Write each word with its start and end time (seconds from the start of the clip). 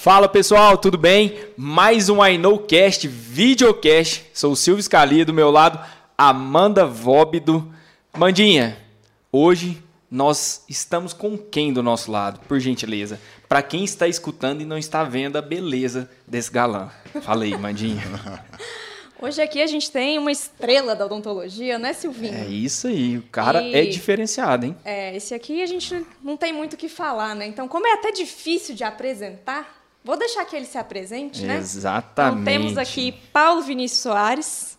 Fala 0.00 0.30
pessoal, 0.30 0.78
tudo 0.78 0.96
bem? 0.96 1.38
Mais 1.58 2.08
um 2.08 2.24
I 2.24 2.38
Know 2.38 2.58
Cast, 2.60 3.06
videocast. 3.06 4.24
Sou 4.32 4.52
o 4.52 4.56
Silvio 4.56 4.82
Scalia, 4.82 5.26
do 5.26 5.34
meu 5.34 5.50
lado, 5.50 5.78
Amanda 6.16 6.86
Vóbido. 6.86 7.70
Mandinha, 8.16 8.78
hoje 9.30 9.82
nós 10.10 10.64
estamos 10.70 11.12
com 11.12 11.36
quem 11.36 11.70
do 11.70 11.82
nosso 11.82 12.10
lado, 12.10 12.40
por 12.48 12.58
gentileza? 12.58 13.20
Para 13.46 13.60
quem 13.62 13.84
está 13.84 14.08
escutando 14.08 14.62
e 14.62 14.64
não 14.64 14.78
está 14.78 15.04
vendo 15.04 15.36
a 15.36 15.42
beleza 15.42 16.10
desse 16.26 16.50
galã. 16.50 16.88
Fala 17.20 17.44
aí, 17.44 17.54
Mandinha. 17.58 18.02
Hoje 19.22 19.42
aqui 19.42 19.60
a 19.60 19.66
gente 19.66 19.90
tem 19.90 20.18
uma 20.18 20.32
estrela 20.32 20.96
da 20.96 21.04
odontologia, 21.04 21.78
né, 21.78 21.92
Silvinho? 21.92 22.32
É 22.32 22.46
isso 22.46 22.86
aí, 22.86 23.18
o 23.18 23.22
cara 23.24 23.60
E- 23.60 23.74
é 23.74 23.84
diferenciado, 23.84 24.64
hein? 24.64 24.74
É, 24.82 25.14
esse 25.14 25.34
aqui 25.34 25.62
a 25.62 25.66
gente 25.66 26.06
não 26.24 26.38
tem 26.38 26.54
muito 26.54 26.72
o 26.72 26.76
que 26.78 26.88
falar, 26.88 27.34
né? 27.36 27.46
Então, 27.46 27.68
como 27.68 27.86
é 27.86 27.92
até 27.92 28.12
difícil 28.12 28.74
de 28.74 28.82
apresentar, 28.82 29.79
vou 30.04 30.16
deixar 30.16 30.44
que 30.44 30.56
ele 30.56 30.66
se 30.66 30.78
apresente, 30.78 31.42
né? 31.42 31.56
Exatamente. 31.58 32.42
Então, 32.42 32.44
temos 32.44 32.78
aqui 32.78 33.12
Paulo 33.32 33.62
Vinícius 33.62 34.00
Soares. 34.02 34.78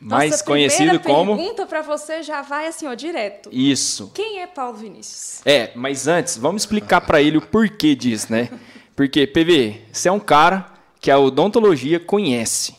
Mais 0.00 0.30
Nossa 0.30 0.44
conhecido 0.44 0.90
primeira 1.00 1.04
como. 1.04 1.36
pergunta 1.36 1.66
para 1.66 1.82
você 1.82 2.22
já 2.22 2.40
vai 2.40 2.68
assim, 2.68 2.86
ó, 2.86 2.94
direto. 2.94 3.48
Isso. 3.52 4.12
Quem 4.14 4.40
é 4.40 4.46
Paulo 4.46 4.76
Vinícius? 4.78 5.40
É, 5.44 5.72
mas 5.74 6.06
antes, 6.06 6.36
vamos 6.36 6.62
explicar 6.62 7.00
pra 7.00 7.20
ele 7.20 7.36
o 7.38 7.42
porquê 7.42 7.96
disso, 7.96 8.30
né? 8.30 8.48
Porque, 8.94 9.26
PV, 9.26 9.82
você 9.92 10.08
é 10.08 10.12
um 10.12 10.20
cara 10.20 10.72
que 11.00 11.10
a 11.10 11.18
odontologia 11.18 11.98
conhece. 11.98 12.76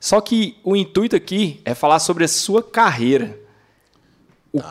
Só 0.00 0.18
que 0.22 0.56
o 0.64 0.74
intuito 0.74 1.14
aqui 1.14 1.60
é 1.62 1.74
falar 1.74 1.98
sobre 1.98 2.24
a 2.24 2.28
sua 2.28 2.62
carreira. 2.62 3.38
O- 4.52 4.62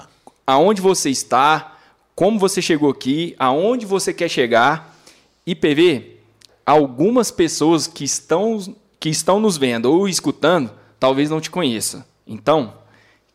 Aonde 0.45 0.81
você 0.81 1.09
está, 1.11 1.77
como 2.15 2.39
você 2.39 2.61
chegou 2.63 2.89
aqui, 2.89 3.35
aonde 3.37 3.85
você 3.85 4.11
quer 4.11 4.27
chegar. 4.27 4.97
E, 5.45 5.53
PV, 5.55 6.19
algumas 6.65 7.31
pessoas 7.31 7.87
que 7.87 8.03
estão, 8.03 8.75
que 8.99 9.09
estão 9.09 9.39
nos 9.39 9.57
vendo 9.57 9.91
ou 9.91 10.07
escutando 10.07 10.71
talvez 10.99 11.29
não 11.29 11.41
te 11.41 11.49
conheçam. 11.49 12.03
Então, 12.25 12.75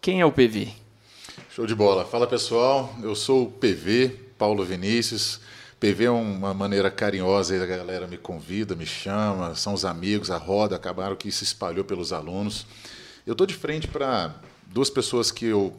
quem 0.00 0.20
é 0.20 0.26
o 0.26 0.32
PV? 0.32 0.68
Show 1.50 1.66
de 1.66 1.74
bola. 1.74 2.04
Fala 2.04 2.26
pessoal, 2.26 2.94
eu 3.02 3.14
sou 3.14 3.44
o 3.44 3.50
PV, 3.50 4.08
Paulo 4.38 4.64
Vinícius. 4.64 5.40
PV 5.78 6.04
é 6.04 6.10
uma 6.10 6.54
maneira 6.54 6.90
carinhosa 6.90 7.58
da 7.58 7.66
galera 7.66 8.06
me 8.06 8.16
convida, 8.16 8.74
me 8.74 8.86
chama, 8.86 9.54
são 9.54 9.74
os 9.74 9.84
amigos, 9.84 10.30
a 10.30 10.38
roda, 10.38 10.76
acabaram 10.76 11.16
que 11.16 11.30
se 11.30 11.44
espalhou 11.44 11.84
pelos 11.84 12.12
alunos. 12.12 12.66
Eu 13.26 13.32
estou 13.32 13.46
de 13.46 13.54
frente 13.54 13.88
para 13.88 14.34
duas 14.66 14.88
pessoas 14.88 15.30
que 15.30 15.46
eu 15.46 15.74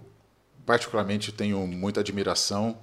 particularmente 0.65 1.31
tenho 1.31 1.65
muita 1.65 2.01
admiração 2.01 2.77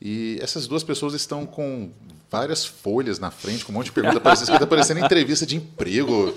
e 0.00 0.38
essas 0.40 0.66
duas 0.66 0.84
pessoas 0.84 1.14
estão 1.14 1.46
com 1.46 1.90
várias 2.30 2.64
folhas 2.64 3.18
na 3.18 3.30
frente, 3.30 3.64
com 3.64 3.72
um 3.72 3.74
monte 3.74 3.86
de 3.86 3.92
perguntas, 3.92 4.20
parece- 4.22 4.44
está 4.44 4.66
parecendo 4.66 5.00
entrevista 5.00 5.44
de 5.44 5.56
emprego. 5.56 6.32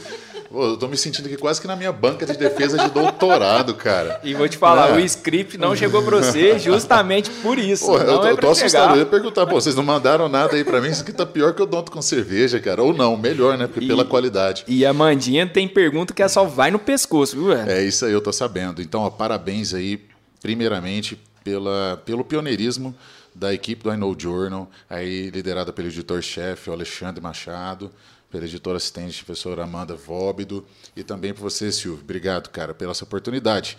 Pô, 0.50 0.66
eu 0.66 0.74
estou 0.76 0.88
me 0.88 0.96
sentindo 0.98 1.26
aqui 1.26 1.36
quase 1.38 1.60
que 1.60 1.66
na 1.68 1.76
minha 1.76 1.92
banca 1.92 2.26
de 2.28 2.38
defesa 2.38 2.78
de 2.78 2.90
doutorado, 2.92 3.74
cara. 3.74 4.20
E 4.24 4.34
vou 4.36 4.48
te 4.48 4.56
falar, 4.58 4.90
É. 4.92 4.94
o 4.94 5.00
script 5.00 5.58
não 5.58 5.76
chegou 5.76 6.04
pra 6.04 6.18
você 6.18 6.60
justamente 6.60 7.30
por 7.42 7.58
isso. 7.58 7.86
Pô, 7.88 7.98
eu 7.98 8.06
não 8.06 8.20
tô, 8.22 8.28
é 8.28 8.32
eu 8.32 8.38
tô 8.38 8.50
assustado. 8.52 8.92
Eu 8.94 9.00
ia 9.00 9.06
perguntar, 9.06 9.48
pô, 9.48 9.60
vocês 9.60 9.76
não 9.76 9.84
mandaram 9.84 10.30
nada 10.30 10.56
aí 10.56 10.64
pra 10.64 10.80
mim? 10.80 10.90
Isso 10.90 11.02
aqui 11.02 11.12
tá 11.12 11.26
pior 11.26 11.54
que 11.56 11.62
eu 11.62 11.66
donto 11.66 11.92
com 11.92 12.02
cerveja, 12.04 12.60
cara. 12.60 12.84
Ou 12.84 12.94
não, 12.94 13.18
melhor, 13.18 13.58
né? 13.58 13.66
Porque 13.66 13.86
E- 13.86 13.88
pela 13.88 14.06
qualidade. 14.06 14.64
E 14.68 14.86
a 14.86 14.94
Mandinha 14.94 15.48
tem 15.48 15.68
pergunta 15.68 16.14
que 16.14 16.22
é 16.22 16.28
só 16.28 16.44
vai 16.44 16.70
no 16.70 16.78
pescoço, 16.78 17.36
viu, 17.36 17.48
velho? 17.48 17.70
É 17.72 17.84
isso 17.84 18.06
aí, 18.06 18.12
eu 18.14 18.22
tô 18.22 18.32
sabendo. 18.32 18.80
Então, 18.82 19.02
ó, 19.02 19.10
parabéns 19.10 19.74
aí, 19.74 20.00
primeiramente, 20.40 21.20
pela, 21.44 22.00
pelo 22.06 22.24
pioneirismo 22.24 22.96
da 23.36 23.54
equipe 23.54 23.84
do 23.84 23.92
I 23.92 23.98
Know 23.98 24.16
Journal, 24.18 24.70
aí 24.90 25.30
liderada 25.30 25.72
pelo 25.74 25.88
editor-chefe, 25.88 26.70
Alexandre 26.70 27.22
Machado, 27.22 27.92
pela 28.32 28.46
editora 28.46 28.78
assistente, 28.78 29.24
professora 29.24 29.64
Amanda 29.64 29.96
Vóbido, 29.96 30.66
e 30.96 31.04
também 31.04 31.34
por 31.34 31.42
você, 31.42 31.72
Silvio. 31.72 32.02
Obrigado, 32.04 32.50
cara, 32.50 32.74
pela 32.74 32.92
essa 32.92 33.04
oportunidade. 33.04 33.78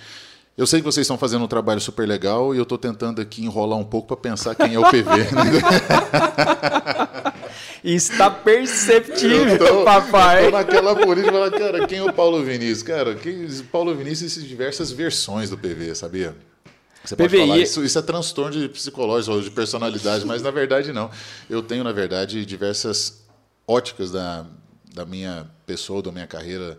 Eu 0.56 0.68
sei 0.68 0.78
que 0.78 0.84
vocês 0.84 1.04
estão 1.04 1.18
fazendo 1.18 1.44
um 1.44 1.48
trabalho 1.48 1.80
super 1.80 2.06
legal 2.06 2.54
e 2.54 2.58
eu 2.58 2.62
estou 2.62 2.78
tentando 2.78 3.20
aqui 3.20 3.44
enrolar 3.44 3.76
um 3.76 3.84
pouco 3.84 4.06
para 4.06 4.16
pensar 4.16 4.54
quem 4.54 4.74
é 4.74 4.78
o 4.78 4.84
PV. 4.88 5.10
né? 5.32 5.52
Está 7.82 8.30
perceptível, 8.30 9.58
Tô- 9.58 9.84
papai. 9.84 10.44
Tô 10.44 10.50
naquela 10.52 10.94
política, 10.96 11.32
falar, 11.32 11.50
cara, 11.50 11.86
quem 11.86 11.98
é 11.98 12.02
o 12.04 12.12
Paulo 12.12 12.42
Vinícius? 12.42 12.82
Cara, 12.84 13.14
quem, 13.16 13.46
Paulo 13.70 13.94
Vinícius 13.94 14.32
existem 14.32 14.48
diversas 14.48 14.90
versões 14.92 15.50
do 15.50 15.58
PV, 15.58 15.94
sabia? 15.94 16.34
Você 17.04 17.16
pode 17.16 17.28
PVI 17.28 17.38
falar, 17.40 17.58
isso, 17.58 17.84
isso 17.84 17.98
é 17.98 18.02
transtorno 18.02 18.60
de 18.60 18.68
psicológico 18.68 19.34
ou 19.34 19.42
de 19.42 19.50
personalidade, 19.50 20.24
mas 20.24 20.42
na 20.42 20.50
verdade 20.50 20.92
não. 20.92 21.10
Eu 21.50 21.62
tenho, 21.62 21.84
na 21.84 21.92
verdade, 21.92 22.44
diversas 22.46 23.22
óticas 23.68 24.10
da, 24.10 24.46
da 24.94 25.04
minha 25.04 25.46
pessoa, 25.66 26.02
da 26.02 26.10
minha 26.10 26.26
carreira. 26.26 26.78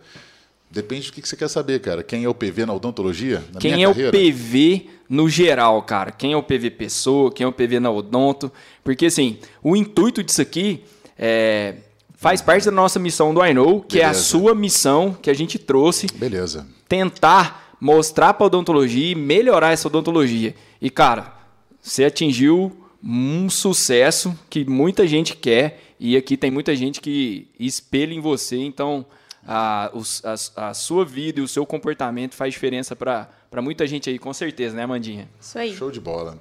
Depende 0.72 1.08
do 1.08 1.14
que 1.14 1.28
você 1.28 1.36
quer 1.38 1.48
saber, 1.48 1.80
cara. 1.80 2.04
Quem 2.04 2.24
é 2.24 2.30
o 2.30 2.34
PV 2.34 2.66
na 2.66 2.74
odontologia? 2.74 3.44
Na 3.54 3.60
Quem 3.60 3.84
é 3.84 3.88
carreira? 3.88 4.10
o 4.10 4.12
PV 4.12 4.90
no 5.08 5.30
geral, 5.30 5.82
cara? 5.84 6.12
Quem 6.12 6.34
é 6.34 6.38
o 6.38 6.44
PV 6.44 6.72
pessoa? 6.72 7.32
Quem 7.32 7.46
é 7.46 7.48
o 7.48 7.52
PV 7.54 7.80
na 7.80 7.92
odonto? 7.92 8.52
Porque, 8.84 9.06
assim, 9.06 9.38
o 9.64 9.76
intuito 9.76 10.24
disso 10.24 10.42
aqui 10.42 10.84
é, 11.18 11.76
faz 12.16 12.42
parte 12.42 12.66
da 12.66 12.72
nossa 12.72 13.00
missão 13.00 13.34
do 13.34 13.46
I 13.46 13.54
Know, 13.54 13.82
que 13.82 14.00
é 14.00 14.04
a 14.04 14.08
Beleza. 14.08 14.26
sua 14.26 14.56
missão 14.56 15.14
que 15.22 15.30
a 15.30 15.34
gente 15.34 15.60
trouxe 15.60 16.08
Beleza. 16.08 16.66
tentar 16.90 17.65
mostrar 17.80 18.34
para 18.34 18.48
odontologia 18.48 19.12
e 19.12 19.16
melhorar 19.16 19.72
essa 19.72 19.88
odontologia. 19.88 20.56
E 20.82 20.90
cara, 20.90 21.34
você 21.82 22.06
atingiu 22.06 22.86
um 23.04 23.50
sucesso 23.50 24.38
que 24.50 24.66
muita 24.66 25.06
gente 25.06 25.36
quer 25.36 25.80
e 26.00 26.18
aqui 26.18 26.36
tem 26.36 26.50
muita 26.50 26.76
gente 26.76 27.00
que 27.00 27.48
espelha 27.60 28.14
em 28.14 28.20
você. 28.20 28.58
Então, 28.58 29.06
a, 29.46 29.92
a, 30.24 30.70
a 30.70 30.74
sua 30.74 31.06
vida 31.06 31.40
e 31.40 31.44
o 31.44 31.48
seu 31.48 31.66
comportamento 31.66 32.34
faz 32.34 32.54
diferença 32.54 32.96
para 32.96 33.30
muita 33.62 33.86
gente 33.86 34.10
aí, 34.10 34.18
com 34.18 34.34
certeza, 34.34 34.76
né, 34.76 34.84
Amandinha? 34.84 35.30
Isso 35.40 35.58
aí. 35.58 35.76
Show 35.76 35.92
de 35.92 36.00
bola. 36.00 36.40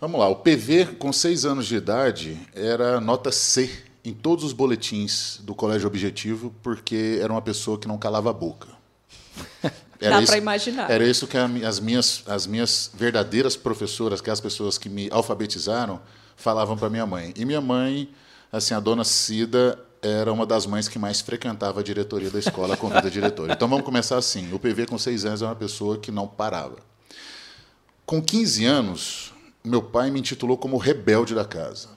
Vamos 0.00 0.18
lá, 0.18 0.28
o 0.28 0.36
PV 0.36 0.96
com 0.98 1.12
seis 1.12 1.44
anos 1.44 1.66
de 1.66 1.76
idade 1.76 2.38
era 2.54 3.00
nota 3.00 3.30
C 3.30 3.70
em 4.02 4.14
todos 4.14 4.44
os 4.44 4.52
boletins 4.54 5.38
do 5.42 5.54
Colégio 5.54 5.86
Objetivo, 5.86 6.54
porque 6.62 7.18
era 7.22 7.30
uma 7.30 7.42
pessoa 7.42 7.78
que 7.78 7.86
não 7.86 7.98
calava 7.98 8.30
a 8.30 8.32
boca. 8.32 8.68
Dá 10.00 10.22
pra 10.22 10.36
imaginar. 10.38 10.90
Era 10.90 11.06
isso 11.06 11.26
que 11.26 11.36
a 11.36 11.44
as 11.68 11.78
minhas, 11.78 12.22
as 12.26 12.46
minhas 12.46 12.90
verdadeiras 12.94 13.56
professoras, 13.56 14.20
que 14.20 14.30
as 14.30 14.40
pessoas 14.40 14.78
que 14.78 14.88
me 14.88 15.08
alfabetizaram, 15.12 16.00
falavam 16.36 16.76
para 16.76 16.88
minha 16.88 17.04
mãe. 17.06 17.34
E 17.36 17.44
minha 17.44 17.60
mãe, 17.60 18.10
assim, 18.50 18.72
a 18.72 18.80
dona 18.80 19.04
Cida 19.04 19.78
era 20.02 20.32
uma 20.32 20.46
das 20.46 20.64
mães 20.64 20.88
que 20.88 20.98
mais 20.98 21.20
frequentava 21.20 21.80
a 21.80 21.82
diretoria 21.82 22.30
da 22.30 22.38
escola 22.38 22.76
com 22.76 22.88
vida 22.88 23.10
diretora. 23.10 23.52
Então 23.52 23.68
vamos 23.68 23.84
começar 23.84 24.16
assim. 24.16 24.50
O 24.52 24.58
PV 24.58 24.86
com 24.86 24.96
seis 24.96 25.26
anos 25.26 25.42
é 25.42 25.44
uma 25.44 25.54
pessoa 25.54 25.98
que 25.98 26.10
não 26.10 26.26
parava. 26.26 26.76
Com 28.06 28.20
15 28.22 28.64
anos, 28.64 29.32
meu 29.62 29.82
pai 29.82 30.10
me 30.10 30.18
intitulou 30.18 30.56
como 30.56 30.76
rebelde 30.78 31.34
da 31.34 31.44
casa. 31.44 31.88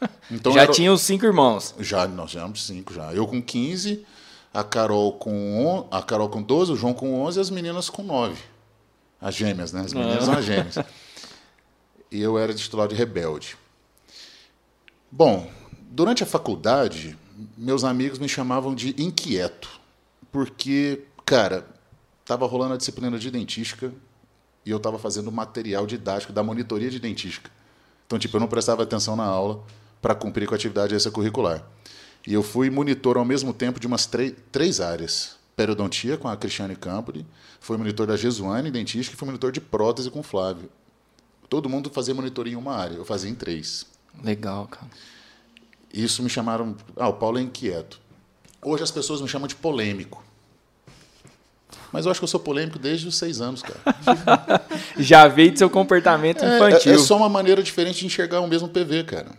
Então 0.30 0.52
Já 0.52 0.62
era- 0.62 0.72
tinha 0.72 0.92
os 0.92 1.00
cinco 1.02 1.24
irmãos. 1.24 1.74
já, 1.78 2.06
nós 2.08 2.30
já 2.32 2.40
éramos 2.40 2.64
cinco 2.66 2.92
já. 2.92 3.12
Eu 3.14 3.26
com 3.26 3.40
15, 3.40 4.04
a 4.52 4.62
Carol 4.62 5.12
com, 5.14 5.66
on, 5.66 5.88
a 5.90 6.02
Carol 6.02 6.28
com 6.28 6.42
12, 6.42 6.72
o 6.72 6.76
João 6.76 6.92
com 6.92 7.22
11 7.22 7.38
e 7.38 7.40
as 7.40 7.50
meninas 7.50 7.88
com 7.88 8.02
9. 8.02 8.36
As 9.20 9.34
gêmeas, 9.34 9.72
né? 9.72 9.82
As 9.82 9.92
meninas 9.92 10.24
são 10.24 10.34
as 10.34 10.44
gêmeas. 10.44 10.76
E 12.10 12.20
eu 12.20 12.38
era 12.38 12.52
titular 12.52 12.88
de 12.88 12.94
rebelde. 12.94 13.56
Bom, 15.10 15.50
durante 15.90 16.22
a 16.22 16.26
faculdade, 16.26 17.16
meus 17.56 17.84
amigos 17.84 18.18
me 18.18 18.28
chamavam 18.28 18.74
de 18.74 18.94
inquieto. 19.02 19.80
Porque, 20.30 21.04
cara, 21.24 21.66
estava 22.20 22.46
rolando 22.46 22.74
a 22.74 22.76
disciplina 22.76 23.18
de 23.18 23.30
dentística 23.30 23.92
e 24.64 24.70
eu 24.70 24.76
estava 24.76 24.98
fazendo 24.98 25.30
material 25.30 25.86
didático 25.86 26.32
da 26.32 26.42
monitoria 26.42 26.90
de 26.90 26.98
dentística. 26.98 27.50
Então, 28.06 28.18
tipo, 28.18 28.36
eu 28.36 28.40
não 28.40 28.48
prestava 28.48 28.82
atenção 28.82 29.16
na 29.16 29.24
aula 29.24 29.62
para 30.00 30.14
cumprir 30.14 30.46
com 30.46 30.54
a 30.54 30.56
atividade 30.56 30.94
extracurricular. 30.94 31.64
E 32.26 32.32
eu 32.34 32.42
fui 32.42 32.70
monitor 32.70 33.16
ao 33.16 33.24
mesmo 33.24 33.52
tempo 33.52 33.80
de 33.80 33.86
umas 33.86 34.06
três, 34.06 34.80
áreas. 34.80 35.36
Periodontia 35.56 36.16
com 36.16 36.28
a 36.28 36.36
Cristiane 36.36 36.74
Campoli, 36.74 37.26
fui 37.60 37.76
monitor 37.76 38.06
da 38.06 38.16
Jesuane 38.16 38.70
Dentística 38.70 39.14
e 39.14 39.18
fui 39.18 39.26
monitor 39.26 39.52
de 39.52 39.60
prótese 39.60 40.10
com 40.10 40.20
o 40.20 40.22
Flávio. 40.22 40.70
Todo 41.48 41.68
mundo 41.68 41.90
fazia 41.90 42.14
monitoria 42.14 42.54
em 42.54 42.56
uma 42.56 42.74
área, 42.74 42.94
eu 42.94 43.04
fazia 43.04 43.30
em 43.30 43.34
três. 43.34 43.84
Legal, 44.24 44.66
cara. 44.66 44.86
Isso 45.92 46.22
me 46.22 46.30
chamaram. 46.30 46.74
Ah, 46.96 47.08
o 47.08 47.12
Paulo 47.14 47.38
é 47.38 47.42
inquieto. 47.42 48.00
Hoje 48.62 48.82
as 48.82 48.90
pessoas 48.90 49.20
me 49.20 49.28
chamam 49.28 49.46
de 49.46 49.54
polêmico. 49.54 50.24
Mas 51.92 52.06
eu 52.06 52.10
acho 52.10 52.20
que 52.20 52.24
eu 52.24 52.28
sou 52.28 52.40
polêmico 52.40 52.78
desde 52.78 53.06
os 53.06 53.16
seis 53.16 53.40
anos, 53.42 53.62
cara. 53.62 53.80
Já 54.96 55.28
veio 55.28 55.52
do 55.52 55.58
seu 55.58 55.68
comportamento 55.68 56.42
É, 56.42 56.56
infantil. 56.56 56.92
É, 56.92 56.94
é 56.94 56.98
só 56.98 57.16
uma 57.18 57.28
maneira 57.28 57.62
diferente 57.62 58.00
de 58.00 58.06
enxergar 58.06 58.40
o 58.40 58.48
mesmo 58.48 58.68
PV, 58.68 59.04
cara. 59.04 59.32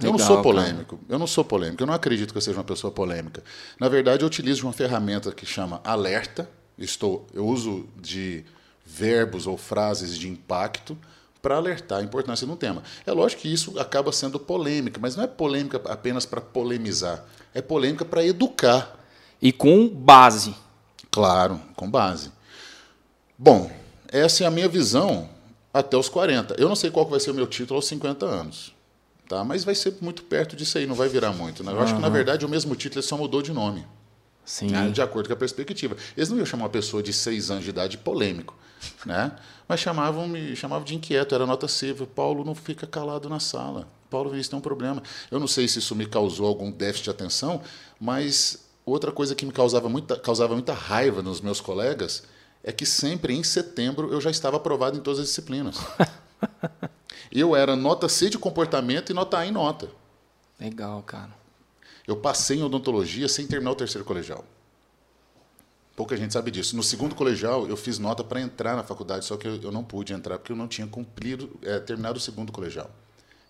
Eu 0.00 0.06
não 0.06 0.12
Legal, 0.12 0.26
sou 0.26 0.36
cara. 0.36 0.42
polêmico. 0.42 1.00
Eu 1.08 1.18
não 1.18 1.26
sou 1.26 1.44
polêmico. 1.44 1.82
Eu 1.82 1.86
não 1.86 1.94
acredito 1.94 2.32
que 2.32 2.38
eu 2.38 2.42
seja 2.42 2.58
uma 2.58 2.64
pessoa 2.64 2.90
polêmica. 2.90 3.42
Na 3.78 3.88
verdade, 3.88 4.22
eu 4.22 4.26
utilizo 4.26 4.66
uma 4.66 4.72
ferramenta 4.72 5.32
que 5.32 5.44
chama 5.46 5.80
alerta. 5.84 6.48
Estou, 6.78 7.26
eu 7.34 7.46
uso 7.46 7.86
de 8.00 8.44
verbos 8.84 9.46
ou 9.46 9.56
frases 9.56 10.16
de 10.16 10.28
impacto 10.28 10.96
para 11.40 11.56
alertar 11.56 11.98
a 11.98 12.02
importância 12.02 12.46
de 12.46 12.52
um 12.52 12.56
tema. 12.56 12.82
É 13.04 13.12
lógico 13.12 13.42
que 13.42 13.52
isso 13.52 13.78
acaba 13.78 14.12
sendo 14.12 14.38
polêmica, 14.38 14.98
mas 15.00 15.16
não 15.16 15.24
é 15.24 15.26
polêmica 15.26 15.80
apenas 15.86 16.24
para 16.24 16.40
polemizar, 16.40 17.24
é 17.52 17.60
polêmica 17.60 18.04
para 18.04 18.24
educar. 18.24 18.98
E 19.40 19.52
com 19.52 19.88
base. 19.88 20.54
Claro, 21.10 21.60
com 21.74 21.90
base. 21.90 22.30
Bom, 23.36 23.70
essa 24.08 24.44
é 24.44 24.46
a 24.46 24.50
minha 24.50 24.68
visão 24.68 25.28
até 25.74 25.96
os 25.96 26.08
40. 26.08 26.54
Eu 26.58 26.68
não 26.68 26.76
sei 26.76 26.90
qual 26.90 27.06
vai 27.06 27.18
ser 27.18 27.32
o 27.32 27.34
meu 27.34 27.46
título 27.46 27.76
aos 27.76 27.86
50 27.86 28.24
anos. 28.24 28.72
Tá? 29.32 29.42
Mas 29.42 29.64
vai 29.64 29.74
ser 29.74 29.94
muito 30.02 30.24
perto 30.24 30.54
disso 30.54 30.76
aí, 30.76 30.86
não 30.86 30.94
vai 30.94 31.08
virar 31.08 31.32
muito. 31.32 31.64
Né? 31.64 31.72
Eu 31.72 31.76
uhum. 31.76 31.82
acho 31.82 31.94
que, 31.94 32.00
na 32.02 32.10
verdade, 32.10 32.44
o 32.44 32.48
mesmo 32.50 32.76
título 32.76 33.02
só 33.02 33.16
mudou 33.16 33.40
de 33.40 33.50
nome. 33.50 33.86
Sim. 34.44 34.66
Né? 34.66 34.90
De 34.90 35.00
acordo 35.00 35.26
com 35.26 35.32
a 35.32 35.36
perspectiva. 35.36 35.96
Eles 36.14 36.28
não 36.28 36.36
iam 36.36 36.44
chamar 36.44 36.64
uma 36.64 36.68
pessoa 36.68 37.02
de 37.02 37.14
seis 37.14 37.50
anos 37.50 37.64
de 37.64 37.70
idade 37.70 37.96
polêmico. 37.96 38.54
Né? 39.06 39.32
Mas 39.66 39.80
chamavam 39.80 40.28
me 40.28 40.54
chamavam 40.54 40.84
de 40.84 40.94
inquieto, 40.94 41.34
era 41.34 41.46
nota 41.46 41.66
C. 41.66 41.94
Paulo 42.14 42.44
não 42.44 42.54
fica 42.54 42.86
calado 42.86 43.26
na 43.30 43.40
sala. 43.40 43.88
Paulo, 44.10 44.36
isso 44.36 44.50
tem 44.50 44.58
um 44.58 44.62
problema. 44.62 45.02
Eu 45.30 45.40
não 45.40 45.46
sei 45.46 45.66
se 45.66 45.78
isso 45.78 45.96
me 45.96 46.04
causou 46.04 46.46
algum 46.46 46.70
déficit 46.70 47.04
de 47.04 47.10
atenção, 47.10 47.62
mas 47.98 48.66
outra 48.84 49.10
coisa 49.10 49.34
que 49.34 49.46
me 49.46 49.52
causava 49.52 49.88
muita, 49.88 50.14
causava 50.14 50.52
muita 50.52 50.74
raiva 50.74 51.22
nos 51.22 51.40
meus 51.40 51.58
colegas 51.58 52.24
é 52.62 52.70
que 52.70 52.84
sempre 52.84 53.32
em 53.32 53.42
setembro 53.42 54.12
eu 54.12 54.20
já 54.20 54.30
estava 54.30 54.58
aprovado 54.58 54.98
em 54.98 55.00
todas 55.00 55.20
as 55.20 55.28
disciplinas. 55.28 55.78
eu 57.40 57.56
era 57.56 57.74
nota 57.74 58.08
C 58.08 58.28
de 58.28 58.38
comportamento 58.38 59.10
e 59.10 59.14
nota 59.14 59.38
A 59.38 59.46
em 59.46 59.50
nota. 59.50 59.88
Legal, 60.60 61.02
cara. 61.02 61.30
Eu 62.06 62.16
passei 62.16 62.58
em 62.58 62.62
odontologia 62.62 63.28
sem 63.28 63.46
terminar 63.46 63.70
o 63.70 63.74
terceiro 63.74 64.04
colegial. 64.04 64.44
Pouca 65.94 66.16
gente 66.16 66.32
sabe 66.32 66.50
disso. 66.50 66.74
No 66.74 66.82
segundo 66.82 67.14
colegial, 67.14 67.66
eu 67.66 67.76
fiz 67.76 67.98
nota 67.98 68.24
para 68.24 68.40
entrar 68.40 68.76
na 68.76 68.82
faculdade, 68.82 69.24
só 69.24 69.36
que 69.36 69.46
eu, 69.46 69.60
eu, 69.62 69.72
não 69.72 69.84
pude 69.84 70.12
entrar 70.12 70.38
porque 70.38 70.52
eu 70.52 70.56
não 70.56 70.66
tinha 70.66 70.86
cumprido, 70.86 71.50
é, 71.62 71.78
terminado 71.78 72.18
o 72.18 72.20
segundo 72.20 72.50
colegial. 72.50 72.90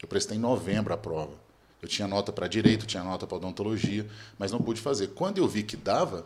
Eu 0.00 0.08
prestei 0.08 0.36
em 0.36 0.40
novembro 0.40 0.92
a 0.92 0.96
prova. 0.96 1.32
Eu 1.80 1.88
tinha 1.88 2.06
nota 2.06 2.32
para 2.32 2.46
direito, 2.46 2.86
tinha 2.86 3.02
nota 3.02 3.26
para 3.26 3.36
odontologia, 3.36 4.08
mas 4.38 4.52
não 4.52 4.60
pude 4.60 4.80
fazer. 4.80 5.08
Quando 5.08 5.38
eu 5.38 5.48
vi 5.48 5.62
que 5.62 5.76
dava, 5.76 6.24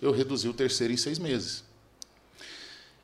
eu 0.00 0.12
reduzi 0.12 0.48
o 0.48 0.54
terceiro 0.54 0.92
em 0.92 0.96
seis 0.96 1.18
meses. 1.18 1.64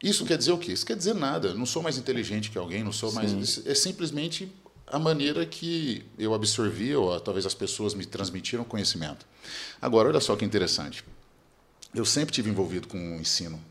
Isso 0.02 0.24
quer 0.24 0.36
dizer 0.36 0.52
o 0.52 0.58
quê? 0.58 0.72
Isso 0.72 0.84
quer 0.84 0.96
dizer 0.96 1.14
nada. 1.14 1.54
Não 1.54 1.64
sou 1.64 1.82
mais 1.82 1.96
inteligente 1.96 2.50
que 2.50 2.58
alguém, 2.58 2.82
não 2.82 2.92
sou 2.92 3.10
Sim. 3.10 3.16
mais. 3.16 3.66
É 3.66 3.74
simplesmente 3.74 4.52
a 4.86 4.98
maneira 4.98 5.46
que 5.46 6.04
eu 6.18 6.34
absorvi, 6.34 6.94
ou 6.94 7.18
talvez 7.20 7.46
as 7.46 7.54
pessoas 7.54 7.94
me 7.94 8.04
transmitiram 8.04 8.64
conhecimento. 8.64 9.24
Agora, 9.80 10.08
olha 10.08 10.20
só 10.20 10.34
que 10.34 10.44
interessante. 10.44 11.04
Eu 11.94 12.04
sempre 12.04 12.34
tive 12.34 12.50
envolvido 12.50 12.88
com 12.88 13.16
o 13.16 13.20
ensino. 13.20 13.62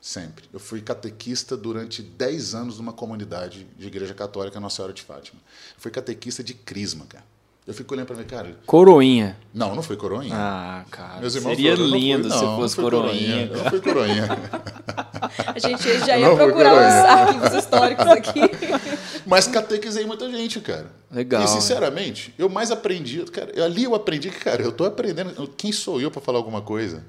Sempre. 0.00 0.48
Eu 0.52 0.60
fui 0.60 0.80
catequista 0.80 1.56
durante 1.56 2.02
10 2.02 2.54
anos 2.54 2.78
numa 2.78 2.92
comunidade 2.92 3.66
de 3.76 3.86
igreja 3.88 4.14
católica 4.14 4.60
Nossa 4.60 4.76
Senhora 4.76 4.92
de 4.92 5.02
Fátima. 5.02 5.40
Eu 5.74 5.80
fui 5.80 5.90
catequista 5.90 6.42
de 6.42 6.54
crisma, 6.54 7.04
cara. 7.06 7.24
Eu 7.68 7.74
fico 7.74 7.92
olhando 7.92 8.06
para 8.06 8.16
mim, 8.16 8.24
cara. 8.24 8.56
Coroinha. 8.64 9.36
Não, 9.52 9.74
não 9.74 9.82
foi 9.82 9.94
coroinha. 9.94 10.34
Ah, 10.34 10.84
cara. 10.90 11.20
Meus 11.20 11.34
irmãos 11.34 11.54
Seria 11.54 11.76
falaram, 11.76 11.94
lindo 11.94 12.30
fui, 12.30 12.38
se 12.38 12.44
fosse 12.46 12.76
coroinha. 12.76 13.46
coroinha. 13.46 13.62
Não 13.62 13.70
foi 13.70 13.80
coroinha. 13.82 14.28
A 15.54 15.58
gente 15.58 15.98
já 15.98 16.16
ia 16.16 16.30
não 16.30 16.34
procurar 16.34 16.72
os 16.72 17.10
arquivos 17.10 17.52
históricos 17.52 18.06
aqui. 18.06 18.40
Mas 19.26 19.46
catequizei 19.48 20.06
muita 20.06 20.30
gente, 20.30 20.60
cara. 20.62 20.90
Legal. 21.10 21.44
E, 21.44 21.48
sinceramente, 21.48 22.32
eu 22.38 22.48
mais 22.48 22.70
aprendi. 22.70 23.22
Cara, 23.24 23.62
ali 23.62 23.84
eu 23.84 23.94
aprendi 23.94 24.30
que, 24.30 24.38
cara, 24.38 24.62
eu 24.62 24.72
tô 24.72 24.86
aprendendo. 24.86 25.46
Quem 25.54 25.70
sou 25.70 26.00
eu 26.00 26.10
para 26.10 26.22
falar 26.22 26.38
alguma 26.38 26.62
coisa? 26.62 27.04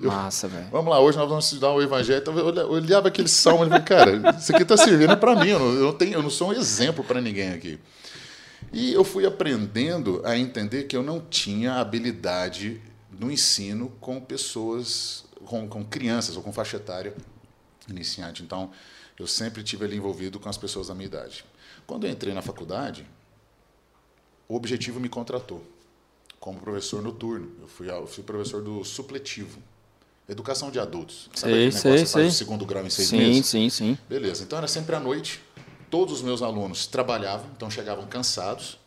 Eu, 0.00 0.12
Massa, 0.12 0.46
velho. 0.46 0.68
Vamos 0.70 0.92
lá, 0.92 1.00
hoje 1.00 1.18
nós 1.18 1.28
vamos 1.28 1.46
estudar 1.46 1.72
o 1.72 1.82
Evangelho. 1.82 2.20
Então, 2.20 2.38
eu 2.38 2.70
olhava 2.70 3.08
aquele 3.08 3.26
salmo 3.26 3.64
e 3.64 3.68
falei, 3.68 3.82
cara, 3.82 4.36
isso 4.38 4.52
aqui 4.52 4.62
está 4.62 4.76
servindo 4.76 5.16
para 5.16 5.34
mim. 5.34 5.48
Eu 5.48 5.58
não, 5.58 5.72
eu, 5.72 5.84
não 5.86 5.92
tenho, 5.92 6.12
eu 6.12 6.22
não 6.22 6.30
sou 6.30 6.50
um 6.50 6.52
exemplo 6.52 7.02
para 7.02 7.20
ninguém 7.20 7.50
aqui. 7.50 7.80
E 8.72 8.92
eu 8.92 9.04
fui 9.04 9.24
aprendendo 9.26 10.20
a 10.24 10.36
entender 10.36 10.84
que 10.84 10.96
eu 10.96 11.02
não 11.02 11.20
tinha 11.20 11.74
habilidade 11.74 12.80
no 13.10 13.30
ensino 13.30 13.90
com 14.00 14.20
pessoas, 14.20 15.24
com, 15.44 15.68
com 15.68 15.84
crianças 15.84 16.36
ou 16.36 16.42
com 16.42 16.52
faixa 16.52 16.76
etária 16.76 17.14
iniciante. 17.88 18.42
Então, 18.42 18.70
eu 19.18 19.26
sempre 19.26 19.62
tive 19.62 19.84
ali 19.84 19.96
envolvido 19.96 20.38
com 20.38 20.48
as 20.48 20.56
pessoas 20.56 20.88
da 20.88 20.94
minha 20.94 21.06
idade. 21.06 21.44
Quando 21.86 22.06
eu 22.06 22.10
entrei 22.10 22.34
na 22.34 22.42
faculdade, 22.42 23.06
o 24.46 24.54
objetivo 24.54 25.00
me 25.00 25.08
contratou 25.08 25.62
como 26.38 26.60
professor 26.60 27.02
noturno. 27.02 27.50
Eu 27.60 27.68
fui, 27.68 27.90
eu 27.90 28.06
fui 28.06 28.22
professor 28.22 28.62
do 28.62 28.84
supletivo. 28.84 29.58
Educação 30.28 30.70
de 30.70 30.78
adultos. 30.78 31.30
Sabe 31.34 31.52
sei, 31.52 31.72
sei, 31.72 32.06
sei. 32.06 32.22
Faz 32.22 32.34
o 32.34 32.36
segundo 32.36 32.66
grau 32.66 32.84
em 32.84 32.90
seis 32.90 33.08
sim, 33.08 33.16
meses? 33.16 33.46
Sim, 33.46 33.70
sim, 33.70 33.94
sim. 33.94 33.98
Beleza. 34.08 34.44
Então 34.44 34.58
era 34.58 34.68
sempre 34.68 34.94
à 34.94 35.00
noite, 35.00 35.40
todos 35.90 36.14
os 36.14 36.22
meus 36.22 36.42
alunos 36.42 36.86
trabalhavam, 36.86 37.46
então 37.56 37.70
chegavam 37.70 38.06
cansados, 38.06 38.78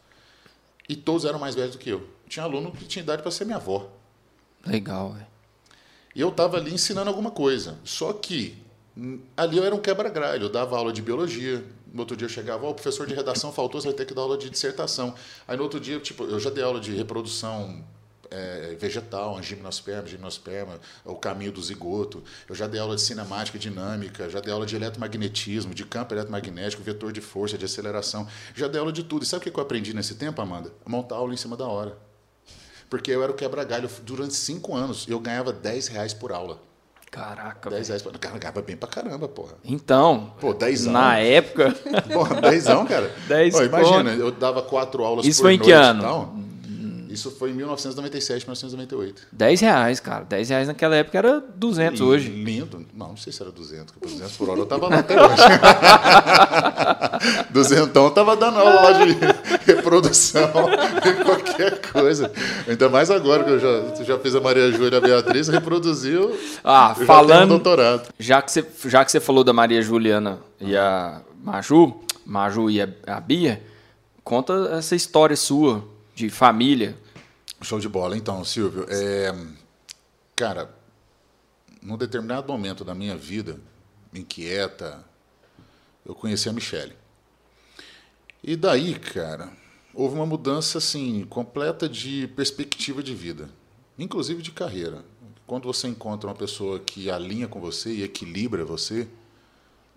e 0.87 0.95
todos 0.95 1.25
eram 1.25 1.39
mais 1.39 1.55
velhos 1.55 1.73
do 1.73 1.77
que 1.77 1.89
eu. 1.89 2.07
Tinha 2.27 2.43
aluno 2.43 2.71
que 2.71 2.85
tinha 2.85 3.03
idade 3.03 3.21
para 3.21 3.31
ser 3.31 3.45
minha 3.45 3.57
avó. 3.57 3.89
Legal, 4.65 5.13
velho. 5.13 5.27
E 6.15 6.21
eu 6.21 6.29
estava 6.29 6.57
ali 6.57 6.73
ensinando 6.73 7.09
alguma 7.09 7.31
coisa. 7.31 7.77
Só 7.83 8.11
que 8.13 8.57
hum, 8.97 9.19
ali 9.35 9.57
eu 9.57 9.63
era 9.63 9.73
um 9.73 9.79
quebra-gralho. 9.79 10.43
Eu 10.43 10.49
dava 10.49 10.77
aula 10.77 10.91
de 10.91 11.01
biologia. 11.01 11.63
No 11.91 12.01
outro 12.01 12.15
dia 12.15 12.25
eu 12.25 12.29
chegava, 12.29 12.65
oh, 12.65 12.71
o 12.71 12.73
professor 12.73 13.05
de 13.05 13.13
redação 13.13 13.51
faltou, 13.51 13.81
você 13.81 13.87
vai 13.87 13.95
ter 13.95 14.05
que 14.05 14.13
dar 14.13 14.21
aula 14.21 14.37
de 14.37 14.49
dissertação. 14.49 15.13
Aí 15.47 15.57
no 15.57 15.63
outro 15.63 15.79
dia, 15.79 15.99
tipo, 15.99 16.23
eu 16.23 16.39
já 16.39 16.49
dei 16.49 16.63
aula 16.63 16.79
de 16.79 16.95
reprodução 16.95 17.83
é, 18.31 18.75
vegetal, 18.79 19.37
a 19.37 19.41
gimnosperma, 19.41 20.07
gimnosperma, 20.07 20.79
o 21.03 21.15
caminho 21.15 21.51
do 21.51 21.61
zigoto. 21.61 22.23
Eu 22.47 22.55
já 22.55 22.65
dei 22.65 22.79
aula 22.79 22.95
de 22.95 23.01
cinemática 23.01 23.57
e 23.57 23.59
dinâmica, 23.59 24.29
já 24.29 24.39
dei 24.39 24.53
aula 24.53 24.65
de 24.65 24.75
eletromagnetismo, 24.75 25.73
de 25.73 25.85
campo 25.85 26.13
eletromagnético, 26.13 26.81
vetor 26.81 27.11
de 27.11 27.21
força, 27.21 27.57
de 27.57 27.65
aceleração. 27.65 28.25
Já 28.55 28.67
dei 28.67 28.79
aula 28.79 28.91
de 28.91 29.03
tudo. 29.03 29.23
E 29.23 29.25
sabe 29.25 29.47
o 29.47 29.51
que 29.51 29.59
eu 29.59 29.63
aprendi 29.63 29.93
nesse 29.93 30.15
tempo, 30.15 30.41
Amanda? 30.41 30.71
Montar 30.85 31.15
aula 31.15 31.33
em 31.33 31.37
cima 31.37 31.57
da 31.57 31.67
hora. 31.67 31.97
Porque 32.89 33.11
eu 33.11 33.21
era 33.21 33.31
o 33.31 33.35
quebra-galho 33.35 33.89
durante 34.03 34.33
cinco 34.33 34.75
anos. 34.75 35.05
Eu 35.07 35.19
ganhava 35.19 35.53
10 35.53 35.87
reais 35.87 36.13
por 36.13 36.31
aula. 36.31 36.59
Caraca, 37.09 37.69
10 37.69 37.87
reais. 37.89 38.03
Cara, 38.19 38.37
ganhava 38.37 38.61
bem 38.61 38.77
pra 38.77 38.87
caramba, 38.87 39.27
porra. 39.27 39.53
Então. 39.63 40.33
Pô, 40.39 40.53
10 40.53 40.81
anos. 40.83 40.93
Na 40.93 41.17
época. 41.17 41.73
Porra, 42.11 42.41
10 42.41 42.67
anos, 42.67 42.89
cara. 42.89 43.13
10 43.27 43.53
Pô, 43.53 43.63
Imagina, 43.63 44.11
eu 44.11 44.31
dava 44.31 44.61
quatro 44.61 45.03
aulas 45.03 45.25
Isso 45.25 45.39
por 45.41 45.47
foi 45.47 45.53
em 45.55 45.59
que 45.59 45.71
ano? 45.71 46.01
Isso 47.11 47.29
foi 47.29 47.49
em 47.49 47.53
1997, 47.53 48.45
1998. 48.45 49.27
10 49.33 49.61
reais, 49.61 49.99
cara. 49.99 50.23
10 50.23 50.49
reais 50.49 50.67
naquela 50.69 50.95
época 50.95 51.17
era 51.17 51.41
200 51.41 51.99
e, 51.99 52.03
hoje. 52.03 52.29
Lindo. 52.29 52.85
Não, 52.93 53.09
não 53.09 53.17
sei 53.17 53.33
se 53.33 53.41
era 53.41 53.51
200, 53.51 53.93
porque 53.93 54.07
200 54.07 54.37
por 54.37 54.49
hora 54.49 54.61
eu 54.61 54.65
tava 54.65 54.87
lá 54.87 54.99
até 54.99 55.21
hoje. 55.21 55.43
Duzentão 57.51 58.05
eu 58.05 58.11
tava 58.11 58.37
dando 58.37 58.59
aula 58.59 58.81
lá 58.81 58.91
de 58.93 59.17
reprodução, 59.65 60.47
de 61.03 61.23
qualquer 61.23 61.81
coisa. 61.91 62.31
Ainda 62.65 62.87
mais 62.87 63.11
agora 63.11 63.43
que 63.43 63.49
eu 63.49 63.59
já, 63.59 64.03
já 64.05 64.17
fiz 64.17 64.33
a 64.33 64.39
Maria 64.39 64.71
Júlia 64.71 64.95
e 64.95 64.97
a 64.97 65.01
Beatriz, 65.01 65.49
reproduziu. 65.49 66.33
Ah, 66.63 66.95
falando. 66.95 67.39
Já, 67.39 67.45
um 67.45 67.49
doutorado. 67.49 68.07
já 68.17 68.41
que 68.41 68.51
você 68.51 68.65
já 68.85 69.03
que 69.03 69.11
você 69.11 69.19
falou 69.19 69.43
da 69.43 69.51
Maria 69.51 69.81
Juliana 69.81 70.39
e 70.61 70.77
a 70.77 71.19
Maju, 71.43 71.99
Maju 72.25 72.69
e 72.69 72.81
a, 72.81 72.87
a 73.05 73.19
Bia, 73.19 73.61
conta 74.23 74.53
essa 74.77 74.95
história 74.95 75.35
sua 75.35 75.83
de 76.15 76.29
família. 76.29 76.95
Show 77.63 77.79
de 77.79 77.87
bola. 77.87 78.17
Então, 78.17 78.43
Silvio, 78.43 78.85
é, 78.89 79.33
cara, 80.35 80.73
num 81.81 81.97
determinado 81.97 82.51
momento 82.51 82.83
da 82.83 82.93
minha 82.93 83.15
vida, 83.15 83.59
inquieta, 84.13 85.03
eu 86.05 86.15
conheci 86.15 86.49
a 86.49 86.53
Michelle. 86.53 86.95
E 88.43 88.55
daí, 88.55 88.97
cara, 88.97 89.51
houve 89.93 90.15
uma 90.15 90.25
mudança 90.25 90.77
assim 90.79 91.25
completa 91.25 91.87
de 91.87 92.27
perspectiva 92.35 93.03
de 93.03 93.13
vida, 93.13 93.49
inclusive 93.97 94.41
de 94.41 94.51
carreira. 94.51 95.03
Quando 95.45 95.65
você 95.65 95.87
encontra 95.87 96.29
uma 96.29 96.35
pessoa 96.35 96.79
que 96.79 97.11
alinha 97.11 97.47
com 97.47 97.59
você 97.59 97.91
e 97.91 98.03
equilibra 98.03 98.65
você, 98.65 99.07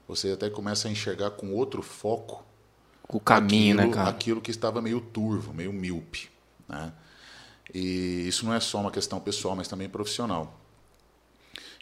você 0.07 0.33
até 0.33 0.51
começa 0.51 0.89
a 0.89 0.91
enxergar 0.91 1.31
com 1.31 1.53
outro 1.53 1.83
foco 1.83 2.45
o 3.09 3.21
caminho, 3.21 3.77
né, 3.77 3.83
aquilo, 3.83 3.97
né, 3.97 4.03
cara? 4.03 4.11
Aquilo 4.11 4.41
que 4.41 4.51
estava 4.51 4.83
meio 4.83 5.01
turvo, 5.01 5.55
meio 5.55 5.73
míope, 5.73 6.29
né? 6.69 6.93
E 7.75 8.29
isso 8.29 8.47
não 8.47 8.55
é 8.55 8.61
só 8.61 8.81
uma 8.81 8.91
questão 8.91 9.19
pessoal, 9.19 9.57
mas 9.57 9.67
também 9.67 9.89
profissional. 9.89 10.61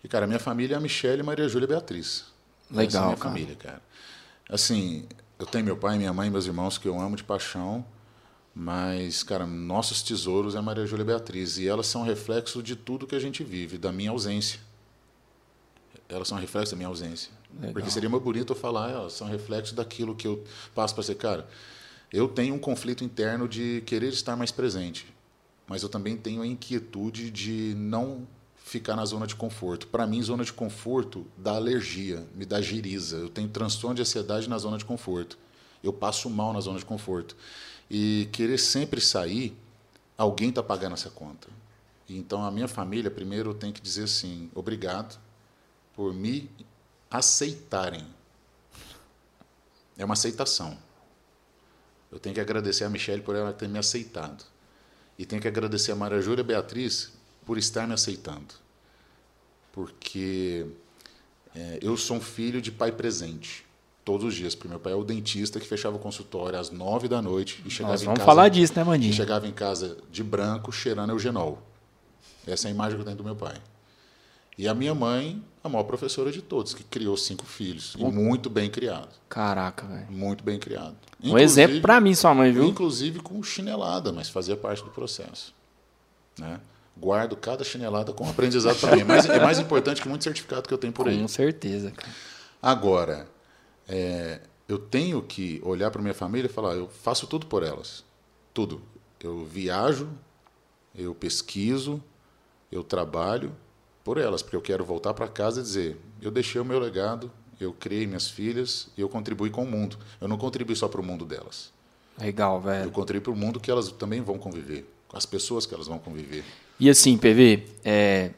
E, 0.03 0.09
cara, 0.09 0.27
minha 0.27 0.39
família 0.39 0.75
é 0.75 0.79
a 0.79 0.81
Michelle, 0.81 1.23
Maria 1.23 1.49
Júlia 1.49 1.67
e 1.67 1.69
Beatriz. 1.69 2.25
Legal, 2.71 2.87
Essa 2.87 2.97
é 2.97 3.01
a 3.01 3.05
minha 3.05 3.17
cara. 3.17 3.31
família, 3.31 3.57
cara. 3.57 3.83
Assim, 4.49 5.07
eu 5.39 5.47
tenho 5.47 5.65
meu 5.65 5.77
pai, 5.77 5.99
minha 5.99 6.13
mãe, 6.13 6.31
meus 6.31 6.47
irmãos 6.47 6.79
que 6.79 6.89
eu 6.89 6.99
amo 6.99 7.15
de 7.15 7.23
paixão, 7.23 7.85
mas, 8.55 9.23
cara, 9.23 9.47
nossos 9.47 10.03
tesouros 10.03 10.55
é 10.55 10.61
Maria 10.61 10.87
Júlia 10.87 11.03
e 11.03 11.07
Beatriz. 11.07 11.59
E 11.59 11.69
elas 11.69 11.87
são 11.87 12.03
reflexo 12.03 12.63
de 12.63 12.75
tudo 12.75 13.07
que 13.07 13.15
a 13.15 13.21
gente 13.21 13.45
vive, 13.45 13.79
da 13.79 13.93
minha 13.93 14.11
ausência. 14.11 14.61
Elas 16.09 16.29
são 16.29 16.39
reflexo 16.39 16.73
da 16.73 16.77
minha 16.77 16.89
ausência. 16.89 17.31
Legal. 17.55 17.73
Porque 17.73 17.91
seria 17.91 18.09
mais 18.09 18.23
bonito 18.23 18.53
eu 18.53 18.57
falar, 18.57 18.91
elas 18.91 19.13
são 19.13 19.27
reflexo 19.27 19.75
daquilo 19.75 20.15
que 20.15 20.27
eu 20.27 20.45
passo 20.75 20.95
para 20.95 21.03
ser. 21.03 21.15
Cara, 21.15 21.49
eu 22.13 22.29
tenho 22.29 22.55
um 22.55 22.59
conflito 22.59 23.05
interno 23.05 23.49
de 23.49 23.83
querer 23.87 24.09
estar 24.09 24.37
mais 24.37 24.51
presente, 24.51 25.07
mas 25.73 25.83
eu 25.83 25.89
também 25.89 26.19
tenho 26.19 26.43
a 26.43 26.47
inquietude 26.47 27.31
de 27.31 27.73
não 27.79 28.29
ficar 28.63 28.95
na 28.95 29.07
zona 29.07 29.27
de 29.27 29.35
conforto. 29.35 29.87
Para 29.87 30.07
mim, 30.07 30.23
zona 30.23 30.45
de 30.45 30.53
conforto 30.53 31.27
dá 31.35 31.53
alergia, 31.53 32.29
me 32.35 32.45
dá 32.45 32.61
giriza. 32.61 33.17
Eu 33.17 33.31
tenho 33.31 33.49
transtorno 33.49 33.97
de 33.97 34.03
ansiedade 34.03 34.51
na 34.51 34.59
zona 34.59 34.77
de 34.77 34.85
conforto. 34.85 35.39
Eu 35.83 35.91
passo 35.91 36.29
mal 36.29 36.53
na 36.53 36.61
zona 36.61 36.79
de 36.79 36.85
conforto. 36.85 37.35
E 37.91 38.29
querer 38.33 38.59
sempre 38.59 39.01
sair, 39.01 39.57
alguém 40.15 40.51
está 40.51 40.63
pagando 40.63 40.93
essa 40.93 41.09
conta. 41.09 41.49
Então, 42.07 42.45
a 42.45 42.51
minha 42.51 42.69
família, 42.69 43.11
primeiro, 43.11 43.55
tem 43.55 43.73
que 43.73 43.81
dizer 43.81 44.05
assim: 44.05 44.51
obrigado 44.55 45.19
por 45.97 46.13
me 46.13 46.51
aceitarem. 47.11 48.05
É 49.97 50.05
uma 50.05 50.13
aceitação. 50.13 50.77
Eu 52.11 52.19
tenho 52.19 52.35
que 52.35 52.43
agradecer 52.43 52.85
a 52.85 52.91
Michelle 52.91 53.23
por 53.23 53.35
ela 53.35 53.55
ter 53.55 53.71
me 53.71 53.79
aceitado. 53.79 54.52
E 55.19 55.27
tenho 55.27 55.41
que 55.41 55.49
agradecer 55.49 55.93
a 55.93 55.97
Maria 55.97 56.21
Júlia 56.21 56.43
Beatriz 56.43 57.13
por 57.45 57.59
estar 57.59 57.87
me 57.87 57.95
aceitando. 57.95 58.55
Porque 59.73 60.67
é, 61.55 61.79
eu 61.83 61.97
sou 61.97 62.17
um 62.17 62.21
filho 62.21 62.61
de 62.61 62.71
pai 62.71 62.93
presente. 62.93 63.65
Todos 64.05 64.27
os 64.27 64.35
dias. 64.35 64.55
Porque 64.55 64.69
meu 64.69 64.81
pai 64.81 64.93
é 64.93 64.97
o 64.97 65.05
dentista 65.05 65.61
que 65.61 65.67
fechava 65.67 65.97
o 65.97 65.99
consultório 65.99 66.59
às 66.59 66.71
nove 66.71 67.09
da 67.09 67.23
noite 67.23 67.63
e 67.65 67.71
chegava 67.71 67.93
Nós 67.93 68.03
em 68.03 68.05
vamos 68.07 68.19
casa. 68.19 68.27
falar 68.27 68.49
disso, 68.49 68.73
né, 68.75 68.83
Mandinho? 68.83 69.13
Chegava 69.13 69.47
em 69.47 69.53
casa 69.53 69.97
de 70.11 70.25
branco, 70.25 70.73
cheirando 70.73 71.11
eugenol. 71.11 71.63
Essa 72.47 72.67
é 72.67 72.71
a 72.71 72.75
imagem 72.75 72.97
que 72.97 73.03
eu 73.03 73.05
tenho 73.05 73.17
do 73.17 73.25
meu 73.25 73.37
pai. 73.37 73.55
E 74.59 74.67
a 74.67 74.75
minha 74.75 74.95
mãe, 74.95 75.43
a 75.65 75.69
maior 75.69 75.85
professora 75.85 76.33
de 76.33 76.43
todos, 76.43 76.75
que 76.75 76.83
criou 76.83 77.17
cinco 77.17 77.47
filhos. 77.47 77.95
E 77.97 78.05
muito 78.05 78.51
bem 78.51 78.69
criado. 78.69 79.11
Caraca, 79.29 79.87
velho. 79.87 80.07
Muito 80.11 80.43
bem 80.43 80.59
criado. 80.59 80.97
Um 81.23 81.39
exemplo 81.39 81.81
pra 81.81 82.01
mim, 82.01 82.15
sua 82.15 82.35
mãe, 82.35 82.53
viu? 82.53 82.65
Inclusive 82.65 83.21
com 83.21 83.41
chinelada, 83.43 84.13
mas 84.13 84.29
fazia 84.29 84.57
parte 84.57 84.83
do 84.83 84.91
processo. 84.91 85.55
Né? 86.37 86.61
Guardo 86.97 87.37
cada 87.37 87.63
chinelada 87.63 88.13
com 88.13 88.29
aprendizado 88.29 88.79
para 88.81 88.97
mim. 88.97 89.05
Mas 89.05 89.27
é 89.27 89.39
mais 89.39 89.59
importante 89.61 90.03
que 90.03 90.09
muito 90.09 90.25
certificado 90.25 90.67
que 90.67 90.75
eu 90.75 90.79
tenho 90.79 90.93
por 90.93 91.09
aí. 91.09 91.21
Com 91.21 91.29
certeza, 91.29 91.93
cara. 91.93 92.13
Agora, 92.61 93.29
é, 93.89 94.41
eu 94.69 94.79
tenho 94.79 95.23
que 95.23 95.61
olhar 95.65 95.91
para 95.91 96.03
minha 96.03 96.15
família 96.15 96.49
e 96.49 96.53
falar: 96.53 96.75
eu 96.75 96.89
faço 96.89 97.27
tudo 97.27 97.47
por 97.47 97.63
elas. 97.63 98.05
Tudo. 98.53 98.83
Eu 99.21 99.45
viajo, 99.45 100.09
eu 100.95 101.15
pesquiso, 101.15 102.03
eu 102.71 102.83
trabalho 102.83 103.55
por 104.05 104.19
elas, 104.19 104.43
porque 104.43 104.57
eu 104.57 104.61
quero 104.63 104.85
voltar 104.85 105.15
para 105.15 105.29
casa 105.29 105.61
e 105.61 105.63
dizer: 105.63 105.97
eu 106.21 106.31
deixei 106.31 106.61
o 106.61 106.65
meu 106.65 106.79
legado, 106.79 107.31
eu 107.61 107.73
criei 107.73 108.07
minhas 108.07 108.29
filhas 108.29 108.89
e 108.97 109.01
eu 109.01 109.09
contribuí 109.09 109.51
com 109.51 109.63
o 109.65 109.71
mundo. 109.71 109.97
Eu 110.21 110.29
não 110.29 110.37
contribuí 110.39 110.75
só 110.77 110.89
para 110.89 111.01
o 111.01 111.05
mundo 111.05 111.25
delas. 111.25 111.71
Legal, 112.19 112.57
Eu 112.57 112.61
velho. 112.61 112.91
contribuí 112.91 113.23
para 113.23 113.33
o 113.33 113.37
mundo 113.37 113.59
que 113.61 113.71
elas 113.71 113.91
também 113.93 114.21
vão 114.21 114.39
conviver, 114.39 114.85
com 115.09 115.17
as 115.17 115.25
pessoas 115.27 115.65
que 115.67 115.75
elas 115.75 115.87
vão 115.87 115.99
conviver. 115.99 116.45
E 116.79 116.91
assim, 116.91 117.17
PV, 117.17 117.65
é, 117.85 118.31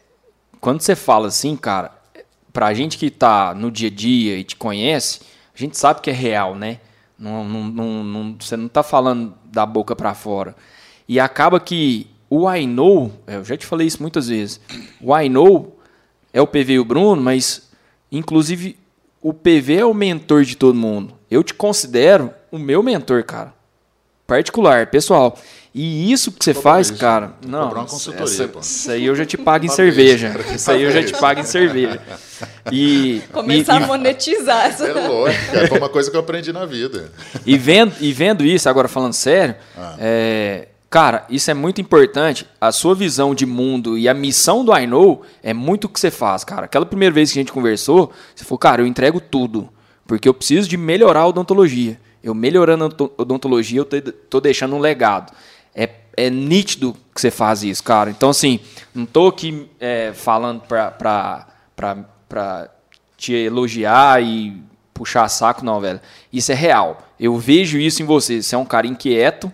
quando 0.60 0.80
você 0.80 0.94
fala 0.94 1.28
assim, 1.28 1.56
cara, 1.56 1.90
pra 2.52 2.72
gente 2.74 2.96
que 2.98 3.10
tá 3.10 3.54
no 3.54 3.70
dia 3.70 3.88
a 3.88 3.90
dia 3.90 4.36
e 4.38 4.44
te 4.44 4.54
conhece, 4.56 5.20
a 5.54 5.58
gente 5.58 5.76
sabe 5.76 6.00
que 6.02 6.10
é 6.10 6.12
real, 6.12 6.54
né? 6.54 6.80
Não, 7.18 7.44
não, 7.44 7.64
não, 7.64 8.04
não- 8.04 8.36
você 8.38 8.56
não 8.56 8.68
tá 8.68 8.82
falando 8.82 9.34
da 9.44 9.64
boca 9.64 9.96
pra 9.96 10.14
fora. 10.14 10.54
E 11.08 11.18
acaba 11.18 11.58
que 11.58 12.08
o 12.42 12.52
I 12.52 12.66
know, 12.66 13.12
eu 13.26 13.44
já 13.44 13.56
te 13.56 13.66
falei 13.66 13.86
isso 13.86 14.00
muitas 14.00 14.28
vezes, 14.28 14.60
o 15.00 15.16
I 15.18 15.28
know 15.28 15.78
é 16.32 16.40
o 16.40 16.46
PV 16.46 16.74
e 16.74 16.78
o 16.80 16.84
Bruno, 16.84 17.20
mas 17.22 17.68
inclusive 18.10 18.76
o 19.20 19.32
PV 19.32 19.76
é 19.78 19.84
o 19.84 19.94
mentor 19.94 20.44
de 20.44 20.56
todo 20.56 20.74
mundo. 20.74 21.14
Eu 21.30 21.42
te 21.42 21.54
considero 21.54 22.30
o 22.50 22.58
meu 22.58 22.82
mentor, 22.82 23.24
cara. 23.24 23.52
Particular, 24.26 24.86
pessoal. 24.86 25.38
E 25.74 26.10
isso 26.12 26.30
que 26.30 26.44
você 26.44 26.54
faz, 26.54 26.88
isso. 26.88 26.98
cara. 27.00 27.32
Não, 27.46 27.72
uma 27.72 27.84
consultoria, 27.84 28.24
essa- 28.24 28.48
pô. 28.48 28.60
isso 28.60 28.90
aí 28.90 29.04
eu 29.04 29.14
já 29.16 29.24
te 29.26 29.36
pago 29.36 29.66
em 29.66 29.68
cerveja. 29.68 30.28
isso, 30.28 30.38
cara. 30.44 30.54
Isso 30.56 30.70
aí 30.70 30.82
eu 30.82 30.90
já 30.92 31.02
te 31.02 31.12
pago 31.18 31.40
em 31.40 31.44
cerveja. 31.44 32.00
E, 32.70 33.20
Começar 33.32 33.80
e- 33.80 33.84
a 33.84 33.86
monetizar 33.86 34.66
essa. 34.66 34.86
É 34.86 34.92
lógico, 35.08 35.52
cara. 35.52 35.66
Foi 35.68 35.78
uma 35.78 35.88
coisa 35.88 36.10
que 36.10 36.16
eu 36.16 36.20
aprendi 36.20 36.52
na 36.52 36.64
vida. 36.64 37.10
E 37.44 37.58
vendo, 37.58 37.92
e 38.00 38.12
vendo 38.12 38.44
isso, 38.44 38.68
agora 38.68 38.86
falando 38.88 39.12
sério, 39.14 39.56
Ah. 39.76 39.96
é, 39.98 40.68
cara, 40.94 41.26
isso 41.28 41.50
é 41.50 41.54
muito 41.54 41.80
importante. 41.80 42.46
A 42.60 42.70
sua 42.70 42.94
visão 42.94 43.34
de 43.34 43.44
mundo 43.44 43.98
e 43.98 44.08
a 44.08 44.14
missão 44.14 44.64
do 44.64 44.72
I 44.72 44.86
Know 44.86 45.22
é 45.42 45.52
muito 45.52 45.86
o 45.86 45.88
que 45.88 45.98
você 45.98 46.08
faz, 46.08 46.44
cara. 46.44 46.66
Aquela 46.66 46.86
primeira 46.86 47.12
vez 47.12 47.32
que 47.32 47.38
a 47.40 47.42
gente 47.42 47.50
conversou, 47.50 48.12
você 48.32 48.44
falou, 48.44 48.60
cara, 48.60 48.80
eu 48.80 48.86
entrego 48.86 49.20
tudo, 49.20 49.68
porque 50.06 50.28
eu 50.28 50.32
preciso 50.32 50.68
de 50.68 50.76
melhorar 50.76 51.22
a 51.22 51.26
odontologia. 51.26 52.00
Eu 52.22 52.32
melhorando 52.32 52.84
a 52.84 52.86
odon- 52.86 53.10
odontologia, 53.18 53.80
eu 53.80 53.84
tô 54.30 54.40
deixando 54.40 54.76
um 54.76 54.78
legado. 54.78 55.32
É, 55.74 55.90
é 56.16 56.30
nítido 56.30 56.96
que 57.12 57.20
você 57.20 57.28
faz 57.28 57.64
isso, 57.64 57.82
cara. 57.82 58.08
Então, 58.08 58.30
assim, 58.30 58.60
não 58.94 59.04
tô 59.04 59.26
aqui 59.26 59.68
é, 59.80 60.12
falando 60.14 60.60
pra, 60.60 60.92
pra, 60.92 61.48
pra, 61.74 61.96
pra 62.28 62.70
te 63.16 63.32
elogiar 63.32 64.22
e 64.22 64.62
puxar 64.94 65.26
saco, 65.28 65.64
não, 65.64 65.80
velho. 65.80 66.00
Isso 66.32 66.52
é 66.52 66.54
real. 66.54 67.02
Eu 67.18 67.36
vejo 67.36 67.78
isso 67.78 68.00
em 68.00 68.06
você. 68.06 68.40
Você 68.40 68.54
é 68.54 68.58
um 68.58 68.64
cara 68.64 68.86
inquieto, 68.86 69.52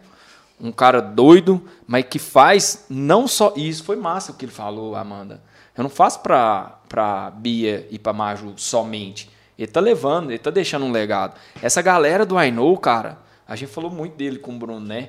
um 0.61 0.71
cara 0.71 1.01
doido, 1.01 1.63
mas 1.87 2.05
que 2.05 2.19
faz 2.19 2.87
não 2.89 3.27
só. 3.27 3.53
Isso 3.57 3.85
foi 3.85 3.97
massa 3.97 4.33
o 4.33 4.35
que 4.35 4.45
ele 4.45 4.53
falou, 4.53 4.95
Amanda. 4.95 5.41
Eu 5.77 5.83
não 5.83 5.91
faço 5.91 6.21
pra, 6.21 6.79
pra 6.89 7.31
Bia 7.31 7.87
e 7.91 7.99
pra 7.99 8.13
Maju 8.13 8.55
somente. 8.57 9.31
Ele 9.59 9.71
tá 9.71 9.81
levando, 9.81 10.31
ele 10.31 10.39
tá 10.39 10.51
deixando 10.51 10.85
um 10.85 10.93
legado. 10.93 11.35
Essa 11.63 11.83
galera 11.83 12.25
do 12.27 12.41
I 12.41 12.51
Know, 12.51 12.77
cara, 12.79 13.19
a 13.47 13.57
gente 13.57 13.71
falou 13.71 13.91
muito 13.91 14.17
dele 14.17 14.39
com 14.39 14.55
o 14.55 14.59
Bruno, 14.59 14.87
né? 14.87 15.09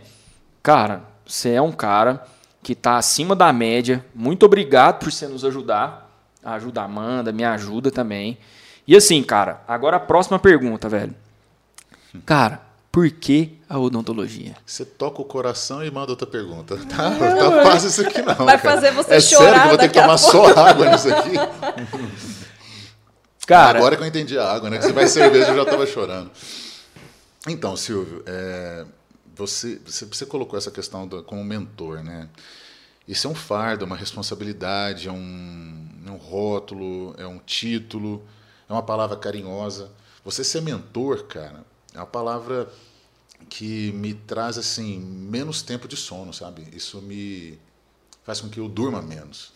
Cara, 0.63 1.03
você 1.25 1.51
é 1.51 1.61
um 1.61 1.71
cara 1.71 2.25
que 2.61 2.75
tá 2.75 2.97
acima 2.97 3.35
da 3.35 3.51
média. 3.51 4.05
Muito 4.13 4.45
obrigado 4.45 4.99
por 4.99 5.11
você 5.11 5.27
nos 5.27 5.43
ajudar. 5.45 6.09
Ajuda 6.43 6.81
a 6.81 6.85
Amanda, 6.85 7.31
me 7.31 7.43
ajuda 7.43 7.91
também. 7.91 8.37
E 8.87 8.95
assim, 8.95 9.21
cara, 9.23 9.61
agora 9.67 9.97
a 9.97 9.99
próxima 9.99 10.39
pergunta, 10.39 10.89
velho. 10.89 11.15
Cara, 12.25 12.61
por 12.91 13.09
que 13.09 13.57
a 13.69 13.79
odontologia? 13.79 14.55
Você 14.65 14.83
toca 14.83 15.21
o 15.21 15.25
coração 15.25 15.83
e 15.83 15.89
manda 15.89 16.11
outra 16.11 16.27
pergunta. 16.27 16.77
Tá, 16.77 17.11
tá 17.11 17.63
fácil 17.63 17.87
isso 17.87 18.01
aqui 18.01 18.21
não. 18.21 18.35
Vai 18.35 18.59
cara. 18.59 18.59
fazer 18.59 18.91
você 18.91 19.13
é 19.13 19.21
sério 19.21 19.45
chorar 19.45 19.59
que 19.59 19.65
eu 19.65 19.69
vou 19.69 19.77
ter 19.77 19.89
que 19.89 20.01
tomar 20.01 20.17
só 20.17 20.59
água 20.59 20.89
nisso 20.89 21.13
aqui? 21.13 21.31
Cara, 23.47 23.79
Agora 23.79 23.95
que 23.95 24.03
eu 24.03 24.07
entendi 24.07 24.37
a 24.37 24.49
água, 24.49 24.69
né? 24.69 24.77
Que 24.77 24.85
você 24.85 24.93
vai 24.93 25.07
cerveja, 25.07 25.51
eu 25.51 25.55
já 25.55 25.63
estava 25.63 25.85
chorando. 25.85 26.31
Então, 27.47 27.75
Silvio, 27.75 28.23
é, 28.25 28.85
você, 29.35 29.79
você, 29.85 30.05
você 30.05 30.25
colocou 30.25 30.57
essa 30.57 30.69
questão 30.69 31.07
do, 31.07 31.23
como 31.23 31.43
mentor, 31.43 32.03
né? 32.03 32.29
Isso 33.07 33.27
é 33.27 33.29
um 33.29 33.35
fardo, 33.35 33.83
é 33.83 33.87
uma 33.87 33.95
responsabilidade, 33.95 35.07
é 35.07 35.11
um, 35.11 35.89
é 36.05 36.11
um 36.11 36.17
rótulo, 36.17 37.15
é 37.17 37.25
um 37.25 37.39
título, 37.39 38.23
é 38.69 38.73
uma 38.73 38.83
palavra 38.83 39.17
carinhosa. 39.17 39.89
Você 40.23 40.43
ser 40.43 40.61
mentor, 40.61 41.23
cara, 41.23 41.65
é 41.93 41.97
uma 41.97 42.05
palavra 42.05 42.71
que 43.49 43.91
me 43.93 44.13
traz 44.13 44.57
assim 44.57 44.99
menos 44.99 45.61
tempo 45.61 45.87
de 45.87 45.97
sono, 45.97 46.33
sabe? 46.33 46.67
Isso 46.73 47.01
me 47.01 47.59
faz 48.23 48.39
com 48.41 48.49
que 48.49 48.59
eu 48.59 48.69
durma 48.69 49.01
menos. 49.01 49.53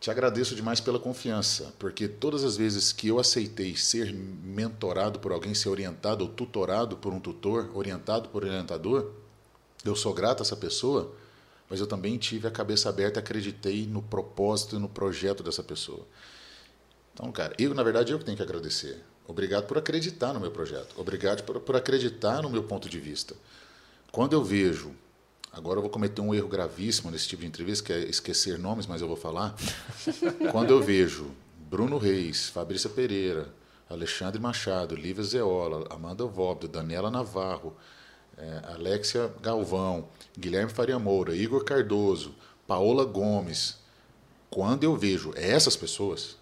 Te 0.00 0.12
agradeço 0.12 0.54
demais 0.54 0.80
pela 0.80 0.98
confiança, 0.98 1.74
porque 1.76 2.06
todas 2.06 2.44
as 2.44 2.56
vezes 2.56 2.92
que 2.92 3.08
eu 3.08 3.18
aceitei 3.18 3.76
ser 3.76 4.12
mentorado 4.12 5.18
por 5.18 5.32
alguém, 5.32 5.54
ser 5.54 5.68
orientado 5.68 6.22
ou 6.24 6.30
tutorado 6.30 6.96
por 6.96 7.12
um 7.12 7.18
tutor, 7.18 7.70
orientado 7.74 8.28
por 8.28 8.44
um 8.44 8.48
orientador, 8.48 9.10
eu 9.84 9.96
sou 9.96 10.14
grato 10.14 10.40
a 10.40 10.44
essa 10.44 10.56
pessoa, 10.56 11.12
mas 11.68 11.80
eu 11.80 11.86
também 11.86 12.16
tive 12.16 12.46
a 12.46 12.50
cabeça 12.50 12.88
aberta 12.88 13.18
acreditei 13.18 13.86
no 13.86 14.00
propósito 14.00 14.76
e 14.76 14.78
no 14.78 14.88
projeto 14.88 15.42
dessa 15.42 15.64
pessoa. 15.64 16.06
Então, 17.12 17.32
cara, 17.32 17.52
eu, 17.58 17.74
na 17.74 17.82
verdade, 17.82 18.12
eu 18.12 18.18
que 18.20 18.24
tenho 18.24 18.36
que 18.36 18.42
agradecer. 18.42 19.02
Obrigado 19.28 19.66
por 19.66 19.78
acreditar 19.78 20.32
no 20.32 20.40
meu 20.40 20.50
projeto. 20.50 20.94
Obrigado 20.96 21.44
por, 21.44 21.60
por 21.60 21.76
acreditar 21.76 22.42
no 22.42 22.50
meu 22.50 22.64
ponto 22.64 22.88
de 22.88 22.98
vista. 22.98 23.36
Quando 24.10 24.32
eu 24.32 24.42
vejo 24.42 24.92
Agora 25.50 25.78
eu 25.78 25.82
vou 25.82 25.90
cometer 25.90 26.20
um 26.20 26.34
erro 26.34 26.46
gravíssimo 26.46 27.10
nesse 27.10 27.26
tipo 27.26 27.40
de 27.40 27.48
entrevista, 27.48 27.84
que 27.86 27.92
é 27.92 27.98
esquecer 28.00 28.58
nomes, 28.58 28.86
mas 28.86 29.00
eu 29.00 29.08
vou 29.08 29.16
falar. 29.16 29.56
Quando 30.52 30.70
eu 30.70 30.80
vejo 30.80 31.30
Bruno 31.68 31.98
Reis, 31.98 32.48
Fabrícia 32.48 32.88
Pereira, 32.88 33.48
Alexandre 33.88 34.40
Machado, 34.40 34.94
Lívia 34.94 35.24
Zeola, 35.24 35.86
Amanda 35.90 36.24
Vóbdo, 36.26 36.68
Daniela 36.68 37.10
Navarro, 37.10 37.74
eh, 38.36 38.62
Alexia 38.74 39.32
Galvão, 39.40 40.08
Guilherme 40.38 40.70
Faria 40.70 40.98
Moura, 40.98 41.34
Igor 41.34 41.64
Cardoso, 41.64 42.34
Paola 42.66 43.04
Gomes, 43.04 43.78
quando 44.50 44.84
eu 44.84 44.96
vejo 44.96 45.32
essas 45.34 45.74
pessoas, 45.76 46.36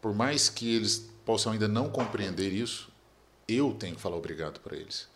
por 0.00 0.14
mais 0.14 0.48
que 0.48 0.74
eles 0.74 1.10
possam 1.24 1.52
ainda 1.52 1.68
não 1.68 1.90
compreender 1.90 2.52
isso, 2.52 2.90
eu 3.46 3.74
tenho 3.74 3.96
que 3.96 4.00
falar 4.00 4.16
obrigado 4.16 4.60
para 4.60 4.76
eles. 4.76 5.08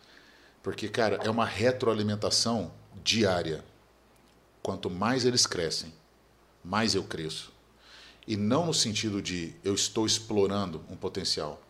Porque, 0.62 0.88
cara, 0.88 1.16
é 1.22 1.30
uma 1.30 1.44
retroalimentação 1.44 2.72
diária. 3.02 3.64
Quanto 4.62 4.88
mais 4.88 5.24
eles 5.24 5.46
crescem, 5.46 5.92
mais 6.64 6.94
eu 6.94 7.04
cresço. 7.04 7.52
E 8.26 8.36
não 8.36 8.66
no 8.66 8.74
sentido 8.74 9.20
de 9.20 9.54
eu 9.62 9.74
estou 9.74 10.06
explorando 10.06 10.82
um 10.88 10.96
potencial, 10.96 11.60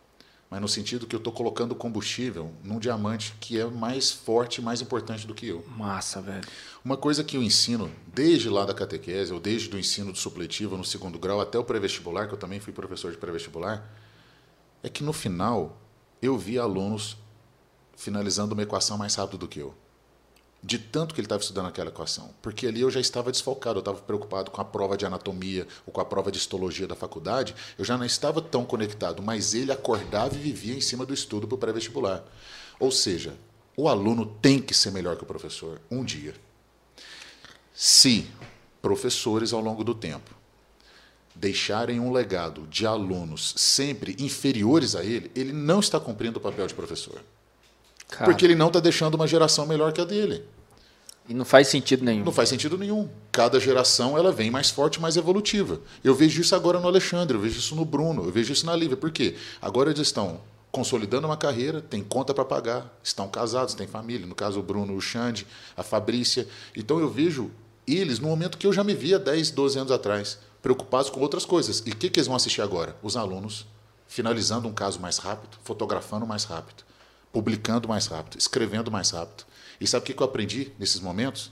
mas 0.54 0.60
no 0.60 0.68
sentido 0.68 1.04
que 1.04 1.16
eu 1.16 1.18
estou 1.18 1.32
colocando 1.32 1.74
combustível 1.74 2.52
num 2.62 2.78
diamante 2.78 3.34
que 3.40 3.58
é 3.58 3.64
mais 3.64 4.12
forte, 4.12 4.62
mais 4.62 4.80
importante 4.80 5.26
do 5.26 5.34
que 5.34 5.48
eu. 5.48 5.66
Massa, 5.76 6.22
velho. 6.22 6.46
Uma 6.84 6.96
coisa 6.96 7.24
que 7.24 7.36
eu 7.36 7.42
ensino, 7.42 7.90
desde 8.06 8.48
lá 8.48 8.64
da 8.64 8.72
catequese, 8.72 9.32
ou 9.32 9.40
desde 9.40 9.74
o 9.74 9.76
ensino 9.80 10.12
do 10.12 10.18
supletivo 10.18 10.76
no 10.76 10.84
segundo 10.84 11.18
grau 11.18 11.40
até 11.40 11.58
o 11.58 11.64
pré-vestibular, 11.64 12.28
que 12.28 12.34
eu 12.34 12.38
também 12.38 12.60
fui 12.60 12.72
professor 12.72 13.10
de 13.10 13.18
pré-vestibular, 13.18 13.84
é 14.80 14.88
que 14.88 15.02
no 15.02 15.12
final 15.12 15.76
eu 16.22 16.38
vi 16.38 16.56
alunos 16.56 17.16
finalizando 17.96 18.54
uma 18.54 18.62
equação 18.62 18.96
mais 18.96 19.16
rápido 19.16 19.38
do 19.38 19.48
que 19.48 19.58
eu. 19.58 19.74
De 20.66 20.78
tanto 20.78 21.14
que 21.14 21.20
ele 21.20 21.26
estava 21.26 21.42
estudando 21.42 21.66
aquela 21.66 21.90
equação. 21.90 22.30
Porque 22.40 22.66
ali 22.66 22.80
eu 22.80 22.90
já 22.90 22.98
estava 22.98 23.30
desfocado, 23.30 23.76
eu 23.76 23.80
estava 23.80 23.98
preocupado 23.98 24.50
com 24.50 24.62
a 24.62 24.64
prova 24.64 24.96
de 24.96 25.04
anatomia 25.04 25.68
ou 25.86 25.92
com 25.92 26.00
a 26.00 26.06
prova 26.06 26.32
de 26.32 26.38
histologia 26.38 26.86
da 26.88 26.96
faculdade, 26.96 27.54
eu 27.76 27.84
já 27.84 27.98
não 27.98 28.06
estava 28.06 28.40
tão 28.40 28.64
conectado, 28.64 29.22
mas 29.22 29.52
ele 29.52 29.70
acordava 29.70 30.34
e 30.34 30.38
vivia 30.38 30.74
em 30.74 30.80
cima 30.80 31.04
do 31.04 31.12
estudo 31.12 31.46
para 31.46 31.56
o 31.56 31.58
pré-vestibular. 31.58 32.24
Ou 32.80 32.90
seja, 32.90 33.34
o 33.76 33.90
aluno 33.90 34.24
tem 34.40 34.58
que 34.58 34.72
ser 34.72 34.90
melhor 34.90 35.16
que 35.18 35.22
o 35.22 35.26
professor 35.26 35.82
um 35.90 36.02
dia. 36.02 36.34
Se 37.74 38.26
professores 38.80 39.52
ao 39.52 39.60
longo 39.60 39.84
do 39.84 39.94
tempo 39.94 40.30
deixarem 41.34 42.00
um 42.00 42.10
legado 42.10 42.66
de 42.68 42.86
alunos 42.86 43.52
sempre 43.58 44.16
inferiores 44.18 44.96
a 44.96 45.04
ele, 45.04 45.30
ele 45.34 45.52
não 45.52 45.80
está 45.80 46.00
cumprindo 46.00 46.38
o 46.38 46.42
papel 46.42 46.66
de 46.66 46.72
professor. 46.72 47.20
Cara, 48.08 48.24
Porque 48.24 48.46
ele 48.46 48.54
não 48.54 48.68
está 48.68 48.80
deixando 48.80 49.14
uma 49.14 49.26
geração 49.26 49.66
melhor 49.66 49.92
que 49.92 50.00
a 50.00 50.04
dele. 50.04 50.53
E 51.28 51.32
não 51.32 51.44
faz 51.44 51.68
sentido 51.68 52.04
nenhum. 52.04 52.24
Não 52.24 52.32
faz 52.32 52.48
sentido 52.48 52.76
nenhum. 52.76 53.08
Cada 53.32 53.58
geração 53.58 54.18
ela 54.18 54.30
vem 54.30 54.50
mais 54.50 54.70
forte, 54.70 55.00
mais 55.00 55.16
evolutiva. 55.16 55.80
Eu 56.02 56.14
vejo 56.14 56.40
isso 56.40 56.54
agora 56.54 56.78
no 56.78 56.86
Alexandre, 56.86 57.36
eu 57.36 57.40
vejo 57.40 57.58
isso 57.58 57.74
no 57.74 57.84
Bruno, 57.84 58.24
eu 58.24 58.30
vejo 58.30 58.52
isso 58.52 58.66
na 58.66 58.76
Lívia. 58.76 58.96
Por 58.96 59.10
quê? 59.10 59.36
Agora 59.60 59.90
eles 59.90 60.00
estão 60.00 60.40
consolidando 60.70 61.26
uma 61.26 61.36
carreira, 61.36 61.80
têm 61.80 62.02
conta 62.02 62.34
para 62.34 62.44
pagar, 62.44 62.98
estão 63.02 63.28
casados, 63.28 63.74
têm 63.74 63.86
família. 63.86 64.26
No 64.26 64.34
caso, 64.34 64.60
o 64.60 64.62
Bruno, 64.62 64.94
o 64.94 65.00
Xande, 65.00 65.46
a 65.76 65.82
Fabrícia. 65.82 66.46
Então 66.76 66.98
eu 66.98 67.08
vejo 67.08 67.50
eles 67.86 68.18
no 68.18 68.28
momento 68.28 68.58
que 68.58 68.66
eu 68.66 68.72
já 68.72 68.84
me 68.84 68.94
via 68.94 69.18
10, 69.18 69.50
12 69.50 69.78
anos 69.78 69.92
atrás, 69.92 70.38
preocupados 70.60 71.08
com 71.08 71.20
outras 71.20 71.46
coisas. 71.46 71.82
E 71.86 71.90
o 71.90 71.96
que, 71.96 72.10
que 72.10 72.18
eles 72.18 72.26
vão 72.26 72.36
assistir 72.36 72.60
agora? 72.60 72.96
Os 73.02 73.16
alunos 73.16 73.66
finalizando 74.06 74.68
um 74.68 74.72
caso 74.72 75.00
mais 75.00 75.18
rápido, 75.18 75.56
fotografando 75.64 76.26
mais 76.26 76.44
rápido, 76.44 76.84
publicando 77.32 77.88
mais 77.88 78.06
rápido, 78.06 78.38
escrevendo 78.38 78.90
mais 78.90 79.10
rápido. 79.10 79.44
E 79.80 79.86
sabe 79.86 80.02
o 80.02 80.14
que 80.14 80.20
eu 80.22 80.26
aprendi 80.26 80.72
nesses 80.78 81.00
momentos? 81.00 81.50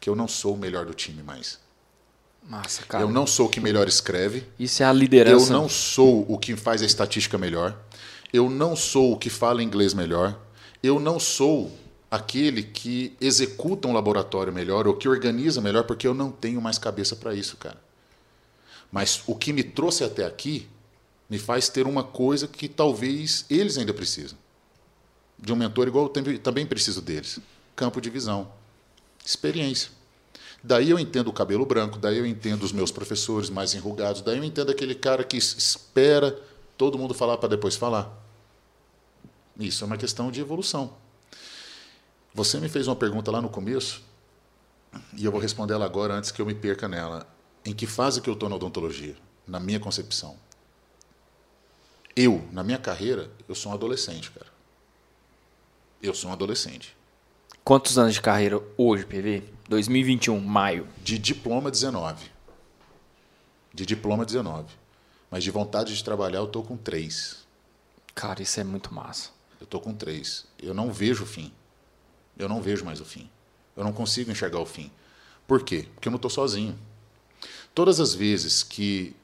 Que 0.00 0.08
eu 0.10 0.16
não 0.16 0.28
sou 0.28 0.54
o 0.54 0.58
melhor 0.58 0.84
do 0.86 0.94
time 0.94 1.22
mais. 1.22 1.58
Massa, 2.46 2.82
cara. 2.82 3.02
Eu 3.04 3.10
não 3.10 3.26
sou 3.26 3.46
o 3.46 3.48
que 3.48 3.60
melhor 3.60 3.88
escreve. 3.88 4.46
Isso 4.58 4.82
é 4.82 4.86
a 4.86 4.90
Eu 4.90 4.94
liderança. 4.94 5.52
não 5.52 5.68
sou 5.68 6.26
o 6.30 6.38
que 6.38 6.54
faz 6.56 6.82
a 6.82 6.86
estatística 6.86 7.38
melhor. 7.38 7.78
Eu 8.32 8.50
não 8.50 8.76
sou 8.76 9.12
o 9.12 9.16
que 9.18 9.30
fala 9.30 9.62
inglês 9.62 9.94
melhor. 9.94 10.38
Eu 10.82 11.00
não 11.00 11.18
sou 11.18 11.72
aquele 12.10 12.62
que 12.62 13.16
executa 13.20 13.88
um 13.88 13.92
laboratório 13.92 14.52
melhor 14.52 14.86
ou 14.86 14.94
que 14.94 15.08
organiza 15.08 15.60
melhor, 15.60 15.84
porque 15.84 16.06
eu 16.06 16.14
não 16.14 16.30
tenho 16.30 16.60
mais 16.60 16.78
cabeça 16.78 17.16
para 17.16 17.34
isso, 17.34 17.56
cara. 17.56 17.78
Mas 18.92 19.22
o 19.26 19.34
que 19.34 19.52
me 19.52 19.62
trouxe 19.64 20.04
até 20.04 20.24
aqui 20.26 20.68
me 21.28 21.38
faz 21.38 21.68
ter 21.68 21.86
uma 21.86 22.04
coisa 22.04 22.46
que 22.46 22.68
talvez 22.68 23.46
eles 23.48 23.78
ainda 23.78 23.94
precisam. 23.94 24.38
De 25.44 25.52
um 25.52 25.56
mentor 25.56 25.86
igual 25.86 26.06
eu 26.06 26.38
também- 26.38 26.66
preciso 26.66 27.02
deles. 27.02 27.38
Campo 27.76 28.00
de 28.00 28.08
visão. 28.08 28.50
Experiência. 29.24 29.90
Daí 30.62 30.88
eu 30.88 30.98
entendo 30.98 31.28
o 31.28 31.32
cabelo 31.34 31.66
branco, 31.66 31.98
daí 31.98 32.16
eu 32.16 32.24
entendo 32.24 32.62
os 32.62 32.72
meus 32.72 32.90
professores 32.90 33.50
mais 33.50 33.74
enrugados, 33.74 34.22
daí 34.22 34.38
eu 34.38 34.44
entendo 34.44 34.70
aquele 34.70 34.94
cara 34.94 35.22
que 35.22 35.36
es- 35.36 35.54
espera 35.58 36.40
todo 36.78 36.98
mundo 36.98 37.12
falar 37.12 37.36
para 37.36 37.50
depois 37.50 37.76
falar. 37.76 38.10
Isso 39.60 39.84
é 39.84 39.86
uma 39.86 39.98
questão 39.98 40.30
de 40.30 40.40
evolução. 40.40 40.94
Você 42.32 42.58
me 42.58 42.68
fez 42.70 42.88
uma 42.88 42.96
pergunta 42.96 43.30
lá 43.30 43.42
no 43.42 43.50
começo, 43.50 44.02
e 45.12 45.24
eu 45.26 45.30
vou 45.30 45.40
responder 45.40 45.74
ela 45.74 45.84
agora 45.84 46.14
antes 46.14 46.30
que 46.30 46.40
eu 46.40 46.46
me 46.46 46.54
perca 46.54 46.88
nela. 46.88 47.26
Em 47.66 47.74
que 47.74 47.86
fase 47.86 48.22
que 48.22 48.30
eu 48.30 48.34
estou 48.34 48.48
na 48.48 48.56
odontologia? 48.56 49.16
Na 49.46 49.60
minha 49.60 49.78
concepção. 49.78 50.36
Eu, 52.16 52.48
na 52.50 52.62
minha 52.64 52.78
carreira, 52.78 53.30
eu 53.46 53.54
sou 53.54 53.70
um 53.70 53.74
adolescente, 53.74 54.30
cara. 54.30 54.53
Eu 56.04 56.12
sou 56.12 56.28
um 56.28 56.34
adolescente. 56.34 56.94
Quantos 57.64 57.96
anos 57.96 58.12
de 58.12 58.20
carreira 58.20 58.60
hoje, 58.76 59.06
PV? 59.06 59.42
2021, 59.70 60.38
maio. 60.38 60.86
De 61.02 61.18
diploma 61.18 61.70
19. 61.70 62.26
De 63.72 63.86
diploma 63.86 64.26
19. 64.26 64.68
Mas 65.30 65.42
de 65.42 65.50
vontade 65.50 65.96
de 65.96 66.04
trabalhar 66.04 66.40
eu 66.40 66.46
tô 66.46 66.62
com 66.62 66.76
três. 66.76 67.46
Cara, 68.14 68.42
isso 68.42 68.60
é 68.60 68.64
muito 68.64 68.92
massa. 68.92 69.30
Eu 69.58 69.66
tô 69.66 69.80
com 69.80 69.94
três. 69.94 70.44
Eu 70.62 70.74
não 70.74 70.92
vejo 70.92 71.24
o 71.24 71.26
fim. 71.26 71.50
Eu 72.36 72.50
não 72.50 72.60
vejo 72.60 72.84
mais 72.84 73.00
o 73.00 73.04
fim. 73.06 73.30
Eu 73.74 73.82
não 73.82 73.92
consigo 73.94 74.30
enxergar 74.30 74.60
o 74.60 74.66
fim. 74.66 74.90
Por 75.46 75.64
quê? 75.64 75.88
Porque 75.94 76.08
eu 76.08 76.12
não 76.12 76.16
estou 76.16 76.30
sozinho. 76.30 76.78
Todas 77.74 77.98
as 77.98 78.12
vezes 78.12 78.62
que, 78.62 79.16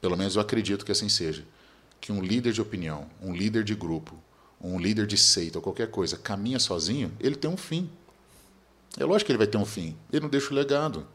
pelo 0.00 0.16
menos 0.16 0.36
eu 0.36 0.40
acredito 0.40 0.84
que 0.84 0.92
assim 0.92 1.08
seja, 1.08 1.44
que 2.00 2.12
um 2.12 2.22
líder 2.22 2.52
de 2.52 2.62
opinião, 2.62 3.10
um 3.20 3.34
líder 3.34 3.64
de 3.64 3.74
grupo, 3.74 4.16
um 4.62 4.78
líder 4.78 5.06
de 5.06 5.16
seita 5.16 5.58
ou 5.58 5.62
qualquer 5.62 5.90
coisa 5.90 6.16
caminha 6.16 6.58
sozinho, 6.58 7.12
ele 7.18 7.34
tem 7.34 7.50
um 7.50 7.56
fim. 7.56 7.90
É 8.98 9.04
lógico 9.04 9.26
que 9.26 9.32
ele 9.32 9.38
vai 9.38 9.46
ter 9.46 9.58
um 9.58 9.64
fim. 9.64 9.96
Ele 10.12 10.22
não 10.22 10.28
deixa 10.28 10.52
o 10.52 10.54
legado. 10.54 11.06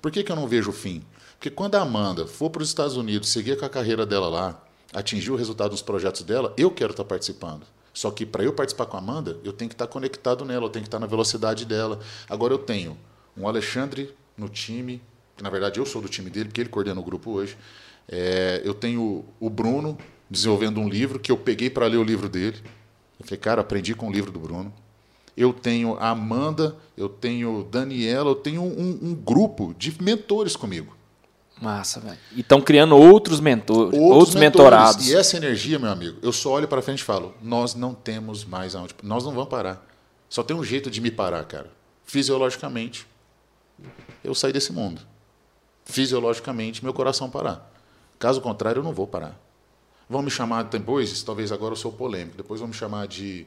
Por 0.00 0.10
que, 0.10 0.22
que 0.22 0.32
eu 0.32 0.36
não 0.36 0.48
vejo 0.48 0.70
o 0.70 0.72
fim? 0.72 1.04
Porque 1.38 1.50
quando 1.50 1.74
a 1.76 1.82
Amanda 1.82 2.26
for 2.26 2.50
para 2.50 2.62
os 2.62 2.68
Estados 2.68 2.96
Unidos, 2.96 3.28
seguir 3.30 3.58
com 3.58 3.64
a 3.64 3.68
carreira 3.68 4.04
dela 4.04 4.28
lá, 4.28 4.64
atingir 4.92 5.30
o 5.30 5.36
resultado 5.36 5.70
dos 5.70 5.82
projetos 5.82 6.22
dela, 6.22 6.52
eu 6.56 6.70
quero 6.70 6.90
estar 6.90 7.04
participando. 7.04 7.66
Só 7.92 8.10
que 8.10 8.24
para 8.24 8.44
eu 8.44 8.52
participar 8.52 8.86
com 8.86 8.96
a 8.96 9.00
Amanda, 9.00 9.38
eu 9.44 9.52
tenho 9.52 9.68
que 9.68 9.74
estar 9.74 9.86
conectado 9.86 10.44
nela, 10.44 10.66
eu 10.66 10.70
tenho 10.70 10.82
que 10.82 10.88
estar 10.88 10.98
na 10.98 11.06
velocidade 11.06 11.64
dela. 11.64 12.00
Agora 12.28 12.52
eu 12.52 12.58
tenho 12.58 12.96
um 13.36 13.48
Alexandre 13.48 14.14
no 14.36 14.48
time, 14.48 15.02
que 15.36 15.42
na 15.42 15.50
verdade 15.50 15.78
eu 15.78 15.86
sou 15.86 16.00
do 16.00 16.08
time 16.08 16.30
dele, 16.30 16.46
porque 16.46 16.60
ele 16.60 16.68
coordena 16.68 17.00
o 17.00 17.04
grupo 17.04 17.30
hoje. 17.32 17.56
É, 18.08 18.60
eu 18.64 18.74
tenho 18.74 19.24
o 19.38 19.50
Bruno 19.50 19.98
desenvolvendo 20.30 20.80
um 20.80 20.88
livro 20.88 21.18
que 21.18 21.32
eu 21.32 21.36
peguei 21.36 21.68
para 21.68 21.86
ler 21.86 21.96
o 21.96 22.04
livro 22.04 22.28
dele. 22.28 22.62
Eu 23.20 23.26
falei, 23.26 23.38
cara, 23.38 23.60
aprendi 23.60 23.94
com 23.94 24.08
o 24.08 24.12
livro 24.12 24.32
do 24.32 24.40
Bruno. 24.40 24.72
Eu 25.36 25.52
tenho 25.52 25.96
a 26.00 26.08
Amanda, 26.08 26.74
eu 26.96 27.08
tenho 27.08 27.62
Daniela, 27.70 28.30
eu 28.30 28.34
tenho 28.34 28.62
um, 28.62 28.98
um 29.02 29.14
grupo 29.14 29.74
de 29.78 30.02
mentores 30.02 30.56
comigo. 30.56 30.96
Massa, 31.60 32.00
velho. 32.00 32.18
E 32.32 32.40
estão 32.40 32.60
criando 32.60 32.96
outros 32.96 33.38
mentores, 33.38 33.98
outros, 33.98 34.34
mentores. 34.34 34.40
mentorados. 34.40 35.08
E 35.08 35.14
essa 35.14 35.36
energia, 35.36 35.78
meu 35.78 35.90
amigo, 35.90 36.18
eu 36.22 36.32
só 36.32 36.52
olho 36.52 36.66
para 36.66 36.80
frente 36.80 37.00
e 37.00 37.04
falo: 37.04 37.34
nós 37.42 37.74
não 37.74 37.92
temos 37.92 38.44
mais 38.44 38.74
aonde. 38.74 38.94
Nós 39.02 39.24
não 39.24 39.32
vamos 39.32 39.50
parar. 39.50 39.86
Só 40.28 40.42
tem 40.42 40.56
um 40.56 40.64
jeito 40.64 40.90
de 40.90 41.00
me 41.00 41.10
parar, 41.10 41.44
cara. 41.44 41.70
Fisiologicamente, 42.04 43.06
eu 44.24 44.34
sair 44.34 44.52
desse 44.52 44.72
mundo. 44.72 45.02
Fisiologicamente, 45.84 46.82
meu 46.82 46.94
coração 46.94 47.28
parar. 47.28 47.70
Caso 48.18 48.40
contrário, 48.40 48.80
eu 48.80 48.84
não 48.84 48.92
vou 48.92 49.06
parar. 49.06 49.38
Vão 50.10 50.22
me 50.22 50.30
chamar 50.30 50.64
depois, 50.64 51.22
talvez 51.22 51.52
agora 51.52 51.72
eu 51.72 51.76
sou 51.76 51.92
polêmico, 51.92 52.36
depois 52.36 52.58
vão 52.58 52.68
me 52.68 52.74
chamar 52.74 53.06
de 53.06 53.46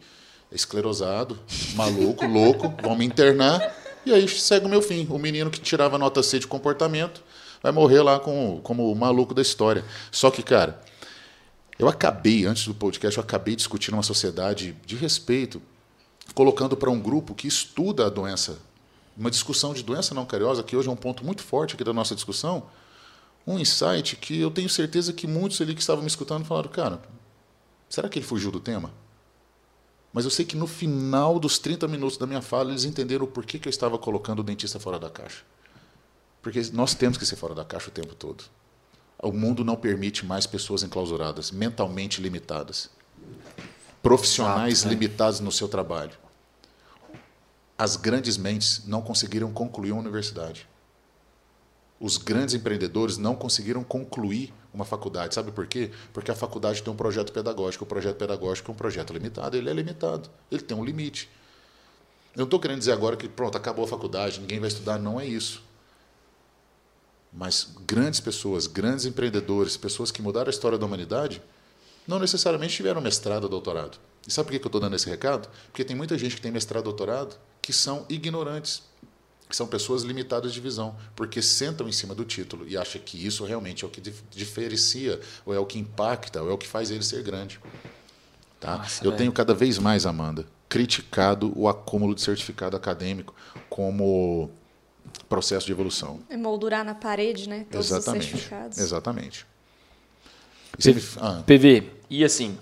esclerosado, 0.49 1.37
maluco, 1.75 2.23
louco, 2.25 2.73
vão 2.81 2.95
me 2.95 3.03
internar 3.03 3.75
e 4.05 4.13
aí 4.13 4.25
segue 4.29 4.65
o 4.65 4.69
meu 4.69 4.81
fim. 4.81 5.05
O 5.09 5.19
menino 5.19 5.51
que 5.51 5.59
tirava 5.59 5.97
nota 5.97 6.23
C 6.23 6.39
de 6.39 6.47
comportamento 6.47 7.21
vai 7.61 7.73
morrer 7.73 8.01
lá 8.01 8.17
com, 8.17 8.61
como 8.63 8.89
o 8.89 8.95
maluco 8.95 9.33
da 9.33 9.41
história. 9.41 9.83
Só 10.09 10.31
que, 10.31 10.41
cara, 10.41 10.81
eu 11.77 11.89
acabei, 11.89 12.45
antes 12.45 12.65
do 12.65 12.73
podcast, 12.73 13.17
eu 13.17 13.23
acabei 13.23 13.57
discutindo 13.57 13.95
uma 13.95 14.03
sociedade 14.03 14.73
de 14.85 14.95
respeito, 14.95 15.61
colocando 16.33 16.77
para 16.77 16.89
um 16.89 16.99
grupo 16.99 17.35
que 17.35 17.45
estuda 17.45 18.05
a 18.05 18.09
doença, 18.09 18.57
uma 19.17 19.29
discussão 19.29 19.73
de 19.73 19.83
doença 19.83 20.15
não 20.15 20.25
cariosa, 20.25 20.63
que 20.63 20.77
hoje 20.77 20.87
é 20.87 20.91
um 20.91 20.95
ponto 20.95 21.25
muito 21.25 21.43
forte 21.43 21.75
aqui 21.75 21.83
da 21.83 21.91
nossa 21.91 22.15
discussão, 22.15 22.63
um 23.45 23.59
insight 23.59 24.15
que 24.15 24.39
eu 24.39 24.49
tenho 24.49 24.69
certeza 24.69 25.11
que 25.13 25.27
muitos 25.27 25.59
ali 25.61 25.73
que 25.73 25.81
estavam 25.81 26.01
me 26.01 26.07
escutando 26.07 26.45
falaram, 26.45 26.69
cara, 26.69 27.01
será 27.89 28.07
que 28.07 28.19
ele 28.19 28.25
fugiu 28.25 28.51
do 28.51 28.59
tema? 28.59 28.91
Mas 30.13 30.25
eu 30.25 30.31
sei 30.31 30.45
que 30.45 30.55
no 30.55 30.67
final 30.67 31.39
dos 31.39 31.57
30 31.57 31.87
minutos 31.87 32.17
da 32.17 32.27
minha 32.27 32.41
fala, 32.41 32.69
eles 32.69 32.85
entenderam 32.85 33.25
o 33.25 33.27
porquê 33.27 33.57
que 33.57 33.67
eu 33.67 33.71
estava 33.71 33.97
colocando 33.97 34.39
o 34.39 34.43
dentista 34.43 34.79
fora 34.79 34.99
da 34.99 35.09
caixa. 35.09 35.43
Porque 36.41 36.61
nós 36.71 36.93
temos 36.93 37.17
que 37.17 37.25
ser 37.25 37.35
fora 37.35 37.55
da 37.55 37.65
caixa 37.65 37.89
o 37.89 37.91
tempo 37.91 38.13
todo. 38.13 38.43
O 39.17 39.31
mundo 39.31 39.63
não 39.63 39.75
permite 39.75 40.25
mais 40.25 40.45
pessoas 40.45 40.83
enclausuradas, 40.83 41.49
mentalmente 41.49 42.21
limitadas, 42.21 42.89
profissionais 44.03 44.79
Exato, 44.79 44.87
né? 44.87 44.93
limitados 44.93 45.39
no 45.39 45.51
seu 45.51 45.67
trabalho. 45.67 46.11
As 47.77 47.95
grandes 47.95 48.37
mentes 48.37 48.83
não 48.85 49.01
conseguiram 49.01 49.51
concluir 49.51 49.93
uma 49.93 50.01
universidade. 50.01 50.67
Os 51.99 52.17
grandes 52.17 52.53
empreendedores 52.53 53.17
não 53.17 53.35
conseguiram 53.35 53.83
concluir 53.83 54.53
uma 54.73 54.83
faculdade. 54.83 55.35
Sabe 55.35 55.51
por 55.51 55.67
quê? 55.67 55.91
Porque 56.11 56.31
a 56.31 56.35
faculdade 56.35 56.83
tem 56.83 56.91
um 56.91 56.95
projeto 56.95 57.31
pedagógico. 57.31 57.83
O 57.83 57.87
projeto 57.87 58.17
pedagógico 58.17 58.71
é 58.71 58.73
um 58.73 58.77
projeto 58.77 59.13
limitado. 59.13 59.55
Ele 59.55 59.69
é 59.69 59.73
limitado. 59.73 60.29
Ele 60.51 60.61
tem 60.61 60.75
um 60.75 60.83
limite. 60.83 61.29
Eu 62.35 62.39
não 62.39 62.45
estou 62.45 62.59
querendo 62.59 62.79
dizer 62.79 62.91
agora 62.91 63.15
que, 63.15 63.29
pronto, 63.29 63.57
acabou 63.57 63.85
a 63.85 63.87
faculdade, 63.87 64.39
ninguém 64.39 64.59
vai 64.59 64.67
estudar. 64.67 64.97
Não 64.97 65.19
é 65.19 65.25
isso. 65.25 65.63
Mas 67.31 67.71
grandes 67.85 68.19
pessoas, 68.19 68.67
grandes 68.67 69.05
empreendedores, 69.05 69.77
pessoas 69.77 70.11
que 70.11 70.21
mudaram 70.21 70.47
a 70.47 70.49
história 70.49 70.77
da 70.77 70.85
humanidade, 70.85 71.41
não 72.07 72.19
necessariamente 72.19 72.75
tiveram 72.75 73.01
mestrado 73.01 73.43
ou 73.43 73.49
doutorado. 73.49 73.97
E 74.27 74.31
sabe 74.31 74.47
por 74.47 74.59
que 74.59 74.65
eu 74.65 74.67
estou 74.67 74.81
dando 74.81 74.95
esse 74.95 75.09
recado? 75.09 75.49
Porque 75.67 75.83
tem 75.83 75.95
muita 75.95 76.17
gente 76.17 76.35
que 76.35 76.41
tem 76.41 76.51
mestrado 76.51 76.87
ou 76.87 76.93
doutorado 76.93 77.37
que 77.61 77.71
são 77.71 78.05
ignorantes, 78.09 78.83
que 79.53 79.57
são 79.57 79.67
pessoas 79.67 80.01
limitadas 80.01 80.51
de 80.51 80.59
visão, 80.59 80.95
porque 81.15 81.39
sentam 81.39 81.87
em 81.87 81.91
cima 81.91 82.15
do 82.15 82.25
título 82.25 82.67
e 82.67 82.75
acham 82.75 82.99
que 82.99 83.23
isso 83.23 83.45
realmente 83.45 83.83
é 83.83 83.87
o 83.87 83.89
que 83.91 84.01
diferencia, 84.31 85.21
ou 85.45 85.53
é 85.53 85.59
o 85.59 85.65
que 85.67 85.77
impacta, 85.77 86.41
ou 86.41 86.49
é 86.49 86.53
o 86.53 86.57
que 86.57 86.67
faz 86.67 86.89
ele 86.89 87.03
ser 87.03 87.21
grande. 87.21 87.59
Tá? 88.59 88.77
Nossa, 88.77 89.03
eu 89.03 89.11
velho. 89.11 89.17
tenho 89.19 89.31
cada 89.31 89.53
vez 89.53 89.77
mais, 89.77 90.07
Amanda, 90.07 90.43
criticado 90.67 91.53
o 91.55 91.69
acúmulo 91.69 92.15
de 92.15 92.21
certificado 92.21 92.75
acadêmico 92.75 93.35
como 93.69 94.49
processo 95.29 95.67
de 95.67 95.71
evolução. 95.71 96.19
Emoldurar 96.31 96.83
na 96.83 96.95
parede, 96.95 97.47
né? 97.47 97.67
Todos 97.69 97.91
os 97.91 97.97
Exatamente. 97.97 98.25
certificados. 98.25 98.77
Exatamente. 98.79 99.45
E 100.83 100.89
ah, 101.21 101.43
PV, 101.45 101.91
e 102.09 102.23
assim, 102.25 102.57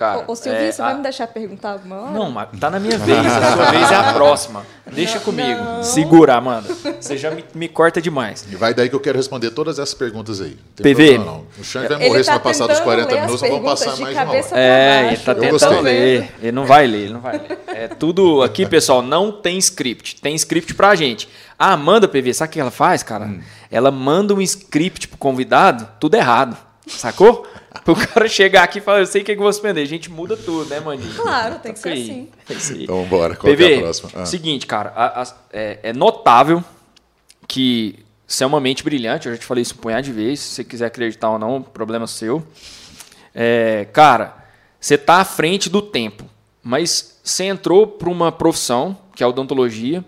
cara. 0.00 0.24
Ô, 0.26 0.32
ô 0.32 0.34
Silvinho, 0.34 0.64
é, 0.64 0.72
você 0.72 0.80
a- 0.80 0.86
vai 0.86 0.94
me 0.94 1.02
deixar 1.02 1.26
perguntar 1.26 1.72
alguma 1.72 2.00
hora? 2.00 2.10
Não, 2.12 2.30
mas 2.30 2.48
tá 2.58 2.70
na 2.70 2.80
minha 2.80 2.96
vez. 2.96 3.18
A 3.26 3.52
sua 3.54 3.70
vez 3.70 3.90
é 3.92 3.94
a 3.94 4.12
próxima. 4.14 4.64
Deixa 4.90 5.20
comigo. 5.20 5.60
Segura, 5.84 6.34
Amanda. 6.34 6.74
Você 6.98 7.16
já 7.18 7.30
me, 7.30 7.44
me 7.54 7.68
corta 7.68 8.00
demais. 8.00 8.44
e 8.50 8.56
vai 8.56 8.72
daí 8.74 8.88
que 8.88 8.94
eu 8.96 9.00
quero 9.00 9.16
responder 9.18 9.50
todas 9.50 9.78
essas 9.78 9.94
perguntas 9.94 10.40
aí. 10.40 10.50
Não 10.56 10.56
tem 10.74 10.94
PV. 10.94 11.14
problema, 11.14 11.24
não. 11.24 11.44
O 11.58 11.62
Xande 11.64 11.88
vai 11.88 11.96
Ele 11.98 12.08
morrer 12.08 12.24
se 12.24 12.30
tá 12.30 12.34
não 12.34 12.40
passar 12.40 12.66
dos 12.66 12.78
tentando 12.78 12.84
40 12.84 13.08
ler 13.12 13.18
as 13.20 13.26
minutos, 13.26 13.42
não 13.42 13.48
vamos 13.50 13.62
perguntas 13.62 13.84
passar 13.84 13.94
de 13.96 14.02
mais 14.02 14.16
de 14.16 14.22
uma 14.22 14.30
hora. 14.32 14.60
É, 14.60 15.06
ele 15.08 15.16
tá 15.18 15.32
Eu 15.32 15.40
tentando 15.40 15.50
gostei. 15.52 15.82
ler. 15.82 16.34
Ele 16.42 16.52
não 16.52 16.64
vai 16.66 16.86
ler, 16.86 16.98
ele 17.02 17.12
não 17.12 17.20
vai 17.20 17.32
ler. 17.38 17.58
É 17.68 17.88
tudo 17.88 18.42
aqui, 18.42 18.66
pessoal, 18.66 19.02
não 19.02 19.30
tem 19.30 19.58
script. 19.58 20.20
Tem 20.20 20.34
script 20.34 20.74
pra 20.74 20.94
gente. 20.94 21.28
A 21.58 21.72
Amanda 21.74 22.08
PV, 22.08 22.32
sabe 22.34 22.48
o 22.48 22.52
que 22.54 22.60
ela 22.60 22.70
faz, 22.70 23.02
cara? 23.02 23.26
Hum. 23.26 23.40
Ela 23.70 23.90
manda 23.90 24.34
um 24.34 24.40
script 24.40 25.06
pro 25.08 25.18
convidado, 25.18 25.86
tudo 26.00 26.14
errado. 26.16 26.56
Sacou? 26.88 27.46
Pro 27.84 27.94
cara 27.94 28.26
chegar 28.28 28.64
aqui 28.64 28.78
e 28.78 28.80
falar, 28.80 28.98
eu 29.00 29.06
sei 29.06 29.22
o 29.22 29.24
que, 29.24 29.32
é 29.32 29.34
que 29.34 29.38
eu 29.40 29.44
vou 29.44 29.52
suspender. 29.52 29.80
A 29.82 29.86
gente 29.86 30.10
muda 30.10 30.36
tudo, 30.36 30.68
né, 30.68 30.80
Mandinho? 30.80 31.14
Claro, 31.14 31.58
tem 31.60 31.72
que 31.72 31.78
ser 31.78 31.90
Aí. 31.90 32.02
assim. 32.02 32.28
É 32.48 32.52
isso 32.52 32.72
aí. 32.72 32.82
Então 32.84 32.96
vamos 32.96 33.06
embora. 33.12 33.36
Qual 33.36 33.52
PV, 33.52 33.72
é 33.72 33.76
a 33.76 33.80
próxima? 33.80 34.10
Ah. 34.14 34.26
seguinte, 34.26 34.66
cara, 34.66 34.92
a- 34.94 35.22
a- 35.22 35.34
é, 35.52 35.78
é 35.84 35.92
notável 35.92 36.62
que 37.46 37.98
você 38.26 38.44
é 38.44 38.46
uma 38.46 38.60
mente 38.60 38.82
brilhante, 38.84 39.26
eu 39.28 39.32
já 39.34 39.38
te 39.38 39.44
falei 39.46 39.62
isso 39.62 39.74
um 39.74 39.78
punhado 39.78 40.02
de 40.02 40.12
vezes, 40.12 40.40
se 40.40 40.54
você 40.56 40.64
quiser 40.64 40.86
acreditar 40.86 41.30
ou 41.30 41.38
não, 41.38 41.62
problema 41.62 42.06
seu. 42.06 42.44
É, 43.34 43.86
cara, 43.92 44.36
você 44.80 44.96
tá 44.98 45.16
à 45.16 45.24
frente 45.24 45.68
do 45.68 45.80
tempo, 45.82 46.24
mas 46.62 47.18
você 47.22 47.44
entrou 47.44 47.86
para 47.86 48.08
uma 48.08 48.30
profissão, 48.32 48.96
que 49.14 49.22
é 49.22 49.26
a 49.26 49.28
odontologia, 49.28 50.04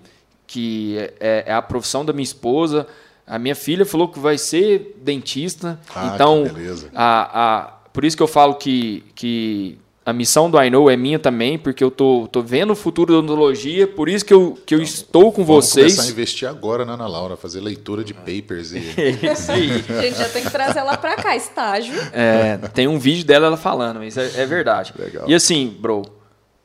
que 0.46 0.96
é, 1.20 1.44
é 1.46 1.53
a 1.53 1.62
profissão 1.62 2.05
da 2.05 2.12
minha 2.12 2.22
esposa. 2.25 2.87
A 3.26 3.38
minha 3.38 3.54
filha 3.54 3.85
falou 3.87 4.08
que 4.08 4.18
vai 4.18 4.37
ser 4.38 4.96
dentista. 5.02 5.78
Ah, 5.94 6.12
então, 6.14 6.44
que 6.44 6.52
beleza. 6.54 6.88
a, 6.94 7.56
a, 7.58 7.66
por 7.92 8.04
isso 8.04 8.16
que 8.16 8.22
eu 8.22 8.26
falo 8.28 8.54
que, 8.54 9.04
que 9.14 9.78
a 10.04 10.12
missão 10.12 10.50
do 10.50 10.61
I 10.61 10.68
Know 10.68 10.90
é 10.90 10.96
minha 10.96 11.18
também, 11.18 11.56
porque 11.56 11.82
eu 11.85 11.90
tô, 11.90 12.28
tô 12.30 12.42
vendo 12.42 12.72
o 12.72 12.76
futuro 12.76 13.12
da 13.12 13.18
odontologia, 13.20 13.87
por 13.87 14.08
isso 14.08 14.24
que 14.24 14.35
eu, 14.35 14.58
que 14.66 14.74
eu 14.74 14.82
estou 14.82 15.30
com 15.30 15.44
Vamos 15.44 15.66
vocês. 15.66 15.92
começar 15.94 16.08
a 16.08 16.12
investir 16.12 16.48
agora 16.48 16.85
na 16.85 16.94
Ana 16.94 17.06
Laura, 17.06 17.37
fazer 17.37 17.61
leitura 17.61 18.02
de 18.02 18.12
papers 18.12 18.72
e... 18.72 18.78
É 19.00 19.32
isso 19.32 19.52
aí. 19.52 19.70
A 19.88 20.02
gente 20.02 20.18
já 20.18 20.28
tem 20.28 20.42
que 20.42 20.50
trazer 20.50 20.80
ela 20.80 20.96
pra 20.96 21.14
cá, 21.16 21.37
estágio. 21.37 21.94
É, 22.12 22.58
tem 22.74 22.88
um 22.88 22.98
vídeo 22.98 23.24
dela 23.24 23.46
ela 23.46 23.56
falando, 23.56 23.98
mas 24.00 24.18
é, 24.18 24.42
é 24.42 24.46
verdade. 24.46 24.92
Legal. 24.98 25.24
E 25.30 25.35
assim, 25.35 25.74
bro, 25.80 26.02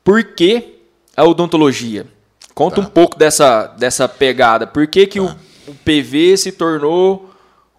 por 0.03 0.23
que 0.23 0.79
a 1.15 1.23
odontologia? 1.23 2.07
Conta 2.55 2.77
Tá. 2.77 2.81
um 2.81 2.85
pouco 2.89 3.15
dessa, 3.19 3.67
dessa 3.77 4.09
pegada. 4.09 4.65
Por 4.65 4.87
que, 4.87 5.05
que 5.05 5.19
o, 5.19 5.29
o 5.67 5.75
PV 5.75 6.37
se 6.37 6.51
tornou 6.51 7.33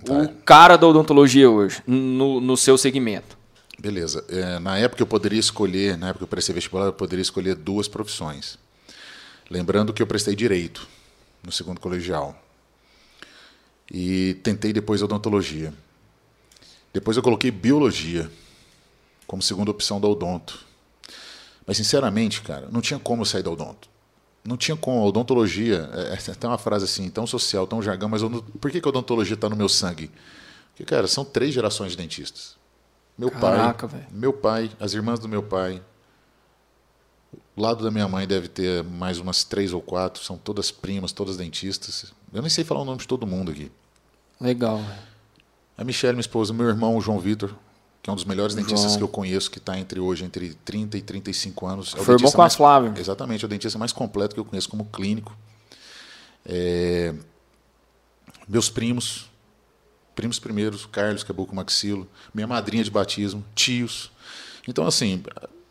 o 0.08 0.28
cara 0.44 0.76
da 0.76 0.86
odontologia 0.86 1.50
hoje, 1.50 1.82
no, 1.86 2.40
no 2.40 2.56
seu 2.56 2.78
segmento? 2.78 3.36
Beleza. 3.78 4.24
É, 4.28 4.58
na 4.58 4.76
época 4.78 5.02
eu 5.02 5.06
poderia 5.06 5.38
escolher, 5.38 5.96
na 5.96 6.08
época 6.08 6.18
que 6.18 6.24
eu 6.24 6.28
prestei 6.28 6.54
vestibular, 6.54 6.86
eu 6.86 6.92
poderia 6.92 7.22
escolher 7.22 7.54
duas 7.54 7.88
profissões. 7.88 8.58
Lembrando 9.50 9.92
que 9.92 10.02
eu 10.02 10.06
prestei 10.06 10.36
direito 10.36 10.86
no 11.42 11.50
segundo 11.50 11.80
colegial. 11.80 12.40
E 13.90 14.34
tentei 14.42 14.72
depois 14.72 15.02
odontologia. 15.02 15.72
Depois 16.92 17.16
eu 17.16 17.22
coloquei 17.22 17.50
biologia 17.50 18.30
como 19.26 19.40
segunda 19.40 19.70
opção 19.70 20.00
da 20.00 20.08
odonto. 20.08 20.66
Mas 21.66 21.76
sinceramente, 21.76 22.42
cara, 22.42 22.68
não 22.70 22.80
tinha 22.80 22.98
como 22.98 23.22
eu 23.22 23.26
sair 23.26 23.42
da 23.42 23.50
odonto. 23.50 23.88
Não 24.48 24.56
tinha 24.56 24.76
como. 24.76 25.04
Odontologia, 25.06 25.90
é, 25.92 26.14
é, 26.14 26.34
tem 26.34 26.48
uma 26.48 26.56
frase 26.56 26.86
assim, 26.86 27.10
tão 27.10 27.26
social, 27.26 27.66
tão 27.66 27.82
jargão, 27.82 28.08
mas 28.08 28.22
odont- 28.22 28.42
por 28.58 28.70
que, 28.70 28.80
que 28.80 28.88
a 28.88 28.90
odontologia 28.90 29.34
está 29.34 29.46
no 29.48 29.54
meu 29.54 29.68
sangue? 29.68 30.10
Porque, 30.70 30.84
cara, 30.84 31.06
são 31.06 31.22
três 31.24 31.52
gerações 31.52 31.90
de 31.92 31.98
dentistas. 31.98 32.56
Meu 33.18 33.30
Caraca, 33.30 33.86
pai, 33.86 33.98
velho. 34.00 34.10
meu 34.12 34.32
pai, 34.32 34.70
as 34.80 34.94
irmãs 34.94 35.18
do 35.18 35.28
meu 35.28 35.42
pai, 35.42 35.82
o 37.56 37.60
lado 37.60 37.84
da 37.84 37.90
minha 37.90 38.08
mãe 38.08 38.26
deve 38.26 38.48
ter 38.48 38.82
mais 38.84 39.18
umas 39.18 39.44
três 39.44 39.72
ou 39.72 39.82
quatro, 39.82 40.22
são 40.24 40.38
todas 40.38 40.70
primas, 40.70 41.12
todas 41.12 41.36
dentistas. 41.36 42.12
Eu 42.32 42.40
nem 42.40 42.48
sei 42.50 42.64
falar 42.64 42.80
o 42.80 42.84
nome 42.84 42.98
de 43.00 43.08
todo 43.08 43.26
mundo 43.26 43.50
aqui. 43.50 43.70
Legal, 44.40 44.78
velho. 44.78 45.08
A 45.76 45.84
Michelle, 45.84 46.14
minha 46.14 46.20
esposa, 46.20 46.54
meu 46.54 46.68
irmão, 46.68 46.96
o 46.96 47.00
João 47.00 47.18
Vitor, 47.18 47.54
que 48.02 48.08
é 48.08 48.12
um 48.12 48.16
dos 48.16 48.24
melhores 48.24 48.54
dentistas 48.54 48.82
João. 48.82 48.96
que 48.98 49.02
eu 49.04 49.08
conheço, 49.08 49.50
que 49.50 49.58
está 49.58 49.78
entre 49.78 49.98
hoje 50.00 50.24
entre 50.24 50.54
30 50.64 50.96
e 50.96 51.02
35 51.02 51.66
anos. 51.66 51.94
É 51.94 51.98
Formou 52.02 52.30
com 52.32 52.40
a 52.40 52.44
mais- 52.44 52.54
Flávia. 52.54 52.94
Exatamente, 52.96 53.44
é 53.44 53.46
o 53.46 53.48
dentista 53.48 53.78
mais 53.78 53.92
completo 53.92 54.34
que 54.34 54.40
eu 54.40 54.44
conheço 54.44 54.68
como 54.68 54.84
clínico. 54.86 55.36
É, 56.46 57.14
Meus 58.48 58.70
primos, 58.70 59.28
primos 60.14 60.38
primeiros, 60.38 60.86
Carlos, 60.86 61.22
que 61.22 61.30
é 61.30 61.34
buco 61.34 61.54
maxilo, 61.54 62.08
minha 62.32 62.46
madrinha 62.46 62.82
de 62.82 62.90
batismo, 62.90 63.44
tios. 63.54 64.10
Então, 64.66 64.86
assim, 64.86 65.22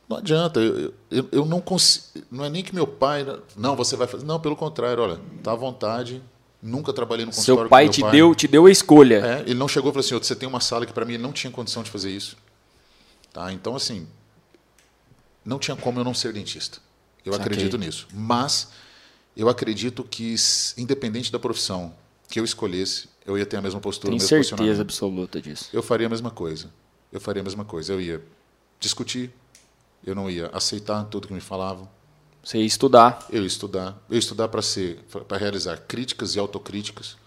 não 0.07 0.17
adianta, 0.17 0.59
eu, 0.59 0.93
eu, 1.09 1.27
eu 1.31 1.45
não 1.45 1.59
consigo. 1.59 2.23
Não 2.29 2.45
é 2.45 2.49
nem 2.49 2.63
que 2.63 2.75
meu 2.75 2.85
pai. 2.85 3.25
Não, 3.55 3.75
você 3.75 3.95
vai 3.95 4.05
fazer. 4.07 4.25
Não, 4.25 4.39
pelo 4.39 4.55
contrário, 4.55 5.01
olha, 5.01 5.19
tá 5.43 5.53
à 5.53 5.55
vontade. 5.55 6.21
Nunca 6.61 6.91
trabalhei 6.91 7.25
no 7.25 7.31
consultório 7.31 7.61
Seu 7.63 7.69
pai 7.69 7.85
com 7.85 7.91
te 7.91 8.01
meu 8.01 8.11
deu, 8.11 8.35
te 8.35 8.47
deu 8.47 8.65
a 8.65 8.71
escolha. 8.71 9.23
é, 9.25 9.41
ele 9.41 9.53
não 9.53 9.67
chegou 9.67 9.91
e 9.91 9.93
falou 9.93 10.05
assim, 10.05 10.15
"Ô, 10.15 10.19
você 10.19 10.35
tem 10.35 10.49
uma 10.49 10.59
sala 10.59 10.85
que 10.85 10.93
para 10.93 11.05
mim 11.05 11.13
ele 11.13 11.23
não 11.23 11.31
tinha 11.31 11.51
condição 11.51 11.83
de 11.83 11.91
fazer 11.91 12.09
isso. 12.11 12.35
Tá? 13.31 13.53
Então, 13.53 13.75
assim, 13.75 14.07
não 15.45 15.59
tinha 15.59 15.77
como 15.77 15.99
eu 15.99 16.03
não 16.03 16.13
ser 16.13 16.33
dentista. 16.33 16.79
Eu 17.23 17.33
Saquei. 17.33 17.45
acredito 17.45 17.77
nisso. 17.77 18.07
Mas 18.13 18.69
eu 19.35 19.47
acredito 19.49 20.03
que, 20.03 20.35
independente 20.77 21.31
da 21.31 21.37
profissão 21.37 21.93
que 22.27 22.39
eu 22.39 22.43
escolhesse, 22.43 23.07
eu 23.25 23.37
ia 23.37 23.45
ter 23.45 23.57
a 23.57 23.61
mesma 23.61 23.79
postura, 23.79 24.11
Tenho 24.11 24.21
certeza 24.21 24.81
absoluta 24.81 25.41
disso. 25.41 25.69
Eu 25.71 25.83
faria 25.83 26.07
a 26.07 26.09
mesma 26.09 26.31
coisa. 26.31 26.69
Eu 27.11 27.21
faria 27.21 27.41
a 27.41 27.43
mesma 27.43 27.63
coisa. 27.63 27.93
Eu 27.93 28.01
ia 28.01 28.21
discutir, 28.79 29.31
eu 30.05 30.15
não 30.15 30.29
ia 30.29 30.47
aceitar 30.47 31.03
tudo 31.05 31.27
que 31.27 31.33
me 31.33 31.39
falavam. 31.41 31.87
Você 32.47 32.59
ia 32.59 32.65
estudar. 32.65 33.27
Eu 33.29 33.41
ia 33.41 33.47
estudar. 33.47 34.01
Eu 34.09 34.13
ia 34.13 34.19
estudar 34.19 34.47
para 34.47 34.61
ser, 34.61 35.03
para 35.27 35.37
realizar 35.37 35.75
críticas 35.85 36.33
e 36.33 36.39
autocríticas. 36.39 37.17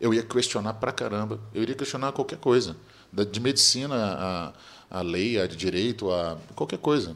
Eu 0.00 0.14
ia 0.14 0.22
questionar 0.22 0.72
pra 0.72 0.90
caramba. 0.92 1.38
Eu 1.52 1.62
iria 1.62 1.74
questionar 1.74 2.10
qualquer 2.12 2.38
coisa, 2.38 2.74
de 3.12 3.38
medicina 3.38 3.94
a, 3.94 4.52
a 4.98 5.02
lei, 5.02 5.38
a 5.38 5.46
direito, 5.46 6.10
a 6.10 6.38
qualquer 6.54 6.78
coisa, 6.78 7.14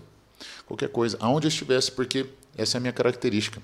qualquer 0.67 0.91
coisa, 0.91 1.17
aonde 1.19 1.47
eu 1.47 1.49
estivesse, 1.49 1.91
porque 1.91 2.27
essa 2.59 2.77
é 2.77 2.79
a 2.79 2.81
minha 2.83 2.93
característica. 2.93 3.63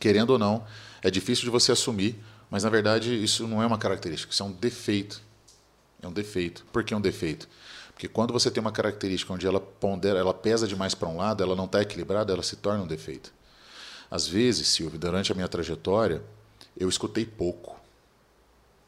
Querendo 0.00 0.30
ou 0.30 0.38
não, 0.38 0.64
é 1.02 1.10
difícil 1.10 1.44
de 1.44 1.50
você 1.50 1.72
assumir, 1.72 2.18
mas 2.50 2.64
na 2.64 2.70
verdade 2.70 3.22
isso 3.22 3.46
não 3.46 3.62
é 3.62 3.66
uma 3.66 3.76
característica, 3.76 4.32
isso 4.32 4.42
é 4.42 4.46
um 4.46 4.52
defeito. 4.52 5.20
É 6.00 6.08
um 6.08 6.12
defeito. 6.12 6.64
Por 6.72 6.82
que 6.82 6.94
um 6.94 7.02
defeito? 7.02 7.50
Porque 8.04 8.12
quando 8.12 8.34
você 8.34 8.50
tem 8.50 8.60
uma 8.60 8.70
característica 8.70 9.32
onde 9.32 9.46
ela 9.46 9.58
pondera, 9.58 10.18
ela 10.18 10.34
pesa 10.34 10.68
demais 10.68 10.94
para 10.94 11.08
um 11.08 11.16
lado, 11.16 11.42
ela 11.42 11.56
não 11.56 11.64
está 11.64 11.80
equilibrada, 11.80 12.34
ela 12.34 12.42
se 12.42 12.56
torna 12.56 12.84
um 12.84 12.86
defeito. 12.86 13.32
Às 14.10 14.28
vezes, 14.28 14.68
Silvio, 14.68 14.98
durante 14.98 15.32
a 15.32 15.34
minha 15.34 15.48
trajetória, 15.48 16.22
eu 16.76 16.86
escutei 16.86 17.24
pouco 17.24 17.80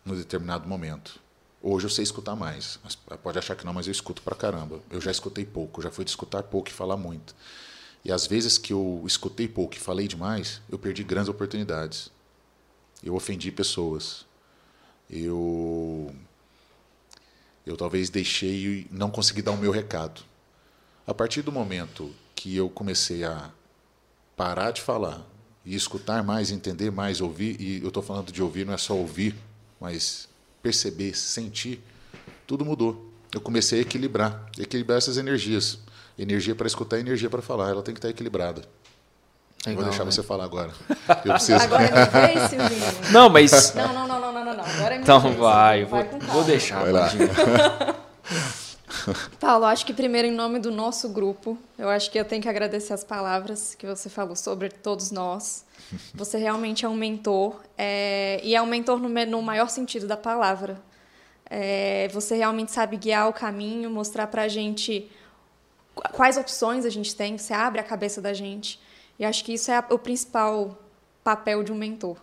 no 0.04 0.14
determinado 0.14 0.68
momento. 0.68 1.18
Hoje 1.62 1.86
eu 1.86 1.90
sei 1.90 2.02
escutar 2.02 2.36
mais. 2.36 2.78
Pode 3.22 3.38
achar 3.38 3.56
que 3.56 3.64
não, 3.64 3.72
mas 3.72 3.86
eu 3.86 3.92
escuto 3.92 4.20
pra 4.20 4.36
caramba. 4.36 4.80
Eu 4.90 5.00
já 5.00 5.10
escutei 5.10 5.46
pouco, 5.46 5.80
já 5.80 5.90
fui 5.90 6.04
de 6.04 6.10
escutar 6.10 6.42
pouco 6.42 6.68
e 6.68 6.72
falar 6.72 6.98
muito. 6.98 7.34
E 8.04 8.12
às 8.12 8.26
vezes 8.26 8.58
que 8.58 8.74
eu 8.74 9.02
escutei 9.06 9.48
pouco 9.48 9.76
e 9.76 9.78
falei 9.78 10.06
demais, 10.06 10.60
eu 10.68 10.78
perdi 10.78 11.02
grandes 11.02 11.30
oportunidades. 11.30 12.10
Eu 13.02 13.14
ofendi 13.14 13.50
pessoas. 13.50 14.26
Eu 15.08 16.14
eu 17.66 17.76
talvez 17.76 18.08
deixei 18.08 18.64
e 18.64 18.86
não 18.90 19.10
consegui 19.10 19.42
dar 19.42 19.50
o 19.50 19.56
meu 19.56 19.72
recado. 19.72 20.22
A 21.06 21.12
partir 21.12 21.42
do 21.42 21.50
momento 21.50 22.14
que 22.34 22.56
eu 22.56 22.70
comecei 22.70 23.24
a 23.24 23.50
parar 24.36 24.70
de 24.70 24.80
falar 24.80 25.26
e 25.64 25.74
escutar 25.74 26.22
mais, 26.22 26.52
entender 26.52 26.92
mais, 26.92 27.20
ouvir, 27.20 27.60
e 27.60 27.82
eu 27.82 27.88
estou 27.88 28.02
falando 28.02 28.30
de 28.30 28.40
ouvir, 28.40 28.64
não 28.64 28.72
é 28.72 28.78
só 28.78 28.94
ouvir, 28.94 29.34
mas 29.80 30.28
perceber, 30.62 31.16
sentir, 31.16 31.82
tudo 32.46 32.64
mudou. 32.64 33.12
Eu 33.32 33.40
comecei 33.40 33.80
a 33.80 33.82
equilibrar, 33.82 34.48
equilibrar 34.58 34.98
essas 34.98 35.16
energias. 35.16 35.78
Energia 36.18 36.54
para 36.54 36.66
escutar 36.66 36.98
energia 36.98 37.28
para 37.28 37.42
falar. 37.42 37.70
Ela 37.70 37.82
tem 37.82 37.92
que 37.92 37.98
estar 37.98 38.08
equilibrada. 38.08 38.62
Legal, 39.66 39.82
Vou 39.82 39.90
deixar 39.90 40.04
né? 40.04 40.10
você 40.12 40.22
falar 40.22 40.44
agora. 40.44 40.70
Eu 41.24 41.32
preciso. 41.32 41.62
Agora 41.62 41.84
é 41.84 41.92
minha 41.92 42.06
vez. 42.06 43.10
Não, 43.10 43.28
mas. 43.28 43.74
Não, 43.74 43.92
não, 43.92 44.06
não, 44.06 44.20
não, 44.20 44.32
não, 44.32 44.44
não, 44.44 44.56
não. 44.56 44.64
Agora 44.64 44.94
é 44.94 44.98
minha 44.98 45.00
Então 45.00 45.20
vez. 45.20 45.36
vai, 45.36 45.82
eu 45.82 45.86
vou, 45.88 46.04
com 46.04 46.18
vou 46.20 46.44
deixar. 46.44 46.82
Vai 46.82 46.92
lá. 46.92 47.10
Paulo, 49.40 49.64
acho 49.66 49.84
que 49.84 49.92
primeiro, 49.92 50.28
em 50.28 50.32
nome 50.32 50.58
do 50.58 50.70
nosso 50.70 51.08
grupo, 51.08 51.58
eu 51.78 51.88
acho 51.88 52.10
que 52.10 52.18
eu 52.18 52.24
tenho 52.24 52.40
que 52.42 52.48
agradecer 52.48 52.92
as 52.92 53.04
palavras 53.04 53.74
que 53.74 53.86
você 53.86 54.08
falou 54.08 54.36
sobre 54.36 54.68
todos 54.68 55.10
nós. 55.10 55.64
Você 56.14 56.38
realmente 56.38 56.84
é 56.84 56.88
um 56.88 56.94
mentor, 56.94 57.60
é, 57.76 58.40
e 58.42 58.54
é 58.54 58.62
um 58.62 58.66
mentor 58.66 58.98
no, 58.98 59.08
no 59.08 59.42
maior 59.42 59.68
sentido 59.68 60.06
da 60.06 60.16
palavra. 60.16 60.80
É, 61.48 62.08
você 62.12 62.36
realmente 62.36 62.72
sabe 62.72 62.96
guiar 62.96 63.28
o 63.28 63.32
caminho, 63.32 63.88
mostrar 63.90 64.26
para 64.26 64.42
a 64.42 64.48
gente 64.48 65.10
quais 66.12 66.36
opções 66.36 66.84
a 66.84 66.90
gente 66.90 67.14
tem, 67.14 67.38
você 67.38 67.54
abre 67.54 67.80
a 67.80 67.84
cabeça 67.84 68.20
da 68.20 68.32
gente. 68.32 68.80
E 69.18 69.24
acho 69.24 69.44
que 69.44 69.54
isso 69.54 69.70
é 69.70 69.84
o 69.90 69.98
principal 69.98 70.78
papel 71.24 71.62
de 71.62 71.72
um 71.72 71.76
mentor. 71.76 72.18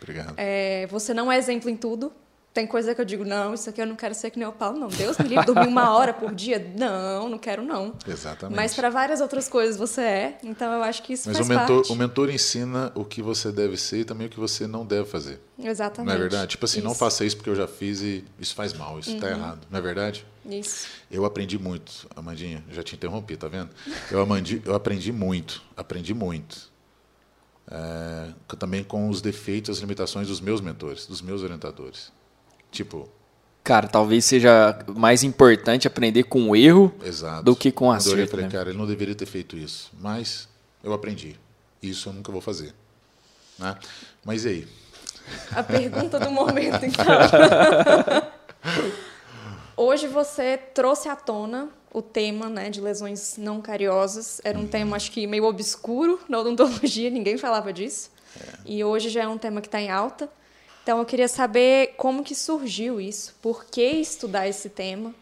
Obrigado. 0.00 0.34
É, 0.36 0.86
você 0.86 1.12
não 1.12 1.30
é 1.30 1.36
exemplo 1.36 1.68
em 1.68 1.76
tudo, 1.76 2.12
tem 2.58 2.66
coisa 2.66 2.92
que 2.92 3.00
eu 3.00 3.04
digo, 3.04 3.24
não, 3.24 3.54
isso 3.54 3.70
aqui 3.70 3.80
eu 3.80 3.86
não 3.86 3.94
quero 3.94 4.12
ser 4.16 4.30
que 4.30 4.38
nem 4.38 4.48
o 4.48 4.50
Paulo, 4.50 4.80
não. 4.80 4.88
Deus 4.88 5.16
me 5.18 5.28
livre, 5.28 5.46
dormir 5.46 5.68
uma 5.68 5.96
hora 5.96 6.12
por 6.12 6.34
dia? 6.34 6.72
Não, 6.76 7.28
não 7.28 7.38
quero, 7.38 7.62
não. 7.62 7.94
Exatamente. 8.04 8.56
Mas 8.56 8.74
para 8.74 8.90
várias 8.90 9.20
outras 9.20 9.48
coisas 9.48 9.76
você 9.76 10.00
é, 10.00 10.38
então 10.42 10.72
eu 10.72 10.82
acho 10.82 11.04
que 11.04 11.12
isso 11.12 11.28
Mas 11.28 11.36
faz 11.36 11.48
o 11.48 11.52
mentor, 11.52 11.76
parte. 11.76 11.92
o 11.92 11.94
mentor 11.94 12.30
ensina 12.30 12.90
o 12.96 13.04
que 13.04 13.22
você 13.22 13.52
deve 13.52 13.76
ser 13.76 14.00
e 14.00 14.04
também 14.04 14.26
o 14.26 14.30
que 14.30 14.40
você 14.40 14.66
não 14.66 14.84
deve 14.84 15.08
fazer. 15.08 15.40
Exatamente. 15.56 16.08
Não 16.08 16.16
é 16.16 16.18
verdade? 16.18 16.48
Tipo 16.48 16.64
assim, 16.64 16.80
não 16.80 16.90
Isso. 16.90 16.98
faça 16.98 17.24
isso 17.24 17.36
porque 17.36 17.48
eu 17.48 17.54
já 17.54 17.68
fiz 17.68 18.00
e 18.00 18.24
isso 18.40 18.56
faz 18.56 18.72
mal, 18.72 18.98
isso 18.98 19.14
está 19.14 19.30
errado. 19.30 19.64
Não 19.70 19.78
é 19.78 19.82
verdade? 19.82 20.26
Isso. 20.44 20.88
Eu 21.08 21.24
aprendi 21.24 21.60
muito, 21.60 22.08
Amandinha, 22.16 22.64
já 22.72 22.82
te 22.82 22.96
interrompi, 22.96 23.36
tá 23.36 23.46
vendo? 23.46 23.70
Eu, 24.10 24.20
amandi, 24.20 24.60
eu 24.64 24.74
aprendi 24.74 25.12
muito, 25.12 25.62
aprendi 25.76 26.12
muito. 26.12 26.72
É, 27.70 28.32
também 28.58 28.82
com 28.82 29.08
os 29.08 29.20
defeitos, 29.22 29.70
as 29.70 29.78
limitações 29.78 30.26
dos 30.26 30.40
meus 30.40 30.60
mentores, 30.60 31.06
dos 31.06 31.22
meus 31.22 31.42
orientadores. 31.44 32.17
Tipo, 32.70 33.08
Cara, 33.68 33.86
talvez 33.86 34.24
seja 34.24 34.78
mais 34.96 35.22
importante 35.22 35.86
aprender 35.86 36.22
com 36.22 36.48
o 36.48 36.56
erro 36.56 36.90
exato. 37.04 37.42
do 37.42 37.54
que 37.54 37.70
com 37.70 37.84
o 37.84 37.88
Quando 37.88 38.06
eu 38.06 38.12
acerto. 38.14 38.30
falei, 38.30 38.46
né? 38.46 38.50
cara, 38.50 38.70
ele 38.70 38.78
não 38.78 38.86
deveria 38.86 39.14
ter 39.14 39.26
feito 39.26 39.58
isso, 39.58 39.90
mas 40.00 40.48
eu 40.82 40.92
aprendi. 40.92 41.38
Isso 41.82 42.08
eu 42.08 42.14
nunca 42.14 42.32
vou 42.32 42.40
fazer. 42.40 42.72
Né? 43.58 43.76
Mas 44.24 44.46
e 44.46 44.48
aí? 44.48 44.68
A 45.54 45.62
pergunta 45.62 46.18
do 46.18 46.30
momento, 46.30 46.82
então. 46.86 47.04
Hoje 49.76 50.06
você 50.06 50.56
trouxe 50.56 51.08
à 51.08 51.14
tona 51.14 51.68
o 51.92 52.02
tema 52.02 52.48
né, 52.48 52.70
de 52.70 52.80
lesões 52.80 53.36
não 53.36 53.60
cariosas. 53.60 54.40
Era 54.42 54.58
um 54.58 54.66
tema, 54.66 54.96
acho 54.96 55.10
que, 55.12 55.26
meio 55.26 55.44
obscuro 55.44 56.18
na 56.28 56.38
odontologia, 56.38 57.10
ninguém 57.10 57.36
falava 57.36 57.72
disso. 57.72 58.10
E 58.64 58.82
hoje 58.82 59.08
já 59.08 59.22
é 59.24 59.28
um 59.28 59.38
tema 59.38 59.60
que 59.60 59.68
está 59.68 59.80
em 59.80 59.90
alta. 59.90 60.28
Então, 60.88 61.00
eu 61.00 61.04
queria 61.04 61.28
saber 61.28 61.96
como 61.98 62.24
que 62.24 62.34
surgiu 62.34 62.98
isso, 62.98 63.34
por 63.42 63.66
que 63.66 63.82
estudar 63.82 64.48
esse 64.48 64.70
tema, 64.70 65.14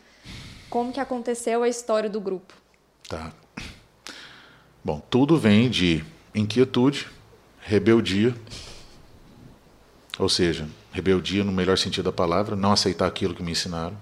como 0.70 0.92
que 0.92 1.00
aconteceu 1.00 1.64
a 1.64 1.68
história 1.68 2.09
do 2.09 2.20
grupo. 2.20 2.55
Tá. 3.09 3.33
Bom, 4.85 5.02
tudo 5.11 5.37
vem 5.37 5.68
de 5.68 6.05
inquietude, 6.33 7.09
rebeldia, 7.59 8.33
ou 10.16 10.29
seja, 10.29 10.68
rebeldia 10.92 11.42
no 11.42 11.50
melhor 11.50 11.76
sentido 11.76 12.05
da 12.05 12.12
palavra, 12.12 12.55
não 12.55 12.70
aceitar 12.70 13.09
aquilo 13.09 13.35
que 13.35 13.42
me 13.42 13.50
ensinaram, 13.50 13.96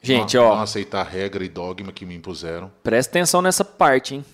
Gente, 0.00 0.36
não, 0.36 0.44
ó, 0.44 0.54
não 0.54 0.62
aceitar 0.62 1.02
regra 1.02 1.44
e 1.44 1.48
dogma 1.48 1.90
que 1.90 2.06
me 2.06 2.14
impuseram. 2.14 2.70
presta 2.84 3.10
atenção 3.10 3.42
nessa 3.42 3.64
parte, 3.64 4.14
hein? 4.14 4.24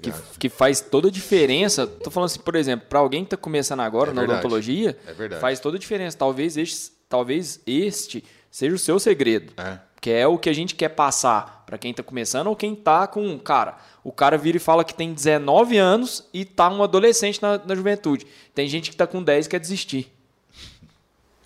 Que, 0.00 0.12
que 0.38 0.48
faz 0.48 0.80
toda 0.80 1.08
a 1.08 1.10
diferença. 1.10 1.86
Tô 1.86 2.10
falando 2.10 2.26
assim, 2.30 2.40
por 2.40 2.54
exemplo, 2.56 2.86
para 2.88 2.98
alguém 2.98 3.24
que 3.24 3.30
tá 3.30 3.36
começando 3.36 3.80
agora 3.80 4.10
É 4.10 4.14
na 4.14 4.20
verdade. 4.22 4.40
odontologia, 4.40 4.96
É 5.06 5.12
verdade. 5.12 5.40
faz 5.40 5.60
toda 5.60 5.76
a 5.76 5.80
diferença. 5.80 6.16
Talvez 6.16 6.56
este, 6.56 6.92
talvez 7.08 7.60
este 7.66 8.24
seja 8.50 8.74
o 8.74 8.78
seu 8.78 8.98
segredo. 8.98 9.52
É. 9.56 9.78
Que 10.00 10.10
é 10.10 10.26
o 10.26 10.38
que 10.38 10.48
a 10.48 10.52
gente 10.52 10.74
quer 10.76 10.90
passar 10.90 11.64
para 11.66 11.76
quem 11.76 11.92
tá 11.92 12.02
começando 12.04 12.46
ou 12.46 12.54
quem 12.56 12.74
tá 12.74 13.06
com. 13.06 13.36
Cara, 13.38 13.76
o 14.04 14.12
cara 14.12 14.38
vira 14.38 14.56
e 14.56 14.60
fala 14.60 14.84
que 14.84 14.94
tem 14.94 15.12
19 15.12 15.76
anos 15.76 16.24
e 16.32 16.44
tá 16.44 16.70
um 16.70 16.82
adolescente 16.82 17.42
na, 17.42 17.58
na 17.58 17.74
juventude. 17.74 18.24
Tem 18.54 18.68
gente 18.68 18.90
que 18.90 18.96
tá 18.96 19.06
com 19.08 19.22
10 19.22 19.46
e 19.46 19.48
quer 19.48 19.58
desistir. 19.58 20.12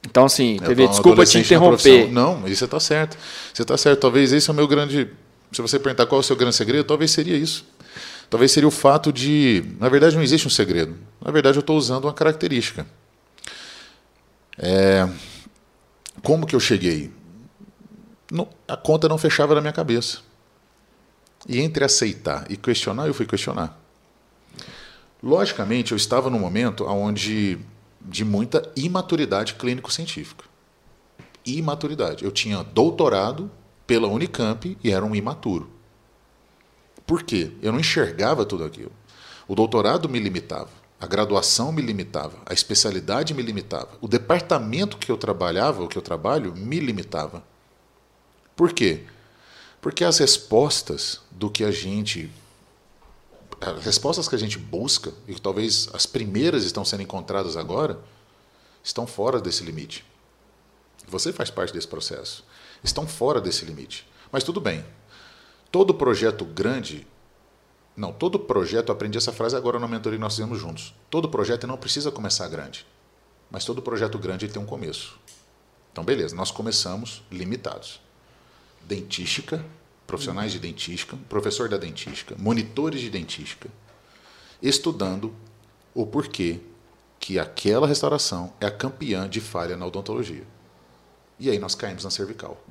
Então, 0.06 0.24
assim, 0.24 0.56
Eu 0.56 0.62
PV, 0.68 0.74
falo, 0.82 0.88
desculpa 0.88 1.24
te 1.24 1.38
interromper. 1.38 2.10
Não, 2.10 2.46
isso 2.48 2.56
você 2.58 2.64
está 2.64 2.80
certo. 2.80 3.16
Você 3.54 3.62
está 3.62 3.76
certo. 3.78 4.00
Talvez 4.00 4.32
esse 4.32 4.50
é 4.50 4.52
o 4.52 4.56
meu 4.56 4.66
grande. 4.66 5.08
Se 5.52 5.62
você 5.62 5.78
perguntar 5.78 6.06
qual 6.06 6.18
é 6.18 6.20
o 6.20 6.24
seu 6.24 6.34
grande 6.36 6.56
segredo, 6.56 6.84
talvez 6.84 7.10
seria 7.10 7.36
isso. 7.36 7.64
Talvez 8.32 8.50
seria 8.50 8.66
o 8.66 8.70
fato 8.70 9.12
de. 9.12 9.62
Na 9.78 9.90
verdade, 9.90 10.16
não 10.16 10.22
existe 10.22 10.46
um 10.46 10.50
segredo. 10.50 10.96
Na 11.20 11.30
verdade, 11.30 11.58
eu 11.58 11.60
estou 11.60 11.76
usando 11.76 12.04
uma 12.06 12.14
característica. 12.14 12.86
É, 14.56 15.06
Como 16.22 16.46
que 16.46 16.56
eu 16.56 16.60
cheguei? 16.60 17.10
Não- 18.30 18.48
a 18.66 18.74
conta 18.74 19.06
não 19.06 19.18
fechava 19.18 19.54
na 19.54 19.60
minha 19.60 19.72
cabeça. 19.72 20.20
E 21.46 21.60
entre 21.60 21.84
aceitar 21.84 22.50
e 22.50 22.56
questionar, 22.56 23.06
eu 23.06 23.12
fui 23.12 23.26
questionar. 23.26 23.78
Logicamente, 25.22 25.92
eu 25.92 25.96
estava 25.96 26.30
num 26.30 26.38
momento 26.38 26.86
onde 26.86 27.58
de 28.00 28.24
muita 28.24 28.66
imaturidade 28.74 29.56
clínico-científica. 29.56 30.46
Imaturidade. 31.44 32.24
Eu 32.24 32.30
tinha 32.32 32.62
doutorado 32.62 33.50
pela 33.86 34.08
Unicamp 34.08 34.74
e 34.82 34.90
era 34.90 35.04
um 35.04 35.14
imaturo. 35.14 35.68
Por 37.06 37.22
quê? 37.22 37.52
Eu 37.60 37.72
não 37.72 37.80
enxergava 37.80 38.44
tudo 38.44 38.64
aquilo. 38.64 38.92
O 39.48 39.54
doutorado 39.54 40.08
me 40.08 40.18
limitava, 40.18 40.70
a 41.00 41.06
graduação 41.06 41.72
me 41.72 41.82
limitava, 41.82 42.38
a 42.46 42.52
especialidade 42.52 43.34
me 43.34 43.42
limitava, 43.42 43.90
o 44.00 44.08
departamento 44.08 44.96
que 44.96 45.10
eu 45.10 45.16
trabalhava, 45.16 45.82
o 45.82 45.88
que 45.88 45.98
eu 45.98 46.02
trabalho, 46.02 46.54
me 46.54 46.78
limitava. 46.78 47.42
Por 48.54 48.72
quê? 48.72 49.04
Porque 49.80 50.04
as 50.04 50.18
respostas 50.18 51.20
do 51.30 51.50
que 51.50 51.64
a 51.64 51.70
gente 51.70 52.30
as 53.60 53.84
respostas 53.84 54.26
que 54.26 54.34
a 54.34 54.38
gente 54.38 54.58
busca, 54.58 55.12
e 55.28 55.34
que 55.34 55.40
talvez 55.40 55.88
as 55.92 56.04
primeiras 56.04 56.64
estão 56.64 56.84
sendo 56.84 57.02
encontradas 57.02 57.56
agora, 57.56 57.98
estão 58.82 59.06
fora 59.06 59.40
desse 59.40 59.62
limite. 59.62 60.04
Você 61.06 61.32
faz 61.32 61.50
parte 61.50 61.72
desse 61.72 61.86
processo. 61.86 62.44
Estão 62.82 63.06
fora 63.06 63.40
desse 63.40 63.64
limite. 63.64 64.08
Mas 64.32 64.42
tudo 64.42 64.60
bem. 64.60 64.84
Todo 65.72 65.94
projeto 65.94 66.44
grande. 66.44 67.06
Não, 67.96 68.12
todo 68.12 68.38
projeto, 68.38 68.92
aprendi 68.92 69.16
essa 69.16 69.32
frase 69.32 69.56
agora 69.56 69.78
na 69.78 69.88
mentoria 69.88 70.18
que 70.18 70.22
nós 70.22 70.34
fizemos 70.34 70.60
juntos. 70.60 70.94
Todo 71.08 71.30
projeto 71.30 71.66
não 71.66 71.78
precisa 71.78 72.10
começar 72.10 72.46
grande. 72.48 72.86
Mas 73.50 73.64
todo 73.64 73.80
projeto 73.80 74.18
grande 74.18 74.48
tem 74.48 74.60
um 74.60 74.66
começo. 74.66 75.18
Então, 75.90 76.04
beleza, 76.04 76.36
nós 76.36 76.50
começamos 76.50 77.22
limitados. 77.30 78.00
Dentística, 78.82 79.64
profissionais 80.06 80.52
de 80.52 80.58
dentística, 80.58 81.16
professor 81.26 81.70
da 81.70 81.78
dentística, 81.78 82.34
monitores 82.38 83.00
de 83.00 83.08
dentística, 83.08 83.70
estudando 84.60 85.34
o 85.94 86.06
porquê 86.06 86.60
que 87.18 87.38
aquela 87.38 87.86
restauração 87.86 88.52
é 88.60 88.66
a 88.66 88.70
campeã 88.70 89.26
de 89.26 89.40
falha 89.40 89.76
na 89.76 89.86
odontologia. 89.86 90.44
E 91.38 91.48
aí 91.48 91.58
nós 91.58 91.74
caímos 91.74 92.04
na 92.04 92.10
cervical. 92.10 92.62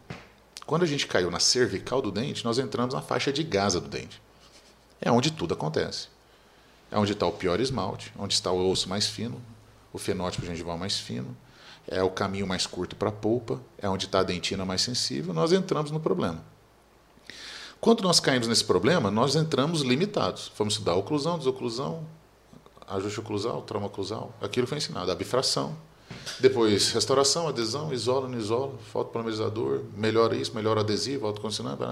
Quando 0.72 0.84
a 0.84 0.88
gente 0.88 1.06
caiu 1.06 1.30
na 1.30 1.38
cervical 1.38 2.02
do 2.02 2.10
dente, 2.10 2.46
nós 2.46 2.58
entramos 2.58 2.94
na 2.94 3.02
faixa 3.02 3.30
de 3.30 3.44
Gaza 3.44 3.82
do 3.82 3.90
dente. 3.90 4.22
É 5.02 5.12
onde 5.12 5.30
tudo 5.30 5.54
acontece. 5.54 6.08
É 6.90 6.98
onde 6.98 7.12
está 7.12 7.26
o 7.26 7.34
pior 7.34 7.60
esmalte, 7.60 8.14
onde 8.18 8.34
está 8.34 8.54
o 8.54 8.70
osso 8.70 8.88
mais 8.88 9.06
fino, 9.06 9.42
o 9.92 9.98
fenótipo 9.98 10.46
gengival 10.46 10.78
mais 10.78 10.98
fino, 10.98 11.36
é 11.86 12.02
o 12.02 12.10
caminho 12.10 12.48
mais 12.48 12.66
curto 12.66 12.96
para 12.96 13.10
a 13.10 13.12
polpa, 13.12 13.62
é 13.78 13.90
onde 13.90 14.06
está 14.06 14.22
a 14.22 14.24
dentina 14.24 14.64
mais 14.64 14.82
sensível, 14.82 15.34
nós 15.34 15.52
entramos 15.52 15.92
no 15.92 16.00
problema. 16.00 16.42
Quando 17.82 18.02
nós 18.02 18.22
caímos 18.22 18.48
nesse 18.48 18.64
problema, 18.64 19.12
nós 19.12 19.36
entramos 19.36 19.82
limitados. 19.82 20.54
Fomos 20.56 20.76
estudar 20.76 20.96
oclusão, 20.96 21.38
desoclusão, 21.38 22.08
ajuste 22.88 23.20
oclusal, 23.20 23.62
trauma 23.64 23.88
oclusal. 23.88 24.34
Aquilo 24.42 24.66
foi 24.66 24.78
ensinado, 24.78 25.12
a 25.12 25.16
bifração. 25.16 25.76
Depois, 26.40 26.92
restauração, 26.92 27.48
adesão, 27.48 27.94
isola, 27.94 28.28
não 28.28 28.38
isola, 28.38 28.74
fotopolimerizador, 28.92 29.82
melhora 29.96 30.36
isso, 30.36 30.54
melhora 30.56 30.82
adesivo, 30.82 31.28
autocondicionante. 31.28 31.84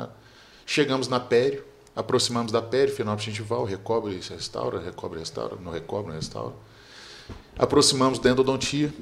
Chegamos 0.66 1.08
na 1.08 1.20
pério, 1.20 1.64
aproximamos 1.96 2.52
da 2.52 2.62
pério, 2.62 2.94
fenótipo 2.94 3.24
gengival, 3.30 3.66
recobre 3.66 4.20
restaura, 4.30 4.80
recobre 4.80 5.20
restaura, 5.20 5.56
não 5.62 5.72
recobre, 5.72 6.08
não 6.12 6.16
restaura. 6.16 6.54
Aproximamos 7.58 8.20
da 8.20 8.30
endodontia, 8.30 8.94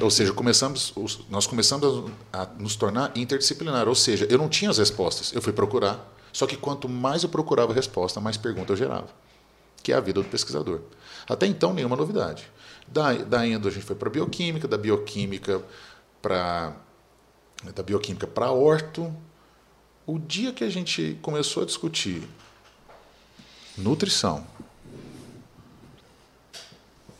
ou 0.00 0.10
seja, 0.10 0.32
começamos, 0.32 0.92
os- 0.96 1.20
nós 1.30 1.46
começamos 1.46 2.10
a, 2.32 2.46
nos 2.58 2.76
tornar 2.76 3.12
interdisciplinar. 3.16 3.88
Ou 3.88 3.94
seja, 3.94 4.26
eu 4.28 4.38
não 4.38 4.48
tinha 4.48 4.70
as 4.70 4.78
respostas, 4.78 5.32
eu 5.32 5.40
fui 5.40 5.52
procurar. 5.52 6.12
Só 6.32 6.46
que 6.46 6.56
quanto 6.56 6.88
mais 6.88 7.22
eu 7.22 7.28
procurava 7.28 7.72
resposta, 7.72 8.20
mais 8.20 8.36
pergunta 8.36 8.72
eu 8.72 8.76
gerava, 8.76 9.06
que 9.82 9.92
é 9.92 9.94
a 9.96 10.00
vida 10.00 10.20
do 10.20 10.28
pesquisador. 10.28 10.80
Até 11.28 11.46
então, 11.46 11.72
nenhuma 11.72 11.94
novidade. 11.96 12.50
Da, 12.86 13.12
da 13.12 13.46
endo, 13.46 13.66
a 13.66 13.70
gente 13.70 13.84
foi 13.84 13.96
para 13.96 14.10
bioquímica, 14.10 14.68
da 14.68 14.78
bioquímica 14.78 15.62
para 16.22 16.76
da 17.74 17.82
bioquímica 17.82 18.26
para 18.26 18.50
orto. 18.50 19.14
O 20.06 20.18
dia 20.18 20.52
que 20.52 20.64
a 20.64 20.70
gente 20.70 21.18
começou 21.22 21.62
a 21.62 21.66
discutir 21.66 22.22
nutrição, 23.76 24.46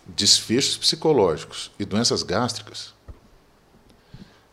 desfechos 0.07 0.77
psicológicos 0.77 1.71
e 1.79 1.85
doenças 1.85 2.23
gástricas, 2.23 2.93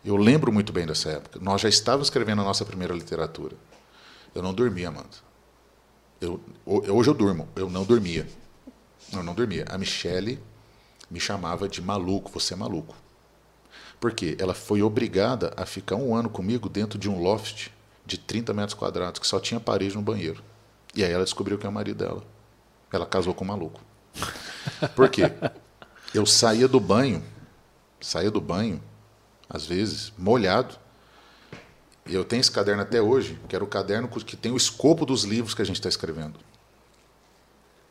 Eu 0.03 0.17
lembro 0.17 0.51
muito 0.51 0.73
bem 0.73 0.87
dessa 0.87 1.11
época. 1.11 1.39
Nós 1.39 1.61
já 1.61 1.69
estávamos 1.69 2.07
escrevendo 2.07 2.41
a 2.41 2.45
nossa 2.45 2.65
primeira 2.65 2.91
literatura. 2.91 3.55
Eu 4.33 4.41
não 4.41 4.51
dormia, 4.51 4.87
Amanda. 4.87 5.09
Eu, 6.19 6.41
hoje 6.65 7.07
eu 7.07 7.13
durmo. 7.13 7.47
Eu 7.55 7.69
não 7.69 7.83
dormia. 7.83 8.27
Eu 9.13 9.21
não 9.21 9.35
dormia. 9.35 9.65
A 9.69 9.77
Michelle 9.77 10.41
me 11.11 11.19
chamava 11.19 11.67
de 11.67 11.81
maluco. 11.81 12.31
Você 12.31 12.53
é 12.53 12.57
maluco. 12.57 12.95
Porque 13.99 14.35
ela 14.39 14.53
foi 14.53 14.81
obrigada 14.81 15.53
a 15.57 15.65
ficar 15.65 15.97
um 15.97 16.15
ano 16.15 16.29
comigo 16.29 16.69
dentro 16.69 16.97
de 16.97 17.09
um 17.09 17.21
loft 17.21 17.67
de 18.05 18.17
30 18.17 18.53
metros 18.53 18.73
quadrados, 18.73 19.19
que 19.19 19.27
só 19.27 19.39
tinha 19.39 19.59
parede 19.59 19.95
no 19.95 20.01
banheiro. 20.01 20.41
E 20.95 21.03
aí 21.03 21.11
ela 21.11 21.23
descobriu 21.23 21.57
que 21.57 21.65
é 21.65 21.69
o 21.69 21.71
marido 21.71 21.97
dela. 21.97 22.23
Ela 22.91 23.05
casou 23.05 23.33
com 23.33 23.43
um 23.43 23.47
maluco. 23.47 23.79
Por 24.95 25.09
quê? 25.09 25.23
Eu 26.13 26.25
saía 26.25 26.67
do 26.67 26.79
banho, 26.79 27.23
saía 28.01 28.31
do 28.31 28.41
banho, 28.41 28.81
às 29.49 29.65
vezes, 29.65 30.11
molhado. 30.17 30.75
E 32.05 32.13
eu 32.15 32.25
tenho 32.25 32.41
esse 32.41 32.51
caderno 32.51 32.81
até 32.81 33.01
hoje, 33.01 33.39
que 33.47 33.55
era 33.55 33.63
o 33.63 33.67
caderno 33.67 34.07
que 34.07 34.35
tem 34.35 34.51
o 34.51 34.57
escopo 34.57 35.05
dos 35.05 35.23
livros 35.23 35.53
que 35.53 35.61
a 35.61 35.65
gente 35.65 35.77
está 35.77 35.87
escrevendo. 35.87 36.39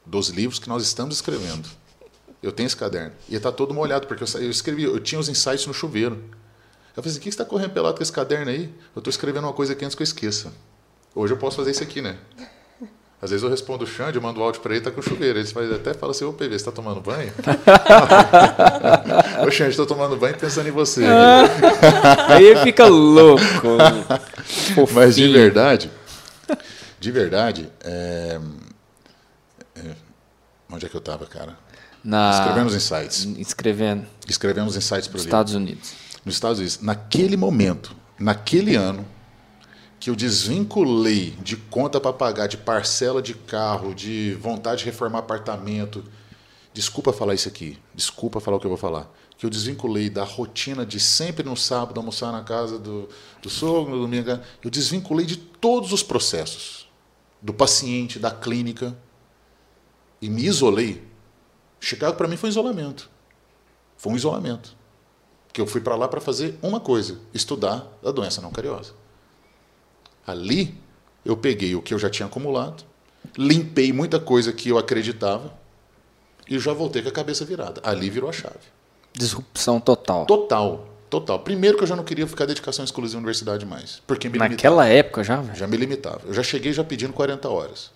Dos 0.04 0.28
livros 0.28 0.58
que 0.58 0.68
nós 0.68 0.82
estamos 0.82 1.14
escrevendo. 1.14 1.68
Eu 2.42 2.52
tenho 2.52 2.66
esse 2.66 2.76
caderno. 2.76 3.12
E 3.28 3.34
está 3.34 3.52
todo 3.52 3.74
molhado, 3.74 4.06
porque 4.06 4.24
eu, 4.24 4.40
eu, 4.40 4.50
escrevi, 4.50 4.84
eu 4.84 4.98
tinha 4.98 5.18
os 5.18 5.28
insights 5.28 5.66
no 5.66 5.74
chuveiro. 5.74 6.16
Eu 6.96 7.02
falei 7.02 7.10
assim: 7.10 7.18
o 7.18 7.22
que 7.22 7.24
você 7.24 7.28
está 7.28 7.44
correndo 7.44 7.70
pelado 7.70 7.96
com 7.96 8.02
esse 8.02 8.12
caderno 8.12 8.50
aí? 8.50 8.72
Eu 8.94 9.00
estou 9.00 9.10
escrevendo 9.10 9.44
uma 9.44 9.52
coisa 9.52 9.72
aqui 9.72 9.84
antes 9.84 9.94
que 9.94 10.02
eu 10.02 10.04
esqueça. 10.04 10.52
Hoje 11.14 11.34
eu 11.34 11.36
posso 11.36 11.56
fazer 11.56 11.72
isso 11.72 11.82
aqui, 11.82 12.00
né? 12.00 12.16
Às 13.22 13.30
vezes 13.30 13.42
eu 13.42 13.50
respondo 13.50 13.84
o 13.84 13.86
Xande, 13.86 14.16
eu 14.16 14.22
mando 14.22 14.40
o 14.40 14.42
áudio 14.42 14.62
para 14.62 14.74
ele, 14.74 14.82
tá 14.82 14.90
com 14.90 15.00
o 15.00 15.02
chuveiro. 15.02 15.38
Ele 15.38 15.46
faz, 15.46 15.70
até 15.70 15.92
fala 15.92 16.12
assim, 16.12 16.24
ô 16.24 16.32
PV, 16.32 16.48
você 16.48 16.56
está 16.56 16.72
tomando 16.72 17.02
banho? 17.02 17.30
ô 19.46 19.50
Xande, 19.50 19.70
estou 19.70 19.84
tomando 19.84 20.16
banho 20.16 20.38
pensando 20.38 20.68
em 20.68 20.72
você. 20.72 21.04
Aí 22.28 22.46
ele 22.46 22.60
fica 22.60 22.86
louco. 22.86 23.42
Mas 24.94 25.16
de 25.16 25.28
verdade, 25.28 25.90
de 26.98 27.10
verdade, 27.10 27.70
é... 27.84 28.40
É... 29.76 29.94
onde 30.70 30.86
é 30.86 30.88
que 30.88 30.96
eu 30.96 31.00
estava, 31.00 31.26
cara? 31.26 31.58
Na... 32.02 32.30
Escrevendo 32.30 32.66
os 32.68 32.74
insights. 32.74 33.24
Escrevendo. 33.38 34.06
Escrevendo 34.28 34.68
os 34.68 34.76
insights 34.76 35.08
para 35.08 35.18
o 35.18 35.20
Estados 35.20 35.54
Unidos. 35.54 35.92
Nos 36.24 36.34
Estados 36.34 36.58
Unidos. 36.58 36.80
Naquele 36.80 37.36
momento, 37.36 37.94
naquele 38.18 38.76
ano, 38.76 39.06
que 40.00 40.08
eu 40.08 40.16
desvinculei 40.16 41.36
de 41.42 41.56
conta 41.56 42.00
para 42.00 42.12
pagar, 42.12 42.46
de 42.46 42.56
parcela 42.56 43.20
de 43.20 43.34
carro, 43.34 43.94
de 43.94 44.34
vontade 44.40 44.78
de 44.78 44.86
reformar 44.86 45.18
apartamento. 45.18 46.02
Desculpa 46.72 47.12
falar 47.12 47.34
isso 47.34 47.48
aqui, 47.48 47.78
desculpa 47.94 48.40
falar 48.40 48.56
o 48.56 48.60
que 48.60 48.66
eu 48.66 48.70
vou 48.70 48.78
falar. 48.78 49.12
Que 49.36 49.44
eu 49.44 49.50
desvinculei 49.50 50.08
da 50.08 50.24
rotina 50.24 50.86
de 50.86 50.98
sempre 50.98 51.44
no 51.44 51.56
sábado 51.56 51.98
almoçar 51.98 52.32
na 52.32 52.42
casa 52.42 52.78
do, 52.78 53.08
do 53.42 53.50
sogro, 53.50 53.94
no 53.94 54.02
domingo. 54.02 54.40
Eu 54.62 54.70
desvinculei 54.70 55.26
de 55.26 55.36
todos 55.36 55.92
os 55.92 56.02
processos, 56.02 56.88
do 57.42 57.52
paciente, 57.52 58.18
da 58.18 58.30
clínica, 58.30 58.96
e 60.20 60.30
me 60.30 60.46
isolei. 60.46 61.09
Chicago 61.80 62.16
para 62.16 62.28
mim 62.28 62.36
foi 62.36 62.48
um 62.48 62.52
isolamento. 62.52 63.10
Foi 63.96 64.12
um 64.12 64.16
isolamento. 64.16 64.76
Porque 65.48 65.60
eu 65.60 65.66
fui 65.66 65.80
para 65.80 65.96
lá 65.96 66.06
para 66.06 66.20
fazer 66.20 66.56
uma 66.62 66.78
coisa: 66.78 67.18
estudar 67.34 67.86
a 68.04 68.10
doença 68.10 68.40
não 68.40 68.50
cariosa. 68.52 68.92
Ali 70.26 70.74
eu 71.24 71.36
peguei 71.36 71.74
o 71.74 71.82
que 71.82 71.92
eu 71.94 71.98
já 71.98 72.08
tinha 72.08 72.26
acumulado, 72.26 72.84
limpei 73.36 73.92
muita 73.92 74.20
coisa 74.20 74.52
que 74.52 74.68
eu 74.68 74.78
acreditava 74.78 75.52
e 76.48 76.58
já 76.58 76.72
voltei 76.72 77.02
com 77.02 77.08
a 77.08 77.12
cabeça 77.12 77.44
virada. 77.44 77.80
Ali 77.84 78.08
virou 78.10 78.28
a 78.30 78.32
chave. 78.32 78.58
Disrupção 79.12 79.80
total. 79.80 80.26
Total. 80.26 80.86
Total. 81.08 81.40
Primeiro 81.40 81.76
que 81.76 81.82
eu 81.82 81.88
já 81.88 81.96
não 81.96 82.04
queria 82.04 82.24
ficar 82.26 82.46
dedicação 82.46 82.84
exclusiva 82.84 83.18
à 83.18 83.20
universidade 83.20 83.66
mais. 83.66 84.00
Porque 84.06 84.28
me 84.28 84.38
Naquela 84.38 84.84
limitava. 84.84 84.88
época 84.88 85.24
já? 85.24 85.42
Já 85.54 85.66
me 85.66 85.76
limitava. 85.76 86.20
Eu 86.24 86.32
já 86.32 86.42
cheguei 86.44 86.72
já 86.72 86.84
pedindo 86.84 87.12
40 87.12 87.48
horas. 87.48 87.90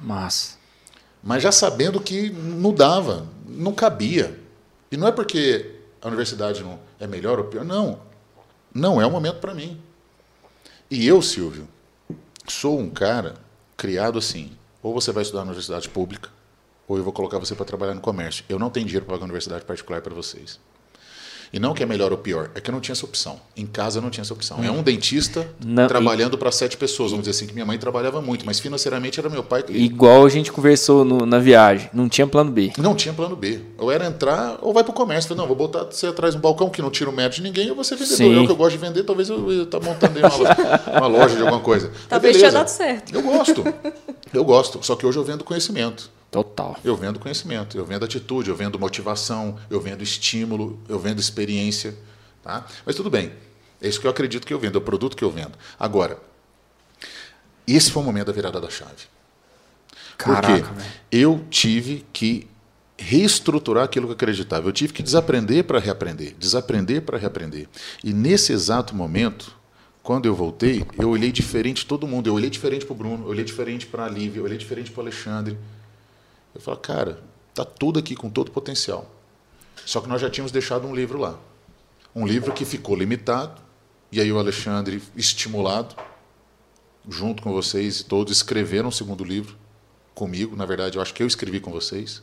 Mas. 0.00 0.55
Mas 1.26 1.42
já 1.42 1.50
sabendo 1.50 2.00
que 2.00 2.30
não 2.30 2.72
dava, 2.72 3.26
não 3.48 3.72
cabia. 3.72 4.38
E 4.92 4.96
não 4.96 5.08
é 5.08 5.10
porque 5.10 5.74
a 6.00 6.06
universidade 6.06 6.62
não 6.62 6.78
é 7.00 7.06
melhor 7.08 7.40
ou 7.40 7.46
pior, 7.46 7.64
não. 7.64 7.98
Não 8.72 9.00
é 9.00 9.06
o 9.06 9.10
momento 9.10 9.40
para 9.40 9.52
mim. 9.52 9.82
E 10.88 11.04
eu, 11.04 11.20
Silvio, 11.20 11.66
sou 12.46 12.78
um 12.78 12.88
cara 12.88 13.34
criado 13.76 14.20
assim. 14.20 14.52
Ou 14.80 14.94
você 14.94 15.10
vai 15.10 15.24
estudar 15.24 15.40
na 15.40 15.50
universidade 15.50 15.88
pública, 15.88 16.30
ou 16.86 16.96
eu 16.96 17.02
vou 17.02 17.12
colocar 17.12 17.40
você 17.40 17.56
para 17.56 17.64
trabalhar 17.64 17.94
no 17.94 18.00
comércio. 18.00 18.44
Eu 18.48 18.56
não 18.56 18.70
tenho 18.70 18.86
dinheiro 18.86 19.04
para 19.04 19.14
pagar 19.14 19.24
uma 19.24 19.30
universidade 19.30 19.64
particular 19.64 20.00
para 20.00 20.14
vocês. 20.14 20.60
E 21.56 21.58
não 21.58 21.72
que 21.72 21.82
é 21.82 21.86
melhor 21.86 22.12
ou 22.12 22.18
pior, 22.18 22.50
é 22.54 22.60
que 22.60 22.68
eu 22.68 22.72
não 22.74 22.82
tinha 22.82 22.92
essa 22.92 23.06
opção. 23.06 23.40
Em 23.56 23.64
casa 23.64 23.96
eu 23.96 24.02
não 24.02 24.10
tinha 24.10 24.20
essa 24.20 24.34
opção. 24.34 24.62
É 24.62 24.70
um 24.70 24.82
dentista 24.82 25.48
não, 25.64 25.88
trabalhando 25.88 26.34
e... 26.34 26.36
para 26.36 26.52
sete 26.52 26.76
pessoas, 26.76 27.12
vamos 27.12 27.26
dizer 27.26 27.34
assim, 27.34 27.46
que 27.46 27.54
minha 27.54 27.64
mãe 27.64 27.78
trabalhava 27.78 28.20
muito, 28.20 28.44
mas 28.44 28.60
financeiramente 28.60 29.18
era 29.18 29.30
meu 29.30 29.42
pai. 29.42 29.62
Que... 29.62 29.72
Igual 29.72 30.26
a 30.26 30.28
gente 30.28 30.52
conversou 30.52 31.02
no, 31.02 31.24
na 31.24 31.38
viagem, 31.38 31.88
não 31.94 32.10
tinha 32.10 32.26
plano 32.26 32.50
B. 32.50 32.74
Não 32.76 32.94
tinha 32.94 33.14
plano 33.14 33.34
B. 33.34 33.58
Ou 33.78 33.90
era 33.90 34.04
entrar 34.04 34.58
ou 34.60 34.74
vai 34.74 34.84
para 34.84 34.90
o 34.90 34.94
comércio. 34.94 35.28
Falei, 35.28 35.40
não, 35.40 35.46
vou 35.46 35.56
botar 35.56 35.84
você 35.84 36.08
atrás 36.08 36.34
de 36.34 36.38
um 36.38 36.42
balcão 36.42 36.68
que 36.68 36.82
não 36.82 36.90
tira 36.90 37.08
o 37.08 37.12
médio 37.14 37.36
de 37.36 37.42
ninguém, 37.44 37.68
eu 37.68 37.74
vou 37.74 37.84
ser 37.84 37.94
vendedor. 37.94 38.18
Sim. 38.18 38.34
Eu 38.34 38.44
que 38.44 38.52
eu 38.52 38.56
gosto 38.56 38.72
de 38.72 38.86
vender, 38.86 39.02
talvez 39.04 39.30
eu 39.30 39.62
estar 39.62 39.80
tá 39.80 39.86
montando 39.86 40.18
uma 40.18 40.28
loja, 40.28 40.56
uma 40.92 41.06
loja 41.06 41.36
de 41.36 41.40
alguma 41.40 41.60
coisa. 41.60 41.90
Talvez 42.06 42.36
tenha 42.36 42.52
dado 42.52 42.68
certo. 42.68 43.14
Eu 43.14 43.22
gosto. 43.22 43.64
Eu 44.30 44.44
gosto. 44.44 44.84
Só 44.84 44.94
que 44.94 45.06
hoje 45.06 45.18
eu 45.18 45.24
vendo 45.24 45.42
conhecimento. 45.42 46.10
Total. 46.36 46.76
Eu 46.84 46.94
vendo 46.94 47.18
conhecimento, 47.18 47.78
eu 47.78 47.86
vendo 47.86 48.04
atitude, 48.04 48.50
eu 48.50 48.54
vendo 48.54 48.78
motivação, 48.78 49.58
eu 49.70 49.80
vendo 49.80 50.02
estímulo, 50.02 50.78
eu 50.86 50.98
vendo 50.98 51.18
experiência. 51.18 51.96
Tá? 52.42 52.66
Mas 52.84 52.94
tudo 52.94 53.08
bem. 53.08 53.32
É 53.80 53.88
isso 53.88 53.98
que 53.98 54.06
eu 54.06 54.10
acredito 54.10 54.46
que 54.46 54.52
eu 54.52 54.58
vendo, 54.58 54.74
é 54.74 54.78
o 54.78 54.82
produto 54.82 55.16
que 55.16 55.24
eu 55.24 55.30
vendo. 55.30 55.52
Agora, 55.80 56.18
esse 57.66 57.90
foi 57.90 58.02
o 58.02 58.04
momento 58.04 58.26
da 58.26 58.34
virada 58.34 58.60
da 58.60 58.68
chave. 58.68 58.92
Caraca, 60.18 60.46
Porque 60.46 60.82
eu 61.10 61.42
tive 61.48 62.04
que 62.12 62.46
reestruturar 62.98 63.84
aquilo 63.84 64.04
que 64.06 64.12
eu 64.12 64.16
acreditava. 64.16 64.68
Eu 64.68 64.72
tive 64.72 64.92
que 64.92 65.02
desaprender 65.02 65.64
para 65.64 65.78
reaprender, 65.78 66.34
desaprender 66.38 67.00
para 67.00 67.16
reaprender. 67.16 67.66
E 68.04 68.12
nesse 68.12 68.52
exato 68.52 68.94
momento, 68.94 69.56
quando 70.02 70.26
eu 70.26 70.34
voltei, 70.34 70.84
eu 70.98 71.08
olhei 71.08 71.32
diferente 71.32 71.86
todo 71.86 72.06
mundo. 72.06 72.26
Eu 72.26 72.34
olhei 72.34 72.50
diferente 72.50 72.84
para 72.84 72.92
o 72.92 72.96
Bruno, 72.96 73.24
eu 73.24 73.30
olhei 73.30 73.44
diferente 73.44 73.86
para 73.86 74.04
a 74.04 74.08
Lívia, 74.08 74.40
eu 74.40 74.44
olhei 74.44 74.58
diferente 74.58 74.90
para 74.90 75.00
o 75.00 75.02
Alexandre. 75.02 75.56
Eu 76.56 76.60
falei, 76.62 76.80
cara, 76.80 77.18
tá 77.54 77.66
tudo 77.66 77.98
aqui 77.98 78.16
com 78.16 78.30
todo 78.30 78.50
potencial. 78.50 79.10
Só 79.84 80.00
que 80.00 80.08
nós 80.08 80.22
já 80.22 80.30
tínhamos 80.30 80.50
deixado 80.50 80.88
um 80.88 80.94
livro 80.94 81.18
lá. 81.18 81.38
Um 82.14 82.26
livro 82.26 82.50
que 82.50 82.64
ficou 82.64 82.96
limitado, 82.96 83.60
e 84.10 84.18
aí 84.22 84.32
o 84.32 84.38
Alexandre, 84.38 85.02
estimulado, 85.14 85.94
junto 87.06 87.42
com 87.42 87.52
vocês 87.52 88.00
e 88.00 88.04
todos, 88.04 88.32
escreveram 88.32 88.88
o 88.88 88.92
segundo 88.92 89.22
livro 89.22 89.54
comigo. 90.14 90.56
Na 90.56 90.64
verdade, 90.64 90.96
eu 90.96 91.02
acho 91.02 91.12
que 91.12 91.22
eu 91.22 91.26
escrevi 91.26 91.60
com 91.60 91.70
vocês. 91.70 92.22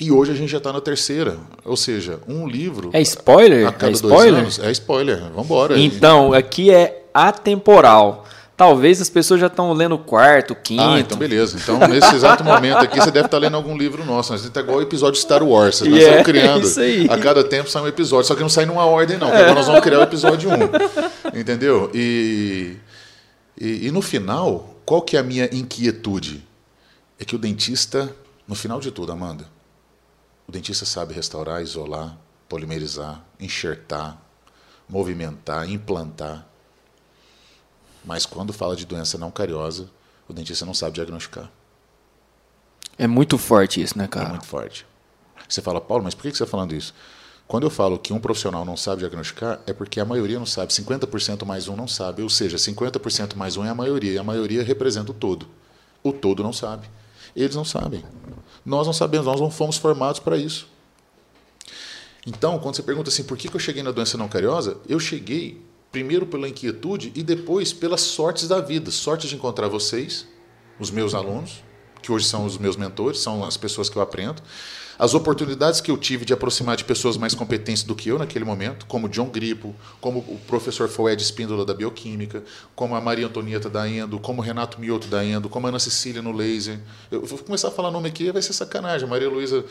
E 0.00 0.10
hoje 0.10 0.32
a 0.32 0.34
gente 0.34 0.50
já 0.50 0.58
está 0.58 0.72
na 0.72 0.80
terceira. 0.80 1.38
Ou 1.66 1.76
seja, 1.76 2.18
um 2.26 2.48
livro. 2.48 2.88
É 2.94 3.02
spoiler? 3.02 3.68
A 3.68 3.72
cada 3.72 3.92
é 3.92 3.92
spoiler? 3.92 4.32
dois 4.32 4.34
anos. 4.34 4.58
É 4.58 4.70
spoiler. 4.72 5.20
Vamos 5.20 5.44
embora. 5.44 5.78
Então, 5.78 6.32
aqui 6.32 6.70
é 6.70 7.04
atemporal. 7.12 8.26
Talvez 8.56 9.00
as 9.00 9.10
pessoas 9.10 9.40
já 9.40 9.48
estão 9.48 9.72
lendo 9.72 9.96
o 9.96 9.98
quarto, 9.98 10.54
quinto. 10.54 10.82
Ah, 10.82 11.00
então 11.00 11.18
beleza. 11.18 11.58
Então, 11.60 11.76
nesse 11.88 12.14
exato 12.14 12.44
momento 12.44 12.78
aqui, 12.78 13.00
você 13.00 13.10
deve 13.10 13.26
estar 13.26 13.38
lendo 13.38 13.56
algum 13.56 13.76
livro 13.76 14.04
nosso. 14.04 14.32
A 14.32 14.36
gente 14.36 14.46
está 14.48 14.60
igual 14.60 14.78
o 14.78 14.82
episódio 14.82 15.20
Star 15.20 15.42
Wars. 15.42 15.80
Nós 15.80 15.88
yeah, 15.88 16.20
estamos 16.20 16.22
criando. 16.40 16.64
Isso 16.64 16.78
aí. 16.78 17.08
A 17.10 17.18
cada 17.18 17.42
tempo 17.42 17.68
sai 17.68 17.82
um 17.82 17.88
episódio. 17.88 18.26
Só 18.26 18.36
que 18.36 18.42
não 18.42 18.48
sai 18.48 18.64
numa 18.64 18.84
ordem, 18.84 19.18
não. 19.18 19.26
Agora 19.26 19.54
nós 19.54 19.66
vamos 19.66 19.80
criar 19.80 19.98
o 19.98 20.02
episódio 20.02 20.50
1. 20.50 20.54
Entendeu? 21.36 21.90
E, 21.92 22.76
e, 23.60 23.88
e 23.88 23.90
no 23.90 24.00
final, 24.00 24.76
qual 24.86 25.02
que 25.02 25.16
é 25.16 25.20
a 25.20 25.24
minha 25.24 25.46
inquietude? 25.52 26.46
É 27.18 27.24
que 27.24 27.34
o 27.34 27.38
dentista, 27.38 28.14
no 28.46 28.54
final 28.54 28.78
de 28.78 28.92
tudo, 28.92 29.10
Amanda, 29.10 29.46
o 30.46 30.52
dentista 30.52 30.84
sabe 30.84 31.12
restaurar, 31.12 31.60
isolar, 31.60 32.16
polimerizar, 32.48 33.20
enxertar, 33.40 34.16
movimentar, 34.88 35.68
implantar 35.68 36.46
mas 38.04 38.26
quando 38.26 38.52
fala 38.52 38.76
de 38.76 38.84
doença 38.84 39.18
não 39.18 39.30
cariosa, 39.30 39.88
o 40.28 40.32
dentista 40.32 40.64
não 40.64 40.74
sabe 40.74 40.94
diagnosticar. 40.94 41.50
É 42.96 43.06
muito 43.06 43.36
forte 43.38 43.82
isso, 43.82 43.98
né, 43.98 44.06
cara? 44.06 44.26
É 44.26 44.30
muito 44.30 44.46
forte. 44.46 44.86
Você 45.48 45.60
fala, 45.60 45.80
Paulo, 45.80 46.04
mas 46.04 46.14
por 46.14 46.22
que 46.22 46.28
você 46.28 46.42
está 46.42 46.46
falando 46.46 46.74
isso? 46.74 46.94
Quando 47.46 47.64
eu 47.64 47.70
falo 47.70 47.98
que 47.98 48.12
um 48.12 48.18
profissional 48.18 48.64
não 48.64 48.76
sabe 48.76 49.00
diagnosticar, 49.00 49.60
é 49.66 49.72
porque 49.72 50.00
a 50.00 50.04
maioria 50.04 50.38
não 50.38 50.46
sabe. 50.46 50.72
50% 50.72 51.44
mais 51.44 51.68
um 51.68 51.76
não 51.76 51.86
sabe. 51.86 52.22
Ou 52.22 52.30
seja, 52.30 52.56
50% 52.56 53.36
mais 53.36 53.56
um 53.56 53.64
é 53.64 53.68
a 53.68 53.74
maioria. 53.74 54.12
E 54.12 54.18
a 54.18 54.24
maioria 54.24 54.62
representa 54.62 55.10
o 55.10 55.14
todo. 55.14 55.46
O 56.02 56.12
todo 56.12 56.42
não 56.42 56.52
sabe. 56.52 56.88
Eles 57.36 57.54
não 57.54 57.64
sabem. 57.64 58.02
Nós 58.64 58.86
não 58.86 58.94
sabemos, 58.94 59.26
nós 59.26 59.40
não 59.40 59.50
fomos 59.50 59.76
formados 59.76 60.20
para 60.20 60.38
isso. 60.38 60.66
Então, 62.26 62.58
quando 62.58 62.76
você 62.76 62.82
pergunta 62.82 63.10
assim, 63.10 63.24
por 63.24 63.36
que 63.36 63.54
eu 63.54 63.60
cheguei 63.60 63.82
na 63.82 63.90
doença 63.90 64.16
não 64.16 64.28
cariosa? 64.28 64.78
Eu 64.88 64.98
cheguei 64.98 65.60
primeiro 65.94 66.26
pela 66.26 66.48
inquietude 66.48 67.12
e 67.14 67.22
depois 67.22 67.72
pelas 67.72 68.00
sortes 68.00 68.48
da 68.48 68.60
vida. 68.60 68.90
Sorte 68.90 69.28
de 69.28 69.36
encontrar 69.36 69.68
vocês, 69.68 70.26
os 70.80 70.90
meus 70.90 71.14
alunos, 71.14 71.62
que 72.02 72.10
hoje 72.10 72.26
são 72.26 72.44
os 72.44 72.58
meus 72.58 72.76
mentores, 72.76 73.20
são 73.20 73.44
as 73.44 73.56
pessoas 73.56 73.88
que 73.88 73.96
eu 73.96 74.02
aprendo. 74.02 74.42
As 74.98 75.14
oportunidades 75.14 75.80
que 75.80 75.92
eu 75.92 75.96
tive 75.96 76.24
de 76.24 76.32
aproximar 76.32 76.76
de 76.76 76.84
pessoas 76.84 77.16
mais 77.16 77.32
competentes 77.32 77.84
do 77.84 77.94
que 77.94 78.08
eu 78.08 78.18
naquele 78.18 78.44
momento, 78.44 78.86
como 78.86 79.08
John 79.08 79.28
Gripo, 79.28 79.72
como 80.00 80.18
o 80.18 80.36
professor 80.48 80.88
Foed 80.88 81.22
Espíndola 81.22 81.64
da 81.64 81.72
Bioquímica, 81.72 82.42
como 82.74 82.96
a 82.96 83.00
Maria 83.00 83.26
Antonieta 83.26 83.70
da 83.70 83.88
Endo, 83.88 84.18
como 84.18 84.42
o 84.42 84.44
Renato 84.44 84.80
Mioto 84.80 85.06
da 85.06 85.24
Endo, 85.24 85.48
como 85.48 85.68
a 85.68 85.68
Ana 85.68 85.78
Cecília 85.78 86.20
no 86.20 86.32
Laser. 86.32 86.80
Eu 87.08 87.24
vou 87.24 87.38
começar 87.38 87.68
a 87.68 87.70
falar 87.70 87.92
nome 87.92 88.08
aqui, 88.08 88.32
vai 88.32 88.42
ser 88.42 88.52
sacanagem. 88.52 89.08
Maria 89.08 89.30
Luísa, 89.30 89.64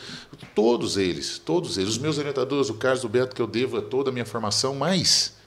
todos 0.54 0.96
eles, 0.96 1.38
todos 1.38 1.76
eles. 1.76 1.90
Os 1.90 1.98
meus 1.98 2.16
orientadores, 2.16 2.70
o 2.70 2.74
Carlos, 2.74 3.04
o 3.04 3.08
Beto, 3.10 3.36
que 3.36 3.42
eu 3.42 3.46
devo 3.46 3.76
a 3.76 3.82
toda 3.82 4.08
a 4.08 4.12
minha 4.12 4.24
formação, 4.24 4.74
mas, 4.74 5.43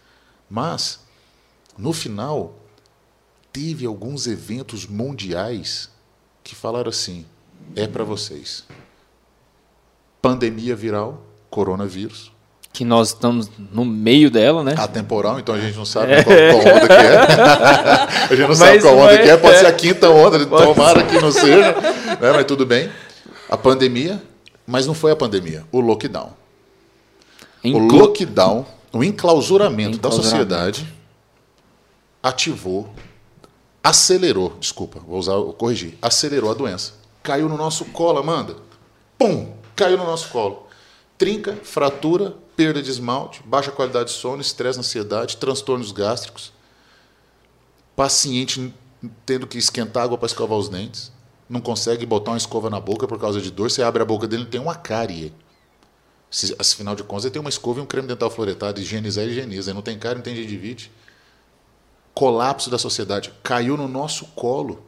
mas, 0.49 0.99
no 1.77 1.93
final, 1.93 2.55
teve 3.51 3.85
alguns 3.85 4.27
eventos 4.27 4.85
mundiais 4.85 5.89
que 6.43 6.55
falaram 6.55 6.89
assim: 6.89 7.25
é 7.75 7.87
para 7.87 8.03
vocês 8.03 8.65
pandemia 10.21 10.75
viral, 10.75 11.21
coronavírus. 11.49 12.31
Que 12.73 12.83
nós 12.83 13.09
estamos 13.09 13.49
no 13.71 13.85
meio 13.85 14.29
dela, 14.29 14.63
né? 14.63 14.75
Atemporal, 14.77 15.39
então 15.39 15.55
a 15.55 15.59
gente 15.59 15.75
não 15.77 15.85
sabe 15.85 16.11
é. 16.11 16.23
qual, 16.23 16.35
qual, 16.35 16.75
onda 16.75 16.87
que 16.87 16.93
é. 16.93 17.17
a 18.27 18.27
gente 18.29 18.41
não 18.41 18.47
mas, 18.49 18.57
sabe 18.57 18.81
qual 18.81 18.97
onda 18.97 19.17
que 19.17 19.29
é, 19.29 19.37
pode 19.37 19.55
é. 19.55 19.59
ser 19.59 19.65
a 19.65 19.71
quinta 19.71 20.09
onda, 20.09 20.45
pode 20.45 20.65
tomara 20.65 20.99
ser. 20.99 21.07
que 21.07 21.21
não 21.21 21.31
seja, 21.31 21.71
né? 21.71 22.31
mas 22.33 22.45
tudo 22.45 22.65
bem. 22.65 22.91
A 23.49 23.57
pandemia, 23.57 24.21
mas 24.65 24.85
não 24.85 24.93
foi 24.93 25.11
a 25.11 25.15
pandemia, 25.15 25.63
o 25.71 25.79
lockdown. 25.79 26.33
Inclu... 27.63 27.95
O 27.95 27.99
lockdown, 27.99 28.65
o 28.91 29.03
enclausuramento, 29.03 29.97
enclausuramento 29.97 29.99
da 29.99 30.11
sociedade 30.11 30.93
ativou, 32.21 32.89
acelerou, 33.83 34.55
desculpa, 34.59 34.99
vou 34.99 35.19
usar, 35.19 35.33
vou 35.33 35.53
corrigir, 35.53 35.97
acelerou 36.01 36.51
a 36.51 36.53
doença. 36.53 36.93
Caiu 37.23 37.47
no 37.47 37.57
nosso 37.57 37.85
colo, 37.85 38.19
Amanda. 38.19 38.55
Pum! 39.17 39.57
caiu 39.77 39.97
no 39.97 40.05
nosso 40.05 40.29
colo. 40.29 40.67
Trinca, 41.17 41.55
fratura, 41.63 42.35
perda 42.55 42.81
de 42.81 42.89
esmalte, 42.89 43.41
baixa 43.45 43.71
qualidade 43.71 44.09
de 44.09 44.15
sono, 44.15 44.41
estresse, 44.41 44.79
ansiedade, 44.79 45.37
transtornos 45.37 45.91
gástricos. 45.91 46.51
Paciente 47.95 48.73
tendo 49.25 49.47
que 49.47 49.57
esquentar 49.57 50.03
água 50.03 50.17
para 50.17 50.25
escovar 50.25 50.57
os 50.57 50.67
dentes. 50.67 51.11
Não 51.47 51.61
consegue 51.61 52.05
botar 52.05 52.31
uma 52.31 52.37
escova 52.37 52.69
na 52.69 52.79
boca 52.79 53.07
por 53.07 53.19
causa 53.19 53.39
de 53.39 53.51
dor. 53.51 53.69
Você 53.69 53.81
abre 53.81 54.01
a 54.01 54.05
boca 54.05 54.27
dele 54.27 54.45
tem 54.45 54.59
uma 54.59 54.75
cárie. 54.75 55.33
Se, 56.29 56.55
afinal 56.59 56.95
de 56.95 57.03
contas, 57.03 57.25
ele 57.25 57.33
tem 57.33 57.39
uma 57.39 57.49
escova 57.49 57.79
e 57.79 57.83
um 57.83 57.85
creme 57.85 58.07
dental 58.07 58.29
fluoretado. 58.29 58.79
Higienizar 58.79 59.25
e 59.25 59.29
higieniza. 59.29 59.73
Não 59.73 59.81
tem 59.81 59.97
cárie, 59.97 60.17
não 60.17 60.23
tem 60.23 60.35
gengivite. 60.35 60.91
Colapso 62.13 62.69
da 62.69 62.77
sociedade. 62.77 63.33
Caiu 63.43 63.77
no 63.77 63.87
nosso 63.87 64.25
colo. 64.35 64.83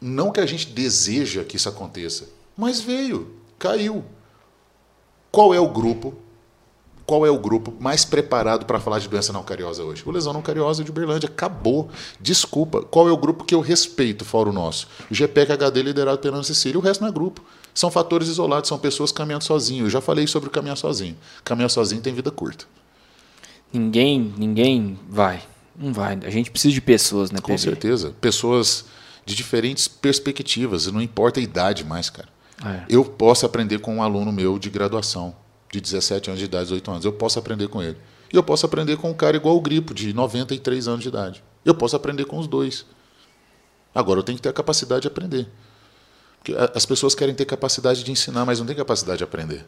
Não 0.00 0.30
que 0.30 0.40
a 0.40 0.46
gente 0.46 0.66
deseja 0.68 1.42
que 1.42 1.56
isso 1.56 1.68
aconteça, 1.68 2.28
mas 2.56 2.80
veio 2.80 3.38
caiu. 3.58 4.04
Qual 5.30 5.52
é 5.52 5.60
o 5.60 5.68
grupo? 5.68 6.14
Qual 7.04 7.26
é 7.26 7.30
o 7.30 7.38
grupo 7.38 7.74
mais 7.80 8.04
preparado 8.04 8.66
para 8.66 8.78
falar 8.78 8.98
de 8.98 9.08
doença 9.08 9.32
não 9.32 9.42
cariosa 9.42 9.82
hoje? 9.82 10.02
O 10.06 10.10
lesão 10.10 10.32
não 10.32 10.42
cariosa 10.42 10.84
de 10.84 10.90
Uberlândia. 10.90 11.28
Acabou. 11.28 11.88
Desculpa. 12.20 12.82
Qual 12.82 13.08
é 13.08 13.12
o 13.12 13.16
grupo 13.16 13.44
que 13.44 13.54
eu 13.54 13.60
respeito, 13.60 14.24
fora 14.24 14.50
o 14.50 14.52
nosso? 14.52 14.86
O 15.10 15.14
GPEC 15.14 15.52
HD 15.52 15.82
liderado 15.82 16.18
pela 16.18 16.36
Ana 16.36 16.44
Cecília. 16.44 16.78
O 16.78 16.82
resto 16.82 17.00
não 17.00 17.08
é 17.08 17.12
grupo. 17.12 17.42
São 17.78 17.92
fatores 17.92 18.26
isolados, 18.26 18.66
são 18.66 18.76
pessoas 18.76 19.12
caminhando 19.12 19.44
sozinho. 19.44 19.86
Eu 19.86 19.90
já 19.90 20.00
falei 20.00 20.26
sobre 20.26 20.48
o 20.48 20.50
caminhar 20.50 20.76
sozinho. 20.76 21.16
Caminhar 21.44 21.70
sozinho 21.70 22.02
tem 22.02 22.12
vida 22.12 22.28
curta. 22.28 22.64
Ninguém, 23.72 24.34
ninguém 24.36 24.98
vai. 25.08 25.44
Não 25.76 25.92
vai. 25.92 26.18
A 26.24 26.28
gente 26.28 26.50
precisa 26.50 26.74
de 26.74 26.80
pessoas, 26.80 27.30
né, 27.30 27.38
Com 27.40 27.56
certeza. 27.56 28.12
Pessoas 28.20 28.86
de 29.24 29.32
diferentes 29.32 29.86
perspectivas. 29.86 30.88
Não 30.88 31.00
importa 31.00 31.38
a 31.38 31.42
idade 31.42 31.84
mais, 31.84 32.10
cara. 32.10 32.28
É. 32.66 32.82
Eu 32.88 33.04
posso 33.04 33.46
aprender 33.46 33.78
com 33.78 33.94
um 33.94 34.02
aluno 34.02 34.32
meu 34.32 34.58
de 34.58 34.68
graduação, 34.68 35.36
de 35.72 35.80
17 35.80 36.30
anos 36.30 36.40
de 36.40 36.46
idade, 36.46 36.64
18 36.64 36.90
anos. 36.90 37.04
Eu 37.04 37.12
posso 37.12 37.38
aprender 37.38 37.68
com 37.68 37.80
ele. 37.80 37.96
E 38.32 38.36
eu 38.36 38.42
posso 38.42 38.66
aprender 38.66 38.96
com 38.96 39.08
um 39.08 39.14
cara 39.14 39.36
igual 39.36 39.56
o 39.56 39.60
Gripo, 39.60 39.94
de 39.94 40.12
93 40.12 40.88
anos 40.88 41.02
de 41.02 41.10
idade. 41.10 41.44
Eu 41.64 41.76
posso 41.76 41.94
aprender 41.94 42.24
com 42.24 42.40
os 42.40 42.48
dois. 42.48 42.84
Agora 43.94 44.18
eu 44.18 44.24
tenho 44.24 44.34
que 44.34 44.42
ter 44.42 44.48
a 44.48 44.52
capacidade 44.52 45.02
de 45.02 45.06
aprender. 45.06 45.48
As 46.74 46.86
pessoas 46.86 47.14
querem 47.14 47.34
ter 47.34 47.44
capacidade 47.44 48.02
de 48.02 48.10
ensinar, 48.10 48.44
mas 48.44 48.58
não 48.58 48.66
tem 48.66 48.76
capacidade 48.76 49.18
de 49.18 49.24
aprender. 49.24 49.64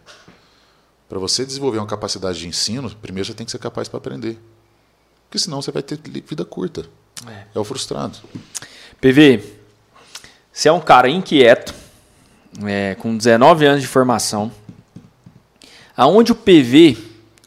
Para 1.08 1.18
você 1.18 1.44
desenvolver 1.44 1.78
uma 1.78 1.86
capacidade 1.86 2.38
de 2.38 2.46
ensino, 2.46 2.90
primeiro 3.02 3.26
você 3.26 3.34
tem 3.34 3.44
que 3.44 3.50
ser 3.50 3.58
capaz 3.58 3.88
para 3.88 3.98
aprender. 3.98 4.38
Porque 5.28 5.38
senão 5.38 5.60
você 5.60 5.70
vai 5.70 5.82
ter 5.82 5.98
vida 5.98 6.44
curta. 6.44 6.86
É, 7.26 7.44
é 7.54 7.58
o 7.58 7.64
frustrado. 7.64 8.18
PV, 9.00 9.42
você 10.52 10.68
é 10.68 10.72
um 10.72 10.80
cara 10.80 11.08
inquieto, 11.08 11.74
é, 12.64 12.94
com 12.96 13.16
19 13.16 13.66
anos 13.66 13.82
de 13.82 13.86
formação, 13.86 14.50
aonde 15.96 16.32
o 16.32 16.34
PV, 16.34 16.96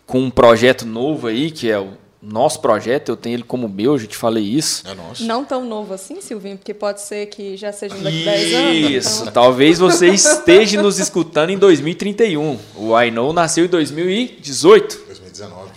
com 0.06 0.22
um 0.22 0.32
projeto 0.32 0.86
novo 0.86 1.28
aí, 1.28 1.52
que 1.52 1.70
é 1.70 1.80
o 1.80 1.98
nosso 2.24 2.62
projeto, 2.62 3.10
eu 3.10 3.18
tenho 3.18 3.36
ele 3.36 3.44
como 3.44 3.68
meu, 3.68 4.00
já 4.00 4.08
te 4.08 4.16
falei 4.16 4.44
isso. 4.44 4.88
É 4.88 4.94
nosso. 4.94 5.26
Não 5.26 5.44
tão 5.44 5.66
novo 5.66 5.94
assim, 5.94 6.22
Silvinho, 6.22 6.58
porque 6.58 6.74
pode 6.74 7.02
ser 7.02 7.26
que 7.26 7.58
já 7.58 7.74
seja 7.74 7.96
daqui 7.96 8.24
10 8.24 8.54
anos. 8.54 8.90
Isso, 8.90 9.22
então... 9.24 9.34
talvez 9.34 9.78
você 9.78 10.08
esteja 10.08 10.82
nos 10.82 11.00
escutando 11.00 11.50
em 11.50 11.58
2031. 11.58 12.58
O 12.78 13.00
I 13.00 13.12
Know 13.12 13.34
nasceu 13.34 13.66
em 13.66 13.68
2018. 13.68 15.04
2019. 15.06 15.72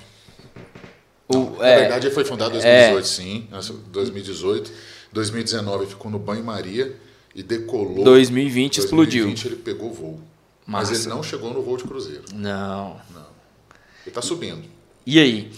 O, 1.28 1.34
Não, 1.34 1.64
é, 1.64 1.74
na 1.74 1.80
verdade, 1.80 2.06
ele 2.06 2.14
foi 2.14 2.24
fundado 2.24 2.50
em 2.56 2.60
2018, 2.60 2.98
é, 2.98 3.02
sim. 3.02 3.48
2018. 3.90 4.72
2019 5.12 5.86
ficou 5.86 6.10
no 6.10 6.18
Banho 6.18 6.44
Maria 6.44 6.94
e 7.34 7.42
decolou. 7.42 8.04
2020 8.04 8.78
explodiu. 8.78 9.24
2020 9.24 9.46
ele 9.46 9.56
pegou 9.56 9.92
voo. 9.92 10.20
Massa. 10.66 10.90
Mas 10.90 11.00
ele 11.00 11.08
não 11.08 11.22
chegou 11.22 11.52
no 11.52 11.62
voo 11.62 11.76
de 11.76 11.84
cruzeiro. 11.84 12.24
Não. 12.32 13.00
Não. 13.12 13.26
Ele 14.02 14.08
está 14.08 14.22
subindo. 14.22 14.62
E 15.04 15.18
aí? 15.18 15.50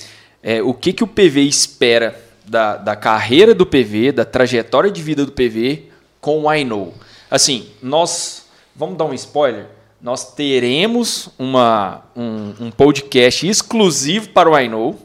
É, 0.42 0.62
o 0.62 0.72
que, 0.72 0.92
que 0.92 1.04
o 1.04 1.06
PV 1.06 1.42
espera 1.42 2.20
da, 2.44 2.76
da 2.76 2.96
carreira 2.96 3.54
do 3.54 3.66
PV, 3.66 4.12
da 4.12 4.24
trajetória 4.24 4.90
de 4.90 5.02
vida 5.02 5.24
do 5.24 5.32
PV 5.32 5.84
com 6.20 6.44
o 6.44 6.52
I 6.52 6.64
Know? 6.64 6.94
Assim, 7.30 7.68
nós. 7.82 8.46
Vamos 8.74 8.96
dar 8.96 9.06
um 9.06 9.14
spoiler? 9.14 9.66
Nós 10.00 10.34
teremos 10.34 11.30
uma, 11.36 12.04
um, 12.14 12.54
um 12.60 12.70
podcast 12.70 13.46
exclusivo 13.48 14.28
para 14.28 14.48
o 14.48 14.56
I 14.56 14.68
Know 14.68 14.96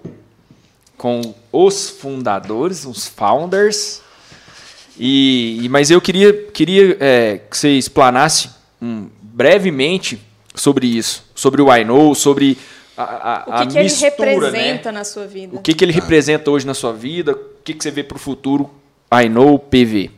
com 0.96 1.34
os 1.52 1.90
fundadores, 1.90 2.86
os 2.86 3.08
founders 3.08 4.04
e, 4.98 5.68
mas 5.70 5.90
eu 5.90 6.00
queria, 6.00 6.34
queria 6.34 6.98
é, 7.00 7.42
que 7.50 7.58
você 7.58 7.70
explanasse 7.70 8.50
um, 8.82 9.08
brevemente 9.22 10.22
sobre 10.54 10.86
isso, 10.86 11.24
sobre 11.34 11.62
o 11.62 11.76
I 11.76 11.84
Know, 11.84 12.14
sobre 12.14 12.58
a, 12.96 13.04
a, 13.04 13.64
o 13.64 13.68
que, 13.68 13.74
que 13.74 13.84
mistura, 13.84 14.32
ele 14.32 14.46
representa 14.46 14.92
né? 14.92 15.00
na 15.00 15.04
sua 15.04 15.26
vida. 15.26 15.56
O 15.56 15.62
que, 15.62 15.74
que 15.74 15.84
ele 15.84 15.92
ah. 15.92 15.96
representa 15.96 16.52
hoje 16.52 16.66
na 16.66 16.74
sua 16.74 16.94
vida, 16.94 17.32
o 17.32 17.64
que, 17.64 17.74
que 17.74 17.84
você 17.84 17.92
vê 17.92 18.04
para 18.04 18.16
o 18.16 18.20
futuro 18.20 18.70
I 19.12 19.30
Know 19.30 19.60
PV. 19.60 20.12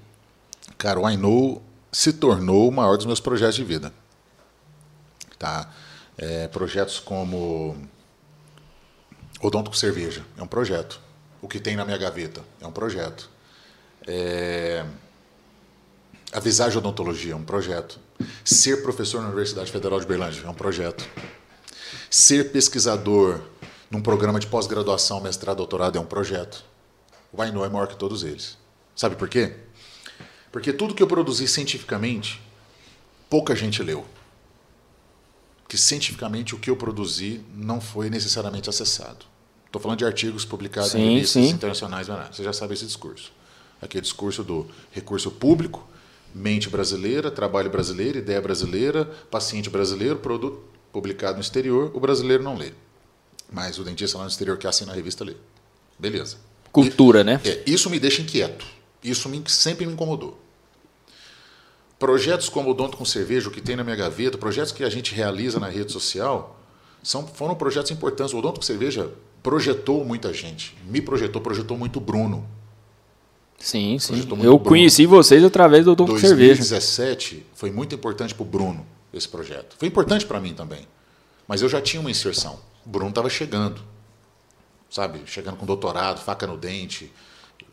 Cara, 0.77 0.99
o 0.99 1.09
I 1.09 1.17
Know 1.17 1.61
se 1.91 2.13
tornou 2.13 2.69
o 2.69 2.71
maior 2.71 2.97
dos 2.97 3.05
meus 3.05 3.19
projetos 3.19 3.55
de 3.55 3.63
vida. 3.63 3.93
Tá? 5.37 5.69
É, 6.17 6.47
projetos 6.47 6.99
como 6.99 7.75
Odonto 9.41 9.69
com 9.69 9.75
Cerveja 9.75 10.25
é 10.37 10.43
um 10.43 10.47
projeto. 10.47 10.99
O 11.41 11.47
que 11.47 11.59
tem 11.59 11.75
na 11.75 11.85
minha 11.85 11.97
gaveta 11.97 12.41
é 12.61 12.67
um 12.67 12.71
projeto. 12.71 13.29
É... 14.07 14.85
A 16.31 16.39
Visagem 16.39 16.77
Odontologia 16.77 17.33
é 17.33 17.35
um 17.35 17.43
projeto. 17.43 17.99
Ser 18.43 18.81
professor 18.81 19.21
na 19.21 19.27
Universidade 19.27 19.71
Federal 19.71 19.99
de 19.99 20.05
Berlândia 20.05 20.41
é 20.45 20.49
um 20.49 20.53
projeto. 20.53 21.07
Ser 22.09 22.51
pesquisador 22.51 23.41
num 23.89 24.01
programa 24.01 24.39
de 24.39 24.47
pós-graduação, 24.47 25.21
mestrado, 25.21 25.57
doutorado 25.57 25.97
é 25.97 26.01
um 26.01 26.05
projeto. 26.05 26.63
O 27.31 27.41
Ainu 27.41 27.63
é 27.63 27.69
maior 27.69 27.87
que 27.87 27.95
todos 27.95 28.23
eles. 28.23 28.57
Sabe 28.95 29.15
por 29.15 29.29
quê? 29.29 29.55
Porque 30.51 30.71
tudo 30.71 30.95
que 30.95 31.03
eu 31.03 31.07
produzi 31.07 31.47
cientificamente, 31.47 32.41
pouca 33.29 33.55
gente 33.55 33.83
leu. 33.83 34.05
Que 35.67 35.77
cientificamente 35.77 36.55
o 36.55 36.59
que 36.59 36.69
eu 36.69 36.77
produzi 36.77 37.41
não 37.53 37.81
foi 37.81 38.09
necessariamente 38.09 38.69
acessado. 38.69 39.25
Estou 39.65 39.81
falando 39.81 39.99
de 39.99 40.05
artigos 40.05 40.45
publicados 40.45 40.91
sim, 40.91 40.99
em 40.99 41.13
revistas 41.15 41.43
sim. 41.43 41.49
internacionais, 41.49 42.07
você 42.07 42.43
já 42.43 42.53
sabe 42.53 42.73
esse 42.73 42.85
discurso 42.85 43.31
aquele 43.81 44.01
discurso 44.01 44.43
do 44.43 44.67
recurso 44.91 45.31
público, 45.31 45.87
mente 46.33 46.69
brasileira, 46.69 47.31
trabalho 47.31 47.69
brasileiro, 47.69 48.17
ideia 48.17 48.41
brasileira, 48.41 49.05
paciente 49.29 49.69
brasileiro, 49.69 50.17
produto 50.17 50.74
publicado 50.95 51.35
no 51.35 51.41
exterior, 51.41 51.91
o 51.93 51.99
brasileiro 51.99 52.41
não 52.41 52.55
lê. 52.55 52.71
Mas 53.51 53.77
o 53.77 53.83
dentista 53.83 54.17
lá 54.17 54.23
no 54.23 54.29
exterior 54.29 54.57
que 54.57 54.65
assina 54.65 54.93
a 54.93 54.95
revista 54.95 55.25
lê. 55.25 55.35
Beleza. 55.99 56.37
Cultura, 56.71 57.21
né? 57.21 57.41
É, 57.43 57.63
isso 57.67 57.89
me 57.89 57.99
deixa 57.99 58.21
inquieto. 58.21 58.65
Isso 59.03 59.27
me, 59.27 59.43
sempre 59.45 59.85
me 59.85 59.91
incomodou. 59.91 60.39
Projetos 61.99 62.47
como 62.47 62.71
o 62.71 62.73
Donto 62.73 62.95
com 62.95 63.03
Cerveja, 63.03 63.49
o 63.49 63.51
que 63.51 63.59
tem 63.59 63.75
na 63.75 63.83
minha 63.83 63.95
gaveta, 63.97 64.37
projetos 64.37 64.71
que 64.71 64.85
a 64.85 64.89
gente 64.89 65.13
realiza 65.13 65.59
na 65.59 65.67
rede 65.67 65.91
social, 65.91 66.57
são, 67.03 67.27
foram 67.27 67.55
projetos 67.55 67.91
importantes. 67.91 68.33
O 68.33 68.41
Donto 68.41 68.61
com 68.61 68.65
Cerveja 68.65 69.11
projetou 69.43 70.05
muita 70.05 70.33
gente. 70.33 70.77
Me 70.87 71.01
projetou, 71.01 71.41
projetou 71.41 71.77
muito 71.77 71.99
Bruno 71.99 72.47
Sim, 73.57 73.97
sim. 73.99 74.13
Projetou 74.13 74.37
Eu 74.37 74.43
Bruno. 74.43 74.59
conheci 74.59 75.05
vocês 75.05 75.43
através 75.43 75.85
do 75.85 75.95
Dom 75.95 76.05
com 76.05 76.17
Cerveja. 76.17 76.59
2017 76.59 77.45
foi 77.53 77.71
muito 77.71 77.95
importante 77.95 78.33
para 78.33 78.43
o 78.43 78.45
Bruno, 78.45 78.85
esse 79.17 79.27
projeto. 79.27 79.75
Foi 79.77 79.87
importante 79.87 80.25
para 80.25 80.39
mim 80.39 80.53
também. 80.53 80.87
Mas 81.47 81.61
eu 81.61 81.69
já 81.69 81.81
tinha 81.81 82.01
uma 82.01 82.11
inserção. 82.11 82.59
O 82.85 82.89
Bruno 82.89 83.09
estava 83.09 83.29
chegando. 83.29 83.81
Sabe? 84.89 85.21
Chegando 85.25 85.57
com 85.57 85.65
doutorado, 85.65 86.19
faca 86.19 86.45
no 86.47 86.57
dente, 86.57 87.11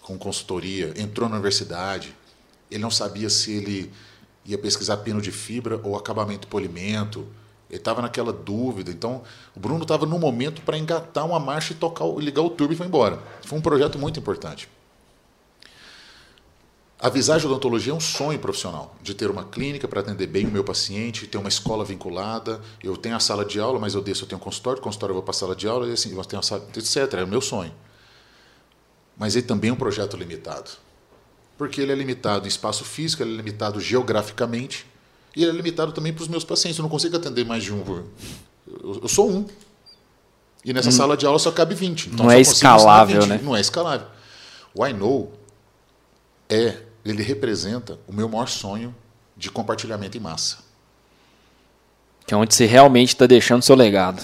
com 0.02 0.18
consultoria. 0.18 0.92
Entrou 0.96 1.28
na 1.28 1.36
universidade. 1.36 2.14
Ele 2.70 2.82
não 2.82 2.90
sabia 2.90 3.28
se 3.28 3.52
ele 3.52 3.92
ia 4.44 4.58
pesquisar 4.58 4.98
pino 4.98 5.20
de 5.20 5.30
fibra 5.30 5.80
ou 5.82 5.96
acabamento 5.96 6.46
polimento. 6.48 7.26
Ele 7.68 7.78
estava 7.78 8.02
naquela 8.02 8.32
dúvida. 8.32 8.90
Então, 8.90 9.22
o 9.56 9.60
Bruno 9.60 9.82
estava 9.82 10.04
no 10.04 10.18
momento 10.18 10.62
para 10.62 10.76
engatar 10.76 11.24
uma 11.26 11.40
marcha 11.40 11.72
e 11.72 11.76
tocar, 11.76 12.04
ligar 12.18 12.42
o 12.42 12.50
turbo 12.50 12.74
e 12.74 12.76
foi 12.76 12.86
embora. 12.86 13.18
Foi 13.44 13.58
um 13.58 13.62
projeto 13.62 13.98
muito 13.98 14.18
importante. 14.20 14.68
A 17.02 17.08
Visagem 17.08 17.48
Odontologia 17.48 17.92
é 17.92 17.96
um 17.96 17.98
sonho 17.98 18.38
profissional, 18.38 18.94
de 19.02 19.12
ter 19.12 19.28
uma 19.28 19.42
clínica 19.42 19.88
para 19.88 19.98
atender 19.98 20.28
bem 20.28 20.46
o 20.46 20.50
meu 20.52 20.62
paciente, 20.62 21.26
ter 21.26 21.36
uma 21.36 21.48
escola 21.48 21.84
vinculada. 21.84 22.60
Eu 22.80 22.96
tenho 22.96 23.16
a 23.16 23.18
sala 23.18 23.44
de 23.44 23.58
aula, 23.58 23.80
mas 23.80 23.94
eu 23.94 24.00
desço, 24.00 24.22
eu 24.22 24.28
tenho 24.28 24.40
um 24.40 24.44
consultório, 24.44 24.80
consultório 24.80 25.10
eu 25.10 25.14
vou 25.14 25.22
para 25.24 25.32
a 25.32 25.34
sala 25.34 25.56
de 25.56 25.66
aula, 25.66 25.88
e 25.88 25.92
assim, 25.92 26.16
eu 26.16 26.24
tenho 26.24 26.38
a 26.38 26.44
sala, 26.44 26.64
etc. 26.76 27.14
É 27.14 27.24
o 27.24 27.26
meu 27.26 27.40
sonho. 27.40 27.74
Mas 29.18 29.34
ele 29.34 29.44
também 29.44 29.70
é 29.70 29.72
um 29.72 29.76
projeto 29.76 30.16
limitado. 30.16 30.70
Porque 31.58 31.80
ele 31.80 31.90
é 31.90 31.94
limitado 31.96 32.46
em 32.46 32.48
espaço 32.48 32.84
físico, 32.84 33.24
ele 33.24 33.32
é 33.32 33.36
limitado 33.36 33.80
geograficamente, 33.80 34.86
e 35.34 35.42
ele 35.42 35.50
é 35.50 35.54
limitado 35.54 35.90
também 35.90 36.12
para 36.12 36.22
os 36.22 36.28
meus 36.28 36.44
pacientes. 36.44 36.78
Eu 36.78 36.84
não 36.84 36.90
consigo 36.90 37.16
atender 37.16 37.44
mais 37.44 37.64
de 37.64 37.72
um. 37.72 37.82
Eu, 38.64 39.00
eu 39.02 39.08
sou 39.08 39.28
um. 39.28 39.44
E 40.64 40.72
nessa 40.72 40.92
sala 40.92 41.16
de 41.16 41.26
aula 41.26 41.40
só 41.40 41.50
cabe 41.50 41.74
20. 41.74 42.10
Então 42.10 42.26
Não 42.26 42.30
é 42.30 42.40
escalável, 42.40 43.22
20. 43.22 43.28
né? 43.28 43.40
Não 43.42 43.56
é 43.56 43.60
escalável. 43.60 44.06
O 44.72 44.86
I 44.86 44.92
Know 44.92 45.32
é, 46.48 46.76
ele 47.04 47.22
representa 47.22 47.98
o 48.06 48.12
meu 48.12 48.28
maior 48.28 48.48
sonho 48.48 48.94
de 49.36 49.50
compartilhamento 49.50 50.16
em 50.16 50.20
massa. 50.20 50.58
Que 52.26 52.34
é 52.34 52.36
onde 52.36 52.54
você 52.54 52.66
realmente 52.66 53.08
está 53.10 53.26
deixando 53.26 53.62
seu 53.62 53.74
legado. 53.74 54.22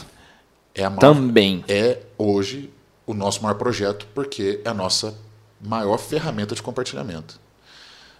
É 0.74 0.84
a 0.84 0.90
maior, 0.90 1.00
Também. 1.00 1.64
é 1.68 2.02
hoje 2.16 2.70
o 3.06 3.12
nosso 3.14 3.42
maior 3.42 3.54
projeto 3.56 4.06
porque 4.14 4.60
é 4.64 4.68
a 4.68 4.74
nossa 4.74 5.16
maior 5.60 5.98
ferramenta 5.98 6.54
de 6.54 6.62
compartilhamento. 6.62 7.40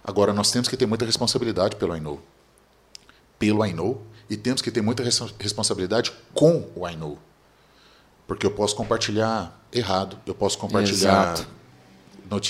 Agora 0.03 0.33
nós 0.33 0.51
temos 0.51 0.67
que 0.67 0.75
ter 0.75 0.85
muita 0.85 1.05
responsabilidade 1.05 1.75
pelo 1.77 1.95
Know. 1.97 2.21
Pelo 3.37 3.65
Know 3.67 4.01
e 4.29 4.35
temos 4.35 4.61
que 4.61 4.71
ter 4.71 4.81
muita 4.81 5.03
res- 5.03 5.33
responsabilidade 5.39 6.11
com 6.33 6.67
o 6.75 6.87
Know. 6.89 7.17
Porque 8.27 8.45
eu 8.45 8.51
posso 8.51 8.75
compartilhar 8.75 9.57
errado, 9.71 10.19
eu 10.25 10.35
posso 10.35 10.57
compartilhar 10.57 11.33
Exato. 11.33 11.47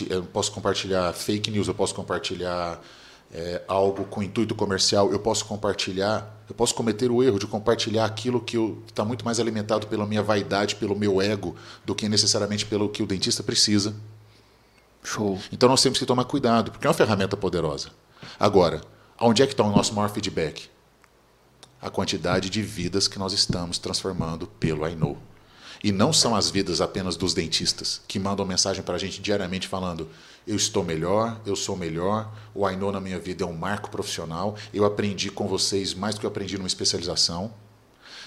Eu 0.09 0.23
posso 0.23 0.51
compartilhar 0.51 1.13
fake 1.13 1.49
news, 1.51 1.67
eu 1.67 1.73
posso 1.73 1.95
compartilhar 1.95 2.81
é, 3.33 3.61
algo 3.67 4.05
com 4.05 4.23
intuito 4.23 4.55
comercial, 4.55 5.11
eu 5.11 5.19
posso 5.19 5.45
compartilhar, 5.45 6.43
eu 6.49 6.55
posso 6.55 6.73
cometer 6.73 7.11
o 7.11 7.23
erro 7.23 7.39
de 7.39 7.45
compartilhar 7.45 8.05
aquilo 8.05 8.41
que 8.41 8.57
está 8.87 9.05
muito 9.05 9.23
mais 9.23 9.39
alimentado 9.39 9.87
pela 9.87 10.05
minha 10.05 10.23
vaidade, 10.23 10.75
pelo 10.75 10.95
meu 10.95 11.21
ego, 11.21 11.55
do 11.85 11.93
que 11.93 12.09
necessariamente 12.09 12.65
pelo 12.65 12.89
que 12.89 13.03
o 13.03 13.07
dentista 13.07 13.43
precisa. 13.43 13.95
Show. 15.03 15.39
Então 15.51 15.69
nós 15.69 15.81
temos 15.81 15.97
que 15.97 16.05
tomar 16.05 16.25
cuidado, 16.25 16.71
porque 16.71 16.85
é 16.85 16.89
uma 16.89 16.93
ferramenta 16.93 17.37
poderosa. 17.37 17.89
Agora, 18.39 18.81
onde 19.19 19.41
é 19.41 19.47
que 19.47 19.53
está 19.53 19.63
o 19.63 19.71
nosso 19.71 19.93
maior 19.93 20.09
feedback? 20.09 20.69
A 21.81 21.89
quantidade 21.89 22.49
de 22.49 22.61
vidas 22.61 23.07
que 23.07 23.17
nós 23.17 23.31
estamos 23.31 23.77
transformando 23.77 24.47
pelo 24.59 24.85
I 24.85 24.95
Know. 24.95 25.17
E 25.83 25.91
não 25.91 26.11
são 26.11 26.35
as 26.35 26.49
vidas 26.49 26.81
apenas 26.81 27.15
dos 27.15 27.33
dentistas, 27.33 28.01
que 28.07 28.19
mandam 28.19 28.45
mensagem 28.45 28.83
para 28.83 28.95
a 28.95 28.99
gente 28.99 29.21
diariamente 29.21 29.67
falando: 29.67 30.09
eu 30.45 30.55
estou 30.55 30.83
melhor, 30.83 31.39
eu 31.45 31.55
sou 31.55 31.75
melhor, 31.77 32.29
o 32.53 32.69
Know 32.71 32.91
na 32.91 32.99
minha 32.99 33.17
vida 33.19 33.43
é 33.43 33.47
um 33.47 33.55
marco 33.55 33.89
profissional, 33.89 34.55
eu 34.73 34.83
aprendi 34.83 35.29
com 35.29 35.47
vocês 35.47 35.93
mais 35.93 36.15
do 36.15 36.19
que 36.19 36.25
eu 36.25 36.29
aprendi 36.29 36.57
numa 36.57 36.67
especialização, 36.67 37.53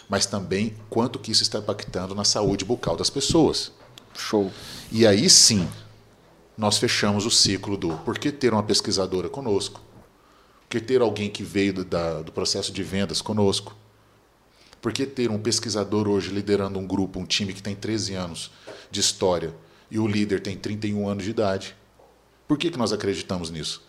mas 0.09 0.25
também 0.25 0.75
quanto 0.89 1.19
que 1.19 1.31
isso 1.31 1.43
está 1.43 1.59
impactando 1.59 2.15
na 2.15 2.25
saúde 2.25 2.65
bucal 2.65 2.97
das 2.97 3.11
pessoas. 3.11 3.71
Show. 4.17 4.51
E 4.91 5.07
aí 5.07 5.29
sim, 5.29 5.69
nós 6.57 6.79
fechamos 6.79 7.27
o 7.27 7.31
ciclo 7.31 7.77
do 7.77 7.97
por 7.99 8.19
que 8.19 8.33
ter 8.33 8.53
uma 8.53 8.63
pesquisadora 8.63 9.29
conosco? 9.29 9.81
Por 10.63 10.69
que 10.71 10.81
ter 10.81 11.03
alguém 11.03 11.29
que 11.29 11.43
veio 11.43 11.75
do, 11.75 11.85
da- 11.85 12.23
do 12.23 12.33
processo 12.33 12.73
de 12.73 12.83
vendas 12.83 13.21
conosco? 13.21 13.75
Por 14.83 14.93
que 14.93 15.07
ter 15.07 15.31
um 15.31 15.39
pesquisador 15.39 16.09
hoje 16.09 16.31
liderando 16.31 16.79
um 16.79 16.87
grupo, 16.87 17.21
um 17.21 17.25
time 17.25 17.55
que 17.55 17.63
tem 17.63 17.75
13 17.75 18.15
anos 18.15 18.51
de 18.91 19.01
história 19.01 19.55
e 19.91 19.99
o 19.99 20.07
líder 20.07 20.41
tem 20.41 20.57
31 20.57 21.09
anos 21.09 21.25
de 21.25 21.31
idade? 21.31 21.75
Por 22.47 22.59
que, 22.59 22.71
que 22.71 22.77
nós 22.77 22.93
acreditamos 22.93 23.49
nisso? 23.49 23.83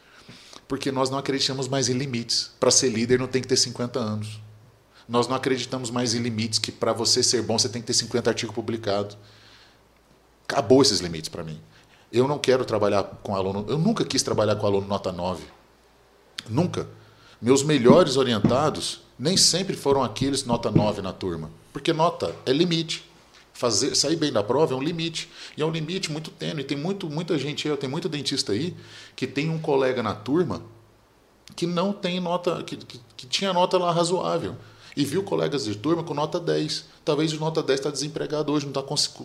Porque 0.68 0.92
nós 0.92 1.10
não 1.10 1.18
acreditamos 1.18 1.68
mais 1.68 1.90
em 1.90 1.94
limites. 1.94 2.52
Para 2.60 2.72
ser 2.72 2.90
líder 2.90 3.20
não 3.20 3.28
tem 3.28 3.42
que 3.42 3.48
ter 3.48 3.58
50 3.58 4.00
anos. 4.00 4.40
Nós 5.10 5.28
não 5.28 5.36
acreditamos 5.36 5.90
mais 5.90 6.14
em 6.14 6.20
limites 6.20 6.60
que 6.60 6.72
para 6.72 6.94
você 6.94 7.22
ser 7.22 7.42
bom 7.42 7.58
você 7.58 7.68
tem 7.68 7.82
que 7.82 7.88
ter 7.88 7.94
50 7.94 8.30
artigos 8.30 8.56
publicados 8.56 9.18
acabou 10.48 10.82
esses 10.82 11.00
limites 11.00 11.30
para 11.30 11.44
mim. 11.44 11.60
Eu 12.12 12.28
não 12.28 12.38
quero 12.38 12.64
trabalhar 12.64 13.04
com 13.24 13.36
aluno, 13.36 13.66
eu 13.68 13.78
nunca 13.78 14.06
quis 14.06 14.22
trabalhar 14.22 14.56
com 14.56 14.68
aluno 14.68 14.88
nota 14.88 15.12
9. 15.12 15.44
Nunca. 16.48 16.88
Meus 17.42 17.64
melhores 17.64 18.16
orientados 18.18 19.02
nem 19.24 19.38
sempre 19.38 19.74
foram 19.74 20.04
aqueles 20.04 20.44
nota 20.44 20.70
9 20.70 21.02
na 21.02 21.14
turma, 21.14 21.50
porque 21.72 21.94
nota 21.94 22.36
é 22.46 22.52
limite. 22.52 23.10
Fazer, 23.54 23.96
sair 23.96 24.18
bem 24.18 24.34
da 24.34 24.44
prova 24.44 24.74
é 24.74 24.78
um 24.78 24.84
limite. 24.84 25.30
E 25.56 25.62
é 25.62 25.66
um 25.66 25.72
limite 25.72 26.12
muito 26.12 26.30
tênue. 26.30 26.62
Tem 26.62 26.76
muito, 26.76 27.10
muita 27.10 27.40
gente, 27.40 27.66
eu 27.66 27.78
tenho 27.78 27.90
muito 27.90 28.10
dentista 28.10 28.52
aí 28.52 28.76
que 29.16 29.26
tem 29.26 29.50
um 29.50 29.58
colega 29.58 30.04
na 30.04 30.14
turma 30.14 30.62
que 31.56 31.66
não 31.66 31.94
tem 31.94 32.20
nota, 32.20 32.62
que, 32.64 32.76
que, 32.76 33.00
que 33.16 33.26
tinha 33.26 33.54
nota 33.54 33.78
lá 33.78 33.94
razoável. 33.94 34.58
E 34.98 35.06
viu 35.06 35.24
colegas 35.24 35.64
de 35.64 35.76
turma 35.76 36.04
com 36.04 36.14
nota 36.14 36.38
10. 36.38 36.84
Talvez 37.06 37.32
de 37.32 37.40
nota 37.40 37.64
10 37.64 37.80
está 37.80 37.90
desempregado 37.90 38.52
hoje, 38.52 38.66
não 38.66 38.78
está 38.78 38.84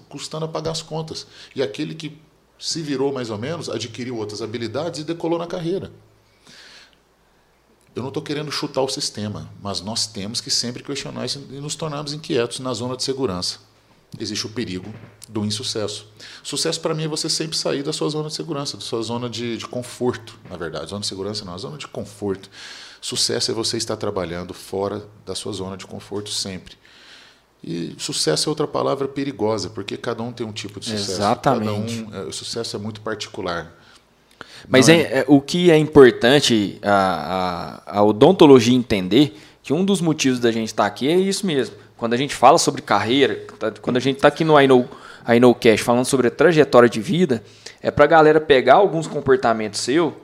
custando 0.08 0.44
a 0.44 0.48
pagar 0.48 0.70
as 0.70 0.80
contas. 0.80 1.26
E 1.56 1.60
aquele 1.60 1.96
que 1.96 2.16
se 2.56 2.82
virou 2.82 3.12
mais 3.12 3.30
ou 3.30 3.38
menos, 3.38 3.68
adquiriu 3.68 4.16
outras 4.16 4.42
habilidades 4.42 5.00
e 5.00 5.04
decolou 5.04 5.40
na 5.40 5.46
carreira. 5.48 5.90
Eu 7.98 8.02
não 8.02 8.08
estou 8.08 8.22
querendo 8.22 8.52
chutar 8.52 8.80
o 8.80 8.88
sistema, 8.88 9.50
mas 9.60 9.80
nós 9.80 10.06
temos 10.06 10.40
que 10.40 10.50
sempre 10.50 10.84
questionar 10.84 11.26
isso 11.26 11.44
e 11.50 11.54
nos 11.54 11.74
tornarmos 11.74 12.12
inquietos 12.12 12.60
na 12.60 12.72
zona 12.72 12.96
de 12.96 13.02
segurança. 13.02 13.58
Existe 14.16 14.46
o 14.46 14.50
perigo 14.50 14.94
do 15.28 15.44
insucesso. 15.44 16.06
Sucesso 16.44 16.80
para 16.80 16.94
mim 16.94 17.04
é 17.04 17.08
você 17.08 17.28
sempre 17.28 17.56
sair 17.56 17.82
da 17.82 17.92
sua 17.92 18.08
zona 18.08 18.28
de 18.28 18.34
segurança, 18.36 18.76
da 18.76 18.84
sua 18.84 19.02
zona 19.02 19.28
de, 19.28 19.56
de 19.56 19.66
conforto, 19.66 20.38
na 20.48 20.56
verdade. 20.56 20.90
Zona 20.90 21.00
de 21.00 21.08
segurança 21.08 21.44
não, 21.44 21.56
é 21.56 21.58
zona 21.58 21.76
de 21.76 21.88
conforto. 21.88 22.48
Sucesso 23.00 23.50
é 23.50 23.54
você 23.54 23.76
estar 23.76 23.96
trabalhando 23.96 24.54
fora 24.54 25.04
da 25.26 25.34
sua 25.34 25.52
zona 25.52 25.76
de 25.76 25.84
conforto 25.84 26.30
sempre. 26.30 26.76
E 27.64 27.96
sucesso 27.98 28.48
é 28.48 28.50
outra 28.50 28.68
palavra 28.68 29.08
perigosa, 29.08 29.70
porque 29.70 29.96
cada 29.96 30.22
um 30.22 30.32
tem 30.32 30.46
um 30.46 30.52
tipo 30.52 30.78
de 30.78 30.86
sucesso. 30.86 31.10
Exatamente. 31.10 32.04
Cada 32.04 32.16
um, 32.16 32.22
é, 32.22 32.28
o 32.28 32.32
sucesso 32.32 32.76
é 32.76 32.78
muito 32.78 33.00
particular. 33.00 33.76
Mas 34.66 34.88
Não 34.88 34.94
é- 34.94 34.98
é- 35.00 35.24
o 35.28 35.40
que 35.40 35.70
é 35.70 35.76
importante 35.76 36.78
a, 36.82 37.82
a, 37.86 37.98
a 37.98 38.02
odontologia 38.04 38.74
entender 38.74 39.36
que 39.62 39.72
um 39.72 39.84
dos 39.84 40.00
motivos 40.00 40.40
da 40.40 40.50
gente 40.50 40.68
estar 40.68 40.86
aqui 40.86 41.06
é 41.08 41.16
isso 41.16 41.46
mesmo. 41.46 41.76
Quando 41.96 42.14
a 42.14 42.16
gente 42.16 42.34
fala 42.34 42.58
sobre 42.58 42.80
carreira, 42.80 43.44
tá- 43.58 43.72
quando 43.82 43.96
a 43.96 44.00
gente 44.00 44.16
está 44.16 44.28
aqui 44.28 44.44
no 44.44 44.58
I 44.60 44.66
Know, 44.66 44.88
I 45.28 45.38
Know 45.38 45.54
Cash 45.54 45.80
falando 45.80 46.04
sobre 46.06 46.28
a 46.28 46.30
trajetória 46.30 46.88
de 46.88 47.00
vida, 47.00 47.42
é 47.82 47.90
para 47.90 48.04
a 48.04 48.08
galera 48.08 48.40
pegar 48.40 48.74
alguns 48.74 49.06
comportamentos 49.06 49.80
seu 49.80 50.16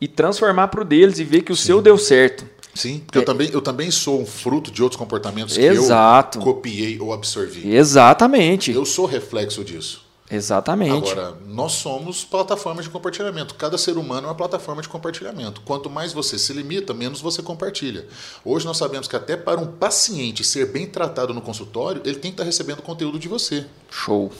e 0.00 0.06
transformar 0.08 0.68
para 0.68 0.82
o 0.82 0.84
deles 0.84 1.18
e 1.18 1.24
ver 1.24 1.42
que 1.42 1.52
o 1.52 1.56
seu 1.56 1.80
deu 1.80 1.96
certo. 1.98 2.44
Sim, 2.74 3.00
porque 3.04 3.18
eu, 3.18 3.24
também, 3.24 3.50
eu 3.52 3.60
também 3.60 3.90
sou 3.90 4.20
um 4.20 4.26
fruto 4.26 4.70
de 4.70 4.82
outros 4.82 4.96
comportamentos 4.98 5.58
É. 5.58 5.66
Exato. 5.66 6.38
que 6.38 6.48
eu 6.48 6.54
copiei 6.54 7.00
ou 7.00 7.12
absorvi. 7.12 7.68
Exatamente. 7.74 8.70
Eu 8.72 8.84
sou 8.84 9.06
reflexo 9.06 9.64
disso. 9.64 10.04
Exatamente. 10.30 11.10
Agora, 11.10 11.36
nós 11.44 11.72
somos 11.72 12.24
plataformas 12.24 12.84
de 12.84 12.90
compartilhamento. 12.90 13.54
Cada 13.56 13.76
ser 13.76 13.98
humano 13.98 14.28
é 14.28 14.30
uma 14.30 14.36
plataforma 14.36 14.80
de 14.80 14.88
compartilhamento. 14.88 15.60
Quanto 15.62 15.90
mais 15.90 16.12
você 16.12 16.38
se 16.38 16.52
limita, 16.52 16.94
menos 16.94 17.20
você 17.20 17.42
compartilha. 17.42 18.06
Hoje 18.44 18.64
nós 18.64 18.76
sabemos 18.76 19.08
que 19.08 19.16
até 19.16 19.36
para 19.36 19.60
um 19.60 19.66
paciente 19.66 20.44
ser 20.44 20.66
bem 20.66 20.86
tratado 20.86 21.34
no 21.34 21.42
consultório, 21.42 22.00
ele 22.04 22.18
tem 22.18 22.30
que 22.30 22.34
estar 22.34 22.44
recebendo 22.44 22.80
conteúdo 22.80 23.18
de 23.18 23.26
você. 23.26 23.66
Show. 23.90 24.30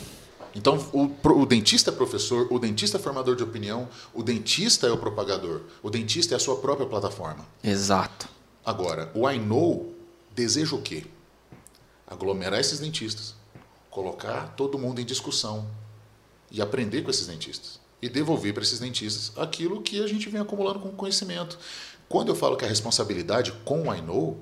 Então, 0.55 0.77
o, 0.93 1.09
o 1.29 1.45
dentista 1.45 1.91
é 1.91 1.93
professor, 1.93 2.47
o 2.49 2.59
dentista 2.59 2.97
é 2.97 2.99
formador 2.99 3.35
de 3.35 3.43
opinião, 3.43 3.87
o 4.13 4.21
dentista 4.21 4.87
é 4.87 4.91
o 4.91 4.97
propagador, 4.97 5.61
o 5.81 5.89
dentista 5.89 6.35
é 6.35 6.37
a 6.37 6.39
sua 6.39 6.57
própria 6.57 6.87
plataforma. 6.87 7.45
Exato. 7.63 8.27
Agora, 8.65 9.09
o 9.13 9.29
I 9.29 9.39
Know 9.39 9.93
deseja 10.35 10.75
o 10.75 10.81
quê? 10.81 11.05
Aglomerar 12.05 12.59
esses 12.59 12.79
dentistas, 12.79 13.33
colocar 13.89 14.53
todo 14.57 14.77
mundo 14.77 14.99
em 14.99 15.05
discussão 15.05 15.65
e 16.51 16.61
aprender 16.61 17.01
com 17.01 17.09
esses 17.09 17.27
dentistas 17.27 17.79
e 18.01 18.09
devolver 18.09 18.53
para 18.53 18.63
esses 18.63 18.79
dentistas 18.79 19.31
aquilo 19.37 19.81
que 19.81 20.03
a 20.03 20.07
gente 20.07 20.27
vem 20.29 20.41
acumulando 20.41 20.79
com 20.79 20.89
conhecimento. 20.89 21.57
Quando 22.09 22.29
eu 22.29 22.35
falo 22.35 22.57
que 22.57 22.65
a 22.65 22.67
responsabilidade 22.67 23.51
com 23.63 23.87
o 23.87 23.93
I 23.93 24.01
Know 24.01 24.37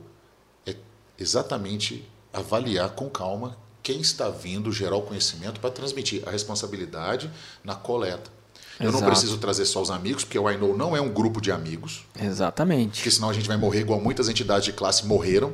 é 0.65 0.75
exatamente 1.17 2.09
avaliar 2.33 2.91
com 2.91 3.09
calma 3.09 3.57
quem 3.83 3.99
está 3.99 4.29
vindo 4.29 4.71
gerar 4.71 4.95
o 4.95 5.01
conhecimento 5.01 5.59
para 5.59 5.69
transmitir 5.69 6.27
a 6.27 6.31
responsabilidade 6.31 7.29
na 7.63 7.75
coleta. 7.75 8.31
Eu 8.79 8.91
não 8.91 8.99
Exato. 8.99 9.11
preciso 9.11 9.37
trazer 9.37 9.65
só 9.65 9.81
os 9.81 9.91
amigos, 9.91 10.23
porque 10.23 10.39
o 10.39 10.49
I 10.49 10.57
Know 10.57 10.75
não 10.75 10.95
é 10.95 11.01
um 11.01 11.09
grupo 11.09 11.41
de 11.41 11.51
amigos, 11.51 12.05
Exatamente. 12.19 12.99
porque 12.99 13.11
senão 13.11 13.29
a 13.29 13.33
gente 13.33 13.47
vai 13.47 13.57
morrer 13.57 13.81
igual 13.81 13.99
muitas 13.99 14.29
entidades 14.29 14.65
de 14.65 14.73
classe 14.73 15.05
morreram. 15.05 15.53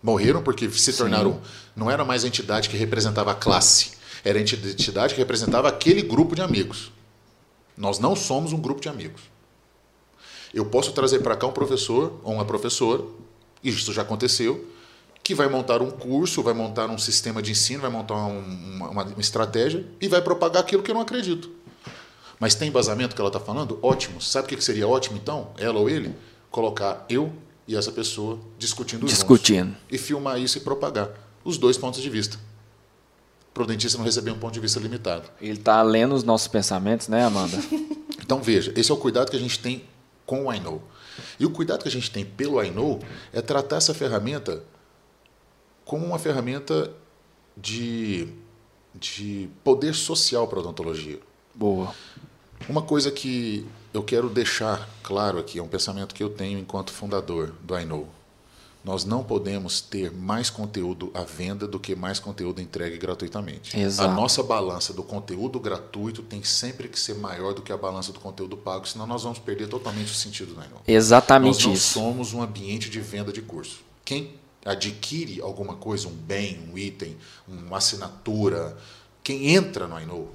Morreram 0.00 0.42
porque 0.42 0.68
se 0.70 0.92
tornaram. 0.92 1.40
Não 1.76 1.90
era 1.90 2.04
mais 2.04 2.24
a 2.24 2.26
entidade 2.26 2.68
que 2.68 2.76
representava 2.76 3.32
a 3.32 3.34
classe, 3.34 3.92
era 4.24 4.38
a 4.38 4.42
entidade 4.42 5.14
que 5.14 5.20
representava 5.20 5.68
aquele 5.68 6.02
grupo 6.02 6.34
de 6.34 6.42
amigos. 6.42 6.92
Nós 7.76 7.98
não 7.98 8.14
somos 8.14 8.52
um 8.52 8.60
grupo 8.60 8.80
de 8.80 8.88
amigos. 8.88 9.22
Eu 10.52 10.66
posso 10.66 10.92
trazer 10.92 11.20
para 11.20 11.36
cá 11.36 11.46
um 11.46 11.52
professor 11.52 12.20
ou 12.22 12.34
uma 12.34 12.44
professora, 12.44 13.02
e 13.62 13.70
isso 13.70 13.92
já 13.92 14.02
aconteceu, 14.02 14.66
que 15.22 15.34
vai 15.34 15.48
montar 15.48 15.80
um 15.80 15.90
curso, 15.90 16.42
vai 16.42 16.52
montar 16.52 16.90
um 16.90 16.98
sistema 16.98 17.40
de 17.40 17.52
ensino, 17.52 17.80
vai 17.80 17.90
montar 17.90 18.14
um- 18.16 18.40
uma, 18.76 18.88
uma- 18.90 19.14
estratégia 19.20 19.86
e 20.00 20.08
vai 20.08 20.20
propagar 20.20 20.62
aquilo 20.62 20.82
que 20.82 20.90
eu 20.90 20.94
não 20.94 21.00
acredito. 21.02 21.50
Mas 22.38 22.54
tem 22.56 22.68
embasamento 22.68 23.14
que 23.14 23.20
ela 23.20 23.28
está 23.28 23.38
falando? 23.38 23.78
Ótimo. 23.80 24.20
Sabe 24.20 24.46
o 24.52 24.56
que 24.56 24.62
seria 24.64 24.86
ótimo, 24.86 25.16
então? 25.16 25.50
Ela 25.56 25.78
ou 25.78 25.88
ele? 25.88 26.12
Colocar 26.50 27.06
eu 27.08 27.32
e 27.68 27.76
essa 27.76 27.92
pessoa 27.92 28.38
discutindo 28.58 29.02
juntos. 29.02 29.14
Discutindo. 29.14 29.76
E 29.90 29.96
filmar 29.96 30.40
isso 30.40 30.58
e 30.58 30.60
propagar. 30.60 31.08
Os 31.44 31.56
dois 31.56 31.78
pontos 31.78 32.02
de 32.02 32.10
vista. 32.10 32.36
Para 33.52 33.64
o 33.64 33.66
dentista 33.66 33.98
não 33.98 34.04
receber 34.04 34.30
um 34.30 34.38
ponto 34.38 34.54
de 34.54 34.60
vista 34.60 34.80
limitado. 34.80 35.28
Ele 35.40 35.58
tá 35.58 35.82
lendo 35.82 36.14
os 36.14 36.24
nossos 36.24 36.48
pensamentos, 36.48 37.08
né, 37.08 37.24
Amanda? 37.24 37.58
Então 38.24 38.40
veja, 38.40 38.72
esse 38.76 38.90
é 38.90 38.94
o 38.94 38.96
cuidado 38.96 39.30
que 39.30 39.36
a 39.36 39.38
gente 39.38 39.58
tem 39.58 39.84
com 40.24 40.46
o 40.46 40.54
I 40.54 40.60
Know. 40.60 40.80
E 41.38 41.44
o 41.44 41.50
cuidado 41.50 41.82
que 41.82 41.88
a 41.88 41.90
gente 41.90 42.10
tem 42.10 42.24
pelo 42.24 42.62
I 42.62 42.70
Know 42.70 43.00
é 43.32 43.42
tratar 43.42 43.76
essa 43.76 43.92
ferramenta 43.92 44.62
como 45.84 46.06
uma 46.06 46.18
ferramenta 46.18 46.90
de, 47.56 48.28
de 48.94 49.50
poder 49.62 49.94
social 49.94 50.46
para 50.46 50.58
a 50.58 50.62
odontologia. 50.62 51.18
Boa. 51.54 51.94
Uma 52.68 52.80
coisa 52.80 53.10
que 53.10 53.66
eu 53.92 54.02
quero 54.02 54.30
deixar 54.30 54.88
claro 55.02 55.38
aqui, 55.38 55.58
é 55.58 55.62
um 55.62 55.68
pensamento 55.68 56.14
que 56.14 56.22
eu 56.22 56.30
tenho 56.30 56.58
enquanto 56.58 56.92
fundador 56.92 57.52
do 57.60 57.78
I 57.78 57.84
Know. 57.84 58.08
Nós 58.84 59.04
não 59.04 59.22
podemos 59.22 59.80
ter 59.80 60.10
mais 60.10 60.50
conteúdo 60.50 61.10
à 61.14 61.22
venda 61.22 61.68
do 61.68 61.78
que 61.78 61.94
mais 61.94 62.18
conteúdo 62.18 62.60
entregue 62.60 62.98
gratuitamente. 62.98 63.78
Exato. 63.78 64.10
A 64.10 64.12
nossa 64.12 64.42
balança 64.42 64.92
do 64.92 65.04
conteúdo 65.04 65.60
gratuito 65.60 66.20
tem 66.22 66.42
sempre 66.42 66.88
que 66.88 66.98
ser 66.98 67.14
maior 67.14 67.54
do 67.54 67.62
que 67.62 67.72
a 67.72 67.76
balança 67.76 68.12
do 68.12 68.18
conteúdo 68.18 68.56
pago, 68.56 68.86
senão 68.86 69.06
nós 69.06 69.22
vamos 69.22 69.38
perder 69.38 69.68
totalmente 69.68 70.10
o 70.10 70.14
sentido 70.14 70.54
do 70.54 70.60
I 70.60 70.64
Know. 70.64 70.78
Nós 70.78 70.88
Exatamente 70.88 71.66
não 71.66 71.74
isso. 71.74 71.92
somos 71.94 72.32
um 72.32 72.42
ambiente 72.42 72.90
de 72.90 73.00
venda 73.00 73.32
de 73.32 73.40
curso. 73.40 73.82
Quem 74.04 74.34
adquire 74.64 75.40
alguma 75.40 75.76
coisa, 75.76 76.08
um 76.08 76.12
bem, 76.12 76.68
um 76.68 76.76
item, 76.76 77.16
uma 77.46 77.78
assinatura, 77.78 78.76
quem 79.22 79.54
entra 79.54 79.86
no 79.86 80.00
Know, 80.00 80.34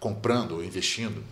comprando 0.00 0.52
ou 0.52 0.64
investindo, 0.64 1.22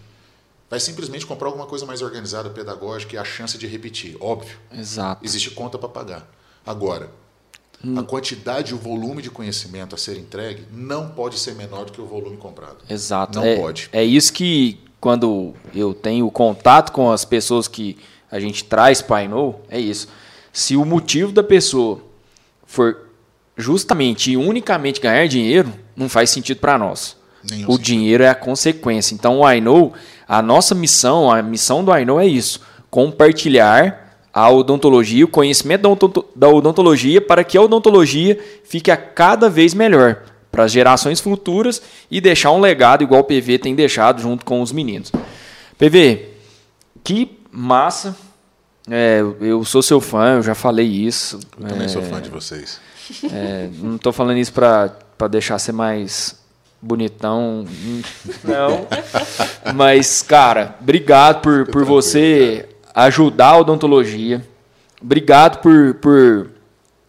vai 0.74 0.80
simplesmente 0.80 1.24
comprar 1.24 1.46
alguma 1.46 1.66
coisa 1.66 1.86
mais 1.86 2.02
organizada, 2.02 2.50
pedagógica 2.50 3.14
e 3.14 3.18
a 3.18 3.22
chance 3.22 3.56
de 3.56 3.64
repetir. 3.64 4.16
Óbvio, 4.18 4.56
Exato. 4.76 5.24
existe 5.24 5.52
conta 5.52 5.78
para 5.78 5.88
pagar. 5.88 6.28
Agora, 6.66 7.12
a 7.96 8.02
quantidade 8.02 8.72
e 8.72 8.74
o 8.74 8.78
volume 8.78 9.22
de 9.22 9.30
conhecimento 9.30 9.94
a 9.94 9.98
ser 9.98 10.18
entregue 10.18 10.64
não 10.72 11.10
pode 11.10 11.38
ser 11.38 11.54
menor 11.54 11.84
do 11.84 11.92
que 11.92 12.00
o 12.00 12.06
volume 12.06 12.36
comprado. 12.36 12.78
Exato. 12.90 13.38
Não 13.38 13.46
é, 13.46 13.56
pode. 13.56 13.88
É 13.92 14.02
isso 14.02 14.32
que, 14.32 14.80
quando 14.98 15.54
eu 15.72 15.94
tenho 15.94 16.28
contato 16.28 16.90
com 16.90 17.12
as 17.12 17.24
pessoas 17.24 17.68
que 17.68 17.96
a 18.28 18.40
gente 18.40 18.64
traz 18.64 19.00
para 19.00 19.28
Know, 19.28 19.62
é 19.68 19.78
isso. 19.78 20.08
Se 20.52 20.76
o 20.76 20.84
motivo 20.84 21.30
da 21.30 21.44
pessoa 21.44 22.00
for 22.66 23.10
justamente 23.56 24.32
e 24.32 24.36
unicamente 24.36 25.00
ganhar 25.00 25.28
dinheiro, 25.28 25.72
não 25.94 26.08
faz 26.08 26.30
sentido 26.30 26.58
para 26.58 26.76
nós. 26.76 27.16
Nenhum 27.50 27.68
o 27.68 27.72
sentido. 27.72 27.82
dinheiro 27.84 28.22
é 28.24 28.28
a 28.28 28.34
consequência. 28.34 29.14
Então, 29.14 29.40
o 29.40 29.50
I 29.50 29.60
Know, 29.60 29.92
a 30.26 30.40
nossa 30.42 30.74
missão, 30.74 31.30
a 31.30 31.42
missão 31.42 31.84
do 31.84 31.94
I 31.96 32.04
Know 32.04 32.20
é 32.20 32.26
isso: 32.26 32.60
compartilhar 32.90 34.02
a 34.32 34.50
odontologia, 34.50 35.24
o 35.24 35.28
conhecimento 35.28 35.82
da 35.82 35.88
odonto- 35.88 36.24
da 36.34 36.48
odontologia, 36.48 37.20
para 37.20 37.44
que 37.44 37.56
a 37.56 37.62
odontologia 37.62 38.38
fique 38.64 38.90
a 38.90 38.96
cada 38.96 39.48
vez 39.48 39.72
melhor 39.74 40.22
para 40.50 40.64
as 40.64 40.72
gerações 40.72 41.20
futuras 41.20 41.80
e 42.10 42.20
deixar 42.20 42.50
um 42.52 42.60
legado 42.60 43.02
igual 43.02 43.20
o 43.20 43.24
PV 43.24 43.58
tem 43.58 43.74
deixado 43.74 44.20
junto 44.20 44.44
com 44.44 44.60
os 44.60 44.72
meninos. 44.72 45.10
PV, 45.78 46.28
que 47.02 47.38
massa. 47.50 48.16
É, 48.90 49.20
eu 49.40 49.64
sou 49.64 49.82
seu 49.82 50.00
fã, 50.00 50.36
eu 50.36 50.42
já 50.42 50.54
falei 50.54 50.86
isso. 50.86 51.40
Eu 51.58 51.68
também 51.68 51.86
É, 51.86 51.88
sou 51.88 52.02
fã 52.02 52.20
de 52.20 52.28
vocês. 52.28 52.78
é, 53.32 53.68
não 53.80 53.96
tô 53.98 54.12
falando 54.12 54.36
isso 54.38 54.52
pra, 54.52 54.90
pra 55.16 55.26
deixar 55.28 55.58
você 55.58 55.72
mais 55.72 56.36
bonitão. 56.84 57.64
Não. 58.44 58.86
Mas, 59.74 60.22
cara, 60.22 60.76
obrigado 60.80 61.40
por, 61.40 61.66
por 61.66 61.84
você 61.84 62.68
ajudar 62.94 63.48
a 63.50 63.58
odontologia. 63.58 64.46
Obrigado 65.02 65.60
por, 65.60 65.94
por 65.94 66.50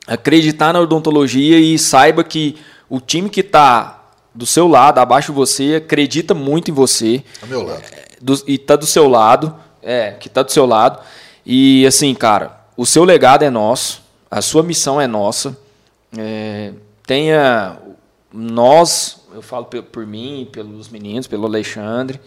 acreditar 0.07 0.73
na 0.73 0.80
odontologia 0.80 1.59
e 1.59 1.78
saiba 1.78 2.23
que 2.23 2.57
o 2.89 2.99
time 2.99 3.30
que 3.30 3.43
tá 3.43 4.03
do 4.34 4.45
seu 4.45 4.67
lado, 4.67 4.99
abaixo 4.99 5.32
de 5.32 5.36
você, 5.36 5.76
acredita 5.76 6.34
muito 6.34 6.69
em 6.69 6.73
você 6.73 7.23
Ao 7.41 7.47
meu 7.47 7.63
lado. 7.63 7.82
do- 8.21 8.43
e 8.47 8.57
tá 8.57 8.76
do 8.76 8.86
seu 8.86 9.07
lado, 9.07 9.55
é, 9.82 10.11
que 10.11 10.28
tá 10.30 10.43
do 10.43 10.51
seu 10.51 10.65
lado. 10.65 10.99
E 11.45 11.86
assim, 11.88 12.13
cara, 12.13 12.59
o 12.76 12.86
seu 12.86 13.03
legado 13.03 13.43
é 13.43 13.49
nosso, 13.49 14.03
a 14.30 14.41
sua 14.41 14.61
missão 14.63 14.99
é 14.99 15.07
nossa. 15.07 15.57
É, 16.17 16.71
tenha 17.07 17.78
nós, 18.34 19.21
eu 19.36 19.41
falo 19.41 19.65
pe- 19.65 19.81
por 19.81 20.05
mim, 20.07 20.47
pelos 20.51 20.89
meninos, 20.89 21.27
pelo 21.27 21.45
Alexandre, 21.45 22.19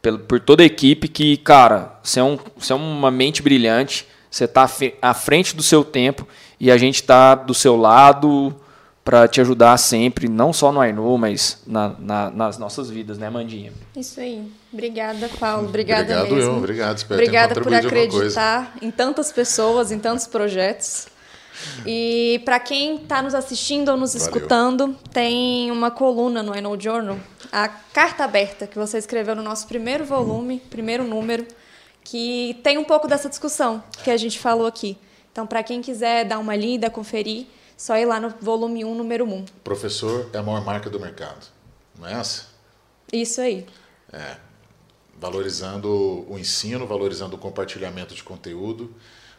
pelo, 0.00 0.18
por 0.18 0.38
toda 0.40 0.62
a 0.62 0.66
equipe 0.66 1.08
que, 1.08 1.36
cara, 1.38 1.98
você 2.02 2.20
é, 2.20 2.22
um, 2.24 2.38
você 2.56 2.72
é 2.72 2.76
uma 2.76 3.10
mente 3.10 3.42
brilhante, 3.42 4.06
você 4.30 4.46
tá 4.46 4.68
fe- 4.68 4.94
à 5.00 5.14
frente 5.14 5.54
do 5.56 5.62
seu 5.62 5.82
tempo 5.84 6.26
e 6.60 6.70
a 6.70 6.76
gente 6.76 7.02
tá 7.02 7.34
do 7.34 7.54
seu 7.54 7.76
lado 7.76 8.54
para 9.04 9.26
te 9.26 9.40
ajudar 9.40 9.76
sempre, 9.78 10.28
não 10.28 10.52
só 10.52 10.70
no 10.70 10.80
Ainu, 10.80 11.18
mas 11.18 11.60
na- 11.66 11.94
na- 11.98 12.30
nas 12.30 12.56
nossas 12.58 12.88
vidas, 12.88 13.18
né, 13.18 13.28
Mandinha? 13.28 13.72
Isso 13.96 14.20
aí. 14.20 14.46
Obrigada, 14.72 15.28
Paulo. 15.40 15.68
Obrigada 15.68 16.02
Obrigado 16.20 16.34
mesmo. 16.36 16.50
eu, 16.52 16.56
obrigado. 16.58 16.96
Espero 16.98 17.18
ter 17.18 17.24
Obrigada 17.24 17.60
por 17.60 17.74
acreditar 17.74 18.74
em 18.80 18.90
tantas 18.92 19.32
pessoas, 19.32 19.90
em 19.90 19.98
tantos 19.98 20.26
projetos. 20.28 21.06
E 21.86 22.40
para 22.44 22.58
quem 22.58 22.96
está 22.96 23.22
nos 23.22 23.34
assistindo 23.34 23.90
ou 23.90 23.96
nos 23.96 24.14
Valeu. 24.14 24.26
escutando, 24.26 24.96
tem 25.12 25.70
uma 25.70 25.90
coluna 25.90 26.42
no 26.42 26.54
Know 26.60 26.80
Journal, 26.80 27.18
a 27.50 27.68
carta 27.68 28.24
aberta 28.24 28.66
que 28.66 28.78
você 28.78 28.98
escreveu 28.98 29.34
no 29.34 29.42
nosso 29.42 29.66
primeiro 29.66 30.04
volume, 30.04 30.60
primeiro 30.70 31.04
número, 31.04 31.46
que 32.04 32.58
tem 32.62 32.78
um 32.78 32.84
pouco 32.84 33.06
dessa 33.06 33.28
discussão 33.28 33.82
que 34.02 34.10
a 34.10 34.16
gente 34.16 34.38
falou 34.38 34.66
aqui. 34.66 34.96
Então, 35.30 35.46
para 35.46 35.62
quem 35.62 35.80
quiser 35.80 36.24
dar 36.24 36.38
uma 36.38 36.54
lida, 36.54 36.90
conferir, 36.90 37.46
só 37.76 37.96
ir 37.96 38.04
lá 38.04 38.20
no 38.20 38.30
volume 38.40 38.84
1, 38.84 38.94
número 38.94 39.24
1. 39.24 39.44
Professor 39.64 40.28
é 40.32 40.38
a 40.38 40.42
maior 40.42 40.64
marca 40.64 40.90
do 40.90 41.00
mercado. 41.00 41.46
Não 41.98 42.06
é 42.06 42.12
essa? 42.14 42.46
Isso 43.12 43.40
aí. 43.40 43.66
É. 44.12 44.36
Valorizando 45.18 46.26
o 46.28 46.38
ensino, 46.38 46.86
valorizando 46.86 47.36
o 47.36 47.38
compartilhamento 47.38 48.14
de 48.14 48.22
conteúdo, 48.22 48.94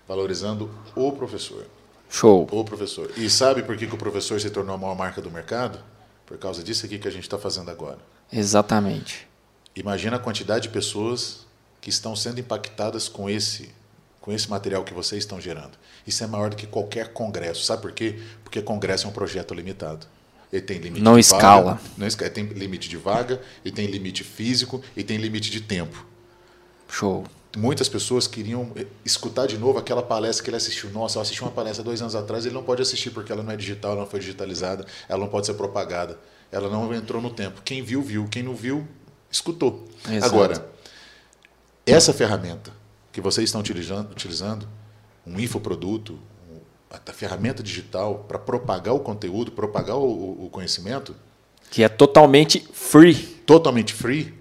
valorizando 0.08 0.70
o 0.96 1.12
professor. 1.12 1.66
Show. 2.14 2.48
O 2.52 2.64
professor. 2.64 3.12
E 3.18 3.28
sabe 3.28 3.64
por 3.64 3.76
que, 3.76 3.88
que 3.88 3.96
o 3.96 3.98
professor 3.98 4.40
se 4.40 4.48
tornou 4.52 4.76
a 4.76 4.78
maior 4.78 4.96
marca 4.96 5.20
do 5.20 5.32
mercado? 5.32 5.80
Por 6.28 6.38
causa 6.38 6.64
disso 6.64 6.86
aqui 6.86 7.00
que 7.00 7.08
a 7.08 7.12
gente 7.12 7.24
está 7.24 7.40
fazendo 7.40 7.72
agora. 7.72 7.98
Exatamente. 8.32 9.28
Imagina 9.76 10.18
a 10.18 10.20
quantidade 10.20 10.68
de 10.68 10.70
pessoas 10.70 11.48
que 11.82 11.90
estão 11.90 12.16
sendo 12.16 12.40
impactadas 12.40 13.10
com 13.10 13.28
esse, 13.28 13.72
com 14.22 14.32
esse 14.32 14.48
material 14.48 14.84
que 14.84 14.94
vocês 14.94 15.24
estão 15.24 15.42
gerando. 15.42 15.72
Isso 16.06 16.24
é 16.24 16.28
maior 16.28 16.52
do 16.52 16.56
que 16.56 16.68
qualquer 16.68 17.14
congresso. 17.14 17.66
Sabe 17.66 17.82
por 17.82 17.92
quê? 17.92 18.22
Porque 18.44 18.62
congresso 18.62 19.08
é 19.08 19.10
um 19.10 19.14
projeto 19.14 19.56
limitado. 19.56 20.06
Ele 20.52 20.62
tem 20.62 20.78
limite 20.78 21.02
Não 21.02 21.16
de 21.16 21.22
escala. 21.22 21.74
vaga, 21.74 21.82
não 21.98 22.06
escala. 22.06 22.30
Tem 22.30 22.46
limite 22.46 22.88
de 22.88 22.96
vaga, 22.96 23.42
ele 23.66 23.74
tem 23.74 23.88
limite 23.88 24.24
físico 24.24 24.84
e 24.96 25.04
tem 25.04 25.18
limite 25.18 25.50
de 25.50 25.62
tempo. 25.62 26.06
Show. 26.88 27.26
Muitas 27.56 27.88
pessoas 27.88 28.26
queriam 28.26 28.72
eh, 28.76 28.88
escutar 29.06 29.46
de 29.46 29.58
novo 29.60 29.78
aquela 29.78 30.02
palestra 30.02 30.44
que 30.44 30.50
ele 30.50 30.58
assistiu. 30.58 30.90
Nossa, 30.90 31.18
eu 31.18 31.22
assisti 31.22 31.42
uma 31.44 31.52
palestra 31.52 31.84
dois 31.84 32.02
anos 32.02 32.16
atrás, 32.16 32.46
ele 32.46 32.56
não 32.56 32.64
pode 32.64 32.82
assistir 32.82 33.12
porque 33.12 33.32
ela 33.32 33.44
não 33.44 33.52
é 33.52 33.56
digital, 33.56 33.92
ela 33.92 34.02
não 34.02 34.08
foi 34.10 34.20
digitalizada, 34.20 34.86
ela 35.08 35.20
não 35.20 35.28
pode 35.28 35.46
ser 35.46 35.54
propagada, 35.54 36.20
ela 36.52 36.68
não 36.68 36.92
entrou 36.94 37.22
no 37.22 37.30
tempo. 37.30 37.62
Quem 37.64 37.84
viu, 37.84 38.02
viu. 38.02 38.28
Quem 38.28 38.42
não 38.42 38.56
viu, 38.56 38.88
escutou. 39.30 39.88
Exato. 40.10 40.26
Agora, 40.34 40.70
essa 41.86 42.12
ferramenta 42.12 42.72
que 43.12 43.22
vocês 43.22 43.50
estão 43.50 43.62
utilizando, 43.62 44.12
utilizando 44.12 44.68
um 45.26 45.40
infoproduto, 45.40 46.18
a 47.08 47.14
ferramenta 47.14 47.62
digital 47.62 48.26
para 48.28 48.40
propagar 48.40 48.94
o 48.96 49.00
conteúdo, 49.00 49.52
propagar 49.52 49.96
o- 49.98 50.46
o 50.46 50.50
conhecimento, 50.52 51.16
Que 51.70 51.84
é 51.84 51.90
totalmente 51.90 52.68
free. 52.74 53.16
totalmente 53.46 53.94
free, 53.94 54.34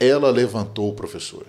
ela 0.00 0.30
levantou 0.30 0.88
o 0.88 0.94
professor. 0.94 1.46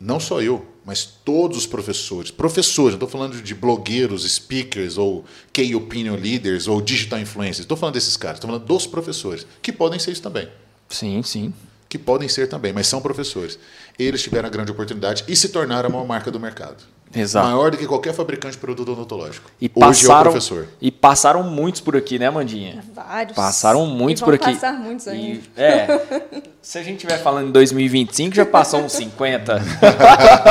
Não 0.00 0.18
só 0.18 0.40
eu, 0.40 0.66
mas 0.84 1.04
todos 1.04 1.58
os 1.58 1.66
professores. 1.66 2.30
Professores, 2.30 2.92
não 2.92 2.96
estou 2.96 3.08
falando 3.08 3.42
de 3.42 3.54
blogueiros, 3.54 4.28
speakers, 4.30 4.96
ou 4.96 5.26
key 5.52 5.74
opinion 5.74 6.16
leaders, 6.16 6.66
ou 6.66 6.80
digital 6.80 7.20
influencers. 7.20 7.60
Estou 7.60 7.76
falando 7.76 7.94
desses 7.94 8.16
caras, 8.16 8.38
estou 8.38 8.48
falando 8.48 8.64
dos 8.64 8.86
professores, 8.86 9.46
que 9.60 9.70
podem 9.70 9.98
ser 9.98 10.12
isso 10.12 10.22
também. 10.22 10.48
Sim, 10.88 11.22
sim. 11.22 11.52
que 11.88 11.98
podem 11.98 12.28
ser 12.28 12.48
também, 12.48 12.72
mas 12.72 12.86
são 12.86 13.02
professores. 13.02 13.58
Eles 13.98 14.22
tiveram 14.22 14.46
a 14.48 14.50
grande 14.50 14.72
oportunidade 14.72 15.24
e 15.28 15.36
se 15.36 15.48
tornaram 15.48 15.90
uma 15.90 16.04
marca 16.04 16.30
do 16.30 16.40
mercado. 16.40 16.82
Exato. 17.14 17.46
Maior 17.48 17.72
do 17.72 17.76
que 17.76 17.86
qualquer 17.86 18.14
fabricante 18.14 18.52
de 18.54 18.58
produto 18.60 18.92
odontológico. 18.92 19.50
E 19.60 19.66
Hoje 19.66 19.72
é 19.74 19.78
o 19.78 19.80
passaram, 19.80 20.30
professor. 20.30 20.68
e 20.80 20.90
passaram 20.92 21.42
muitos 21.42 21.80
por 21.80 21.96
aqui, 21.96 22.18
né, 22.20 22.30
Mandinha? 22.30 22.84
Vários. 22.94 23.34
Passaram 23.34 23.84
muitos 23.86 24.22
e 24.22 24.24
por 24.24 24.34
aqui. 24.34 24.52
passar 24.54 24.72
muitos 24.74 25.08
ainda. 25.08 25.40
E- 25.56 25.60
é. 25.60 26.00
Se 26.62 26.78
a 26.78 26.82
gente 26.84 26.96
estiver 27.04 27.18
falando 27.20 27.48
em 27.48 27.52
2025, 27.52 28.36
já 28.36 28.46
passou 28.46 28.80
uns 28.80 28.92
50. 28.92 29.60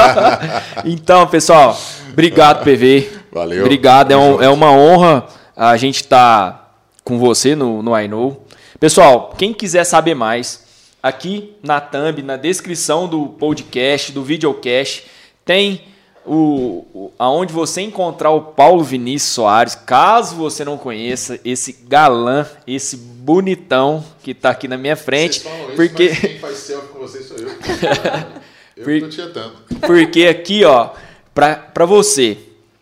então, 0.85 1.25
pessoal, 1.27 1.77
obrigado, 2.11 2.63
PV. 2.63 3.09
Valeu. 3.31 3.61
Obrigado, 3.63 4.11
é, 4.11 4.17
um- 4.17 4.41
é 4.41 4.49
uma 4.49 4.71
honra 4.71 5.27
a 5.55 5.75
gente 5.77 6.01
estar 6.01 6.77
com 7.03 7.17
você 7.19 7.55
no, 7.55 7.81
no 7.81 7.97
I 7.97 8.07
Know. 8.07 8.45
Pessoal, 8.79 9.33
quem 9.37 9.53
quiser 9.53 9.83
saber 9.83 10.13
mais, 10.15 10.63
aqui 11.01 11.55
na 11.63 11.79
thumb, 11.79 12.21
na 12.21 12.37
descrição 12.37 13.07
do 13.07 13.27
podcast, 13.27 14.11
do 14.11 14.23
videocast, 14.23 15.03
tem 15.45 15.81
o, 16.29 16.85
o- 16.93 17.11
aonde 17.17 17.51
você 17.51 17.81
encontrar 17.81 18.29
o 18.31 18.41
Paulo 18.41 18.83
Vinícius 18.83 19.31
Soares, 19.33 19.75
caso 19.75 20.35
você 20.35 20.63
não 20.63 20.77
conheça 20.77 21.39
esse 21.43 21.73
galã, 21.87 22.45
esse 22.67 22.95
bonitão 22.95 24.03
que 24.23 24.31
está 24.31 24.51
aqui 24.51 24.67
na 24.67 24.77
minha 24.77 24.95
frente, 24.95 25.39
isso, 25.39 25.49
porque 25.75 26.09
quem 26.15 26.39
faz 26.39 26.57
selfie 26.57 26.87
com 26.89 26.99
vocês 26.99 27.25
sou 27.25 27.37
eu. 27.37 27.49
eu 28.77 28.83
Por- 28.83 29.01
não 29.01 29.09
tinha 29.09 29.27
tanto. 29.29 29.55
porque 29.85 30.27
aqui, 30.27 30.63
ó, 30.63 30.91
pra, 31.33 31.55
pra 31.55 31.85
você 31.85 32.37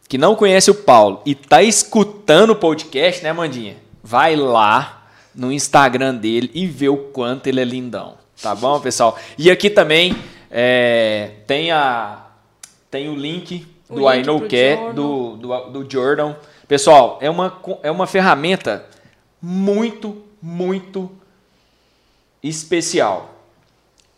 que 0.08 0.18
não 0.18 0.36
conhece 0.36 0.70
o 0.72 0.76
Paulo 0.76 1.22
e 1.26 1.34
tá 1.36 1.62
escutando 1.64 2.52
o 2.52 2.56
podcast, 2.56 3.24
né, 3.24 3.32
Mandinha? 3.34 3.78
Vai 4.04 4.36
lá 4.36 5.06
no 5.36 5.52
Instagram 5.52 6.16
dele 6.16 6.50
e 6.54 6.66
vê 6.66 6.88
o 6.89 6.98
quanto 6.98 7.48
ele 7.48 7.60
é 7.60 7.66
lindão. 7.66 8.16
Tá 8.41 8.54
bom, 8.56 8.80
pessoal? 8.80 9.18
E 9.38 9.50
aqui 9.52 9.70
também 9.70 10.16
é, 10.50 11.32
tem, 11.45 11.72
a, 11.72 12.27
tem 12.90 13.10
o 13.10 13.16
link 13.16 13.68
O 13.90 13.96
do 13.96 14.12
I 14.12 14.18
link 14.18 14.26
Know 14.28 14.40
pro 14.40 14.50
Care, 14.50 14.94
do, 14.94 15.38
do, 15.38 15.70
do 15.70 15.92
Jordan. 15.92 16.36
Pessoal, 16.68 17.18
é 17.22 17.30
uma, 17.30 17.62
é 17.84 17.92
uma 17.92 18.08
ferramenta 18.08 18.86
muito, 19.42 20.24
muito 20.42 21.12
especial. 22.42 23.34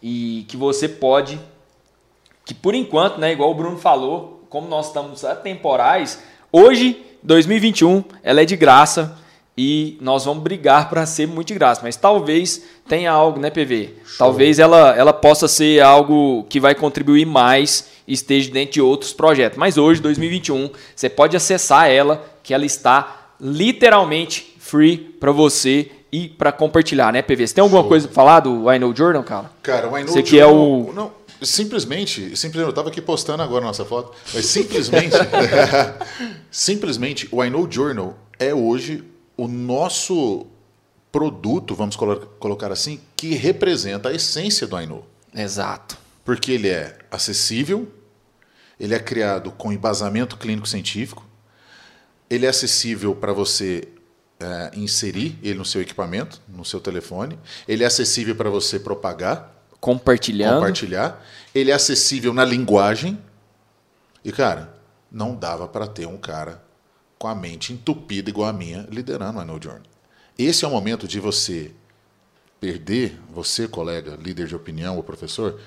E 0.01 0.45
que 0.47 0.55
você 0.55 0.87
pode 0.87 1.39
que 2.49 2.53
por 2.55 2.73
enquanto, 2.73 3.19
né, 3.19 3.31
igual 3.31 3.51
o 3.51 3.53
Bruno 3.53 3.77
falou, 3.77 4.43
como 4.49 4.67
nós 4.67 4.87
estamos 4.87 5.23
atemporais, 5.23 6.23
hoje, 6.51 6.99
2021, 7.21 8.03
ela 8.23 8.41
é 8.41 8.45
de 8.45 8.55
graça 8.55 9.18
e 9.61 9.97
nós 9.99 10.23
vamos 10.23 10.41
brigar 10.41 10.89
para 10.89 11.05
ser 11.05 11.27
muito 11.27 11.49
de 11.49 11.55
graça, 11.55 11.81
mas 11.83 11.97
talvez 11.97 12.63
tenha 12.87 13.11
algo, 13.11 13.41
né, 13.41 13.49
PV? 13.49 13.95
Talvez 14.17 14.57
ela, 14.57 14.95
ela 14.95 15.11
possa 15.11 15.49
ser 15.49 15.81
algo 15.81 16.45
que 16.47 16.61
vai 16.61 16.73
contribuir 16.73 17.25
mais 17.25 17.87
e 18.07 18.13
esteja 18.13 18.49
dentro 18.51 18.75
de 18.75 18.81
outros 18.81 19.11
projetos. 19.11 19.57
Mas 19.59 19.77
hoje, 19.77 19.99
2021, 20.01 20.69
você 20.95 21.09
pode 21.09 21.35
acessar 21.35 21.89
ela, 21.89 22.23
que 22.41 22.53
ela 22.53 22.65
está 22.65 23.31
literalmente 23.41 24.55
free 24.59 24.97
para 25.19 25.33
você 25.33 25.91
e 26.09 26.29
para 26.29 26.53
compartilhar, 26.53 27.11
né, 27.11 27.21
PV? 27.21 27.47
Você 27.47 27.55
tem 27.55 27.61
alguma 27.61 27.81
Show. 27.81 27.89
coisa 27.89 28.07
para 28.07 28.15
falar 28.15 28.39
do 28.39 28.71
I 28.71 28.79
Know 28.79 28.95
Jordan, 28.95 29.23
cara? 29.23 29.51
Cara, 29.61 29.89
o 29.89 29.97
I 29.97 30.03
Know 30.05 30.13
Você 30.13 30.23
que 30.23 30.39
é 30.39 30.43
Journal- 30.43 30.89
o- 30.89 30.93
Não, 30.93 31.11
simplesmente, 31.41 32.21
simplesmente, 32.37 32.69
eu 32.69 32.73
tava 32.73 32.87
aqui 32.87 33.01
postando 33.01 33.43
agora 33.43 33.65
a 33.65 33.67
nossa 33.67 33.83
foto, 33.83 34.13
mas 34.33 34.45
simplesmente, 34.45 35.15
simplesmente, 36.49 37.27
o 37.31 37.43
I 37.43 37.49
Know 37.49 37.67
Journal 37.69 38.15
é 38.39 38.53
hoje 38.53 39.03
o 39.43 39.47
nosso 39.47 40.47
produto, 41.11 41.73
vamos 41.75 41.95
colo- 41.95 42.27
colocar 42.39 42.71
assim, 42.71 42.99
que 43.15 43.33
representa 43.35 44.09
a 44.09 44.13
essência 44.13 44.67
do 44.67 44.79
Know. 44.85 45.05
Exato. 45.33 45.97
Porque 46.23 46.51
ele 46.51 46.67
é 46.69 46.97
acessível, 47.09 47.91
ele 48.79 48.93
é 48.93 48.99
criado 48.99 49.51
com 49.51 49.71
embasamento 49.71 50.37
clínico 50.37 50.67
científico, 50.67 51.25
ele 52.29 52.45
é 52.45 52.49
acessível 52.49 53.15
para 53.15 53.33
você 53.33 53.87
eh, 54.39 54.71
inserir 54.75 55.37
ele 55.41 55.57
no 55.57 55.65
seu 55.65 55.81
equipamento, 55.81 56.39
no 56.47 56.63
seu 56.63 56.79
telefone, 56.79 57.39
ele 57.67 57.83
é 57.83 57.87
acessível 57.87 58.35
para 58.35 58.49
você 58.49 58.79
propagar, 58.79 59.55
Compartilhando. 59.79 60.55
compartilhar, 60.55 61.25
ele 61.55 61.71
é 61.71 61.73
acessível 61.73 62.33
na 62.33 62.43
linguagem. 62.45 63.17
E, 64.23 64.31
cara, 64.31 64.73
não 65.11 65.33
dava 65.33 65.67
para 65.67 65.87
ter 65.87 66.05
um 66.05 66.17
cara 66.17 66.61
com 67.19 67.27
a 67.27 67.35
mente 67.35 67.73
entupida 67.73 68.29
igual 68.29 68.47
a 68.47 68.53
minha 68.53 68.87
liderando 68.89 69.39
a 69.39 69.45
No 69.45 69.61
Journey. 69.61 69.83
Esse 70.37 70.63
é 70.63 70.67
o 70.67 70.71
momento 70.71 71.05
de 71.05 71.19
você 71.19 71.71
perder, 72.61 73.19
você, 73.29 73.67
colega, 73.67 74.15
líder 74.15 74.47
de 74.47 74.55
opinião 74.55 74.95
ou 74.95 75.03
professor, 75.03 75.59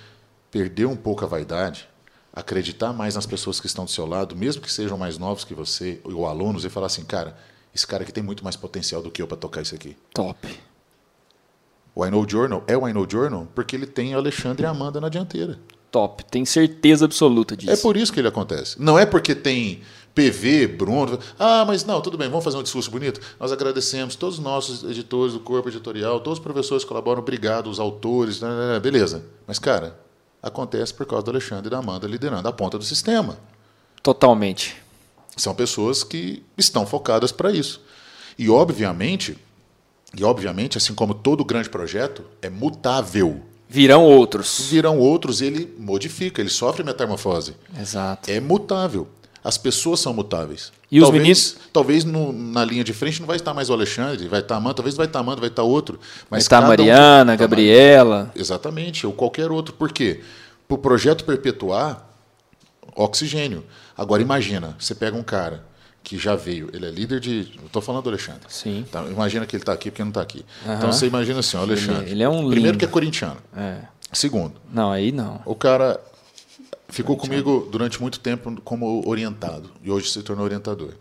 perder 0.51 0.87
um 0.87 0.97
pouco 0.97 1.25
a 1.25 1.29
vaidade, 1.29 1.89
acreditar 2.33 2.93
mais 2.95 3.15
nas 3.15 3.27
pessoas 3.27 3.61
que 3.61 3.67
estão 3.67 3.85
do 3.85 3.91
seu 3.91 4.07
lado, 4.07 4.35
mesmo 4.35 4.63
que 4.63 4.73
sejam 4.73 4.97
mais 4.97 5.19
novos 5.19 5.45
que 5.45 5.55
você, 5.55 6.01
ou 6.05 6.27
alunos, 6.27 6.65
e 6.65 6.71
falar 6.71 6.87
assim, 6.87 7.05
cara, 7.05 7.37
esse 7.75 7.87
cara 7.87 8.03
aqui 8.03 8.13
tem 8.13 8.23
muito 8.23 8.43
mais 8.43 8.57
potencial 8.57 9.03
do 9.03 9.11
que 9.11 9.21
eu 9.21 9.27
para 9.27 9.37
tocar 9.37 9.61
isso 9.61 9.75
aqui. 9.75 9.95
Top. 10.15 10.49
O 11.95 12.07
I 12.07 12.11
Know 12.11 12.27
Journal 12.27 12.65
é 12.67 12.77
o 12.77 12.89
I 12.89 12.95
Know 12.95 13.07
Journal 13.09 13.47
porque 13.55 13.77
ele 13.77 13.87
tem 13.87 14.15
o 14.15 14.19
Alexandre 14.19 14.63
e 14.63 14.67
a 14.67 14.71
Amanda 14.71 15.01
na 15.01 15.11
dianteira. 15.11 15.59
Top. 15.93 16.25
Tem 16.25 16.45
certeza 16.47 17.05
absoluta 17.05 17.55
disso. 17.55 17.71
É 17.71 17.77
por 17.77 17.99
isso 17.99 18.11
que 18.11 18.19
ele 18.19 18.27
acontece. 18.27 18.81
Não 18.81 18.99
é 18.99 19.05
porque 19.05 19.35
tem 19.35 19.83
PV, 20.15 20.67
Bruno. 20.67 21.19
Ah, 21.39 21.65
mas 21.67 21.85
não, 21.85 22.01
tudo 22.01 22.17
bem, 22.17 22.31
vamos 22.31 22.43
fazer 22.43 22.57
um 22.57 22.63
discurso 22.63 22.91
bonito. 22.91 23.21
Nós 23.39 23.53
agradecemos 23.53 24.17
todos 24.17 24.39
os 24.39 24.45
nossos 24.45 24.83
editores 24.85 25.35
do 25.35 25.41
corpo 25.41 25.69
editorial, 25.69 26.19
todos 26.21 26.39
os 26.39 26.43
professores 26.43 26.83
que 26.83 26.89
colaboram, 26.89 27.21
obrigado, 27.21 27.69
os 27.69 27.79
autores, 27.79 28.41
né, 28.41 28.49
né, 28.49 28.73
né, 28.73 28.81
beleza. 28.81 29.23
Mas, 29.47 29.59
cara, 29.59 30.01
acontece 30.43 30.95
por 30.95 31.05
causa 31.05 31.27
do 31.27 31.31
Alexandre 31.31 31.67
e 31.67 31.71
da 31.71 31.79
Amanda 31.79 32.07
liderando 32.07 32.49
a 32.49 32.53
ponta 32.53 32.79
do 32.79 32.85
sistema. 32.85 33.39
Totalmente. 34.03 34.77
São 35.37 35.55
pessoas 35.55 36.03
que 36.03 36.43
estão 36.57 36.87
focadas 36.87 37.33
para 37.33 37.53
isso. 37.53 37.83
E 38.39 38.49
obviamente, 38.49 39.37
e 40.17 40.25
obviamente, 40.25 40.79
assim 40.79 40.95
como 40.95 41.15
todo 41.15 41.45
grande 41.45 41.69
projeto, 41.69 42.25
é 42.41 42.49
mutável. 42.49 43.43
Virão 43.73 44.05
outros. 44.05 44.67
Virão 44.71 44.99
outros, 44.99 45.41
ele 45.41 45.75
modifica, 45.79 46.41
ele 46.43 46.51
sofre 46.51 46.85
metamorfose. 46.85 47.55
Exato. 47.81 48.31
É 48.31 48.39
mutável. 48.39 49.09
As 49.43 49.57
pessoas 49.59 49.99
são 49.99 50.13
mutáveis. 50.13 50.71
E 50.91 50.99
os 51.01 51.05
talvez, 51.05 51.23
meninos- 51.23 51.57
Talvez 51.73 52.05
no- 52.05 52.33
na 52.33 52.65
linha 52.65 52.85
de 52.85 52.93
frente 52.93 53.19
não 53.19 53.27
vai 53.27 53.37
estar 53.37 53.55
mais 53.55 53.71
o 53.71 53.73
Alexandre, 53.73 54.29
vai 54.29 54.41
estar 54.41 54.57
Amanda, 54.57 54.75
talvez 54.75 54.95
vai 54.95 55.07
estar 55.07 55.19
Amanda, 55.21 55.41
vai 55.41 55.49
estar 55.49 55.63
outro. 55.63 55.99
Mas 56.31 56.43
Mas 56.43 56.49
tá 56.49 56.59
a 56.59 56.61
um- 56.61 56.69
Mariana, 56.69 57.33
a 57.33 57.37
Tá, 57.37 57.41
Gabriela. 57.41 58.31
Exatamente, 58.37 59.07
ou 59.07 59.13
qualquer 59.15 59.51
outro. 59.51 59.75
Por 59.75 59.91
quê? 59.91 60.21
Para 60.69 60.75
o 60.75 60.79
projeto 60.79 61.25
perpetuar, 61.25 62.07
oxigênio. 62.95 63.65
Agora 63.97 64.23
imagina, 64.23 64.77
você 64.79 64.95
pega 64.95 65.17
um 65.17 65.23
cara 65.23 65.65
que 66.03 66.19
já 66.19 66.35
veio, 66.35 66.69
ele 66.73 66.87
é 66.87 66.91
líder 66.91 67.21
de. 67.21 67.41
Estou 67.65 67.81
falando 67.81 68.03
do 68.05 68.09
Alexandre. 68.11 68.43
Sim. 68.49 68.85
Tá, 68.91 69.05
imagina 69.07 69.47
que 69.47 69.55
ele 69.57 69.63
está 69.63 69.73
aqui 69.73 69.91
porque 69.91 70.03
não 70.03 70.11
está 70.11 70.21
aqui. 70.21 70.45
Então 70.65 70.93
você 70.93 71.07
imagina 71.07 71.41
assim, 71.41 71.57
ó, 71.57 71.61
Alexandre. 71.61 72.11
ele 72.11 72.23
é 72.23 72.29
um 72.29 72.39
Primeiro 72.49 72.63
lindo. 72.73 72.79
que 72.79 72.85
é 72.85 72.89
corintiano. 72.89 73.37
É. 73.57 73.79
Segundo, 74.13 74.55
Não, 74.73 74.91
aí 74.93 75.11
não. 75.13 75.41
o 75.47 75.55
cara 75.55 75.99
ficou 76.89 77.17
comigo 77.17 77.67
durante 77.73 78.01
muito 78.03 78.21
tempo 78.21 78.61
como 78.63 79.03
orientado 79.09 79.71
e 79.83 79.91
hoje 79.91 80.11
se 80.11 80.23
tornou 80.23 80.45
orientador. 80.45 80.93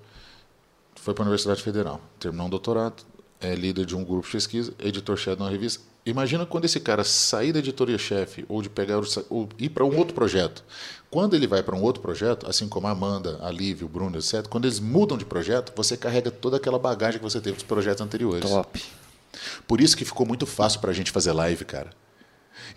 Foi 0.96 1.14
para 1.14 1.24
a 1.24 1.26
Universidade 1.26 1.62
Federal, 1.62 2.00
terminou 2.20 2.48
um 2.48 2.50
doutorado, 2.50 3.04
é 3.42 3.54
líder 3.56 3.86
de 3.86 3.96
um 3.96 4.04
grupo 4.04 4.26
de 4.28 4.32
pesquisa, 4.32 4.72
editor-chefe 4.80 5.36
de 5.36 5.42
uma 5.44 5.50
revista. 5.50 5.84
Imagina 6.06 6.46
quando 6.46 6.66
esse 6.66 6.80
cara 6.80 7.04
sair 7.04 7.52
da 7.52 7.60
editoria-chefe 7.60 8.46
ou 8.48 8.62
de 8.62 8.70
pegar 8.70 9.00
o- 9.00 9.06
ou 9.30 9.50
ir 9.60 9.70
para 9.70 9.84
um 9.84 9.98
outro 9.98 10.14
projeto. 10.14 10.64
Quando 11.12 11.36
ele 11.36 11.46
vai 11.46 11.62
para 11.62 11.76
um 11.76 11.82
outro 11.82 12.02
projeto, 12.02 12.50
assim 12.50 12.70
como 12.70 12.88
a 12.88 12.92
Amanda, 12.92 13.38
a 13.42 13.52
Lívia, 13.52 13.86
o 13.86 13.90
Bruno, 13.90 14.18
etc., 14.18 14.48
quando 14.48 14.64
eles 14.64 14.80
mudam 14.80 15.18
de 15.18 15.26
projeto, 15.26 15.74
você 15.76 15.98
carrega 15.98 16.32
toda 16.32 16.56
aquela 16.56 16.80
bagagem 16.80 17.20
que 17.20 17.24
você 17.24 17.42
teve 17.42 17.58
dos 17.58 17.66
projetos 17.66 18.02
anteriores. 18.02 18.50
Top. 18.50 18.82
Por 19.68 19.82
isso 19.82 19.98
que 19.98 20.06
ficou 20.06 20.26
muito 20.26 20.46
fácil 20.46 20.80
pra 20.80 20.94
gente 20.94 21.12
fazer 21.12 21.34
live, 21.34 21.66
cara. 21.66 21.90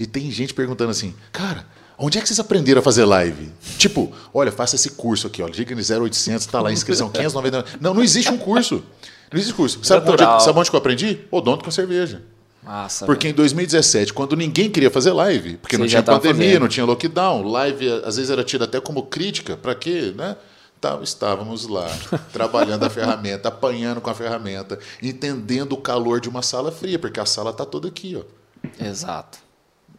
E 0.00 0.04
tem 0.04 0.32
gente 0.32 0.52
perguntando 0.52 0.90
assim, 0.90 1.14
cara, 1.30 1.64
onde 1.96 2.18
é 2.18 2.20
que 2.20 2.26
vocês 2.26 2.40
aprenderam 2.40 2.80
a 2.80 2.82
fazer 2.82 3.04
live? 3.04 3.52
Tipo, 3.78 4.12
olha, 4.32 4.50
faça 4.50 4.74
esse 4.74 4.90
curso 4.90 5.28
aqui, 5.28 5.40
ó. 5.40 5.46
Liga 5.46 5.72
no 5.72 6.04
0800, 6.04 6.44
tá 6.46 6.60
lá, 6.60 6.72
inscrição 6.72 7.08
590. 7.08 7.78
Não, 7.80 7.94
não 7.94 8.02
existe 8.02 8.32
um 8.32 8.38
curso. 8.38 8.82
Não 9.30 9.38
existe 9.38 9.54
curso. 9.54 9.78
Sabe 9.84 10.00
onde, 10.02 10.10
Natural. 10.10 10.40
sabe 10.40 10.58
onde 10.58 10.70
que 10.70 10.74
eu 10.74 10.80
aprendi? 10.80 11.20
Odonto 11.30 11.64
com 11.64 11.70
cerveja. 11.70 12.20
Massa. 12.64 13.04
Porque 13.04 13.28
em 13.28 13.32
2017, 13.32 14.12
quando 14.12 14.34
ninguém 14.34 14.70
queria 14.70 14.90
fazer 14.90 15.12
live, 15.12 15.56
porque 15.58 15.76
Você 15.76 15.82
não 15.82 15.88
tinha 15.88 16.02
pandemia, 16.02 16.46
fazendo. 16.46 16.60
não 16.60 16.68
tinha 16.68 16.86
lockdown, 16.86 17.42
live 17.42 17.88
às 18.04 18.16
vezes 18.16 18.30
era 18.30 18.42
tida 18.42 18.64
até 18.64 18.80
como 18.80 19.02
crítica, 19.04 19.56
para 19.56 19.74
quê, 19.74 20.12
né? 20.16 20.36
Tá, 20.80 20.98
estávamos 21.02 21.66
lá, 21.66 21.88
trabalhando 22.32 22.84
a 22.84 22.90
ferramenta, 22.90 23.48
apanhando 23.48 24.00
com 24.00 24.10
a 24.10 24.14
ferramenta, 24.14 24.78
entendendo 25.02 25.72
o 25.72 25.76
calor 25.78 26.20
de 26.20 26.28
uma 26.28 26.42
sala 26.42 26.70
fria, 26.70 26.98
porque 26.98 27.20
a 27.20 27.26
sala 27.26 27.50
está 27.50 27.64
toda 27.64 27.88
aqui, 27.88 28.16
ó. 28.16 28.20
velho. 28.78 28.90
Exato. 28.90 29.38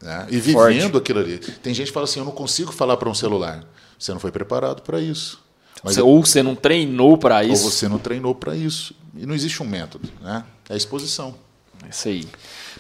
né? 0.02 0.28
E 0.30 0.40
Forte. 0.42 0.74
vivendo 0.74 0.98
aquilo 0.98 1.20
ali. 1.20 1.38
Tem 1.40 1.74
gente 1.74 1.88
que 1.88 1.94
fala 1.94 2.04
assim, 2.04 2.20
eu 2.20 2.26
não 2.26 2.32
consigo 2.32 2.72
falar 2.72 2.98
para 2.98 3.10
um 3.10 3.16
celular. 3.16 3.64
Você 3.98 4.12
não 4.12 4.20
foi 4.20 4.32
preparado 4.32 4.82
para 4.82 5.00
isso. 5.00 5.44
Mas 5.84 5.98
ou 5.98 6.24
você 6.24 6.42
não 6.42 6.56
treinou 6.56 7.20
ou 7.22 7.42
isso. 7.42 7.70
você 7.70 7.88
não 7.88 8.00
treinou 8.00 8.34
para 8.34 8.56
isso. 8.56 8.94
E 9.16 9.26
não 9.26 9.36
existe 9.36 9.62
um 9.62 9.68
método, 9.68 10.10
né? 10.22 10.44
É 10.70 10.74
a 10.74 10.78
exposição. 10.78 11.36
É 11.84 11.90
Isso 11.90 12.08
aí. 12.08 12.28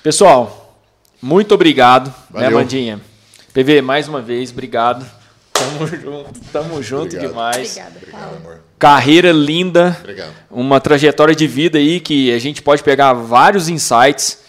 Pessoal, 0.03 0.61
Muito 1.21 1.53
obrigado, 1.55 2.07
né, 2.07 2.13
Valeu. 2.29 2.49
né, 2.51 2.55
Mandinha? 2.55 3.01
PV, 3.53 3.81
mais 3.81 4.07
uma 4.07 4.21
vez, 4.21 4.51
obrigado. 4.51 5.05
Tamo 5.53 5.87
junto, 5.87 6.39
tamo 6.51 6.83
junto 6.83 7.03
Obrigado. 7.15 7.27
demais. 7.29 7.69
Obrigada, 7.71 7.95
Obrigado, 7.97 8.21
Paulo. 8.21 8.37
amor. 8.37 8.59
Carreira 8.77 9.31
linda, 9.31 9.97
Obrigado. 10.01 10.33
uma 10.51 10.79
trajetória 10.81 11.33
de 11.33 11.47
vida 11.47 11.77
aí 11.77 11.99
que 12.01 12.31
a 12.33 12.39
gente 12.39 12.61
pode 12.61 12.83
pegar 12.83 13.13
vários 13.13 13.69
insights 13.69 14.39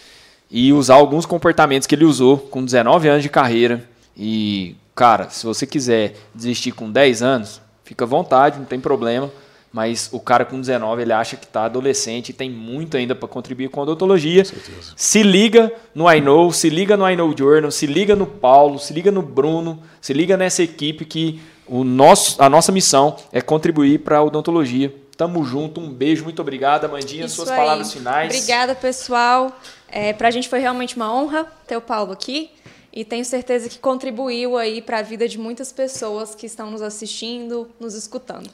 e 0.51 0.71
usar 0.73 0.95
alguns 0.95 1.25
comportamentos 1.25 1.87
que 1.87 1.95
ele 1.95 2.03
usou 2.05 2.37
com 2.37 2.63
19 2.63 3.07
anos 3.07 3.23
de 3.23 3.29
carreira. 3.29 3.83
E, 4.15 4.75
cara, 4.93 5.29
se 5.29 5.45
você 5.45 5.65
quiser 5.65 6.15
desistir 6.35 6.71
com 6.73 6.91
10 6.91 7.23
anos, 7.23 7.61
fica 7.85 8.03
à 8.03 8.07
vontade, 8.07 8.59
não 8.59 8.65
tem 8.65 8.79
problema. 8.79 9.31
Mas 9.77 10.09
o 10.11 10.19
cara 10.19 10.43
com 10.43 10.59
19, 10.59 11.03
ele 11.03 11.13
acha 11.13 11.37
que 11.37 11.45
está 11.45 11.65
adolescente 11.65 12.29
e 12.29 12.33
tem 12.33 12.49
muito 12.49 12.97
ainda 12.97 13.13
para 13.13 13.27
contribuir 13.27 13.69
com 13.69 13.79
a 13.79 13.83
odontologia. 13.83 14.43
certeza. 14.43 14.93
Se 14.95 15.21
liga 15.21 15.71
no 15.93 16.11
I 16.11 16.19
Know, 16.19 16.51
se 16.51 16.67
liga 16.67 16.97
no 16.97 17.07
I 17.07 17.15
Know 17.15 17.31
Journal, 17.37 17.69
se 17.69 17.85
liga 17.85 18.15
no 18.15 18.25
Paulo, 18.25 18.79
se 18.79 18.91
liga 18.91 19.11
no 19.11 19.21
Bruno, 19.21 19.79
se 20.01 20.13
liga 20.13 20.35
nessa 20.35 20.63
equipe 20.63 21.05
que 21.05 21.39
o 21.67 21.83
nosso, 21.83 22.41
a 22.41 22.49
nossa 22.49 22.71
missão 22.71 23.17
é 23.31 23.39
contribuir 23.39 23.99
para 23.99 24.17
a 24.17 24.23
odontologia. 24.23 24.91
Tamo 25.15 25.43
junto, 25.43 25.79
um 25.79 25.93
beijo, 25.93 26.23
muito 26.23 26.41
obrigado, 26.41 26.85
Amandinha, 26.85 27.27
Isso 27.27 27.35
suas 27.35 27.49
aí. 27.49 27.57
palavras 27.57 27.93
finais. 27.93 28.33
Obrigada, 28.33 28.73
pessoal. 28.73 29.55
É, 29.87 30.11
para 30.11 30.29
a 30.29 30.31
gente 30.31 30.49
foi 30.49 30.57
realmente 30.57 30.95
uma 30.95 31.13
honra 31.13 31.45
ter 31.67 31.77
o 31.77 31.81
Paulo 31.81 32.13
aqui 32.13 32.49
e 32.91 33.05
tenho 33.05 33.23
certeza 33.23 33.69
que 33.69 33.77
contribuiu 33.77 34.57
aí 34.57 34.81
para 34.81 34.97
a 34.97 35.01
vida 35.03 35.27
de 35.27 35.37
muitas 35.37 35.71
pessoas 35.71 36.33
que 36.33 36.47
estão 36.47 36.71
nos 36.71 36.81
assistindo, 36.81 37.67
nos 37.79 37.93
escutando. 37.93 38.49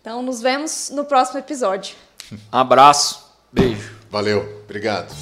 Então, 0.00 0.22
nos 0.22 0.40
vemos 0.40 0.90
no 0.90 1.04
próximo 1.04 1.38
episódio. 1.38 1.94
Abraço, 2.50 3.30
beijo. 3.52 3.98
Valeu. 4.10 4.62
Obrigado. 4.64 5.12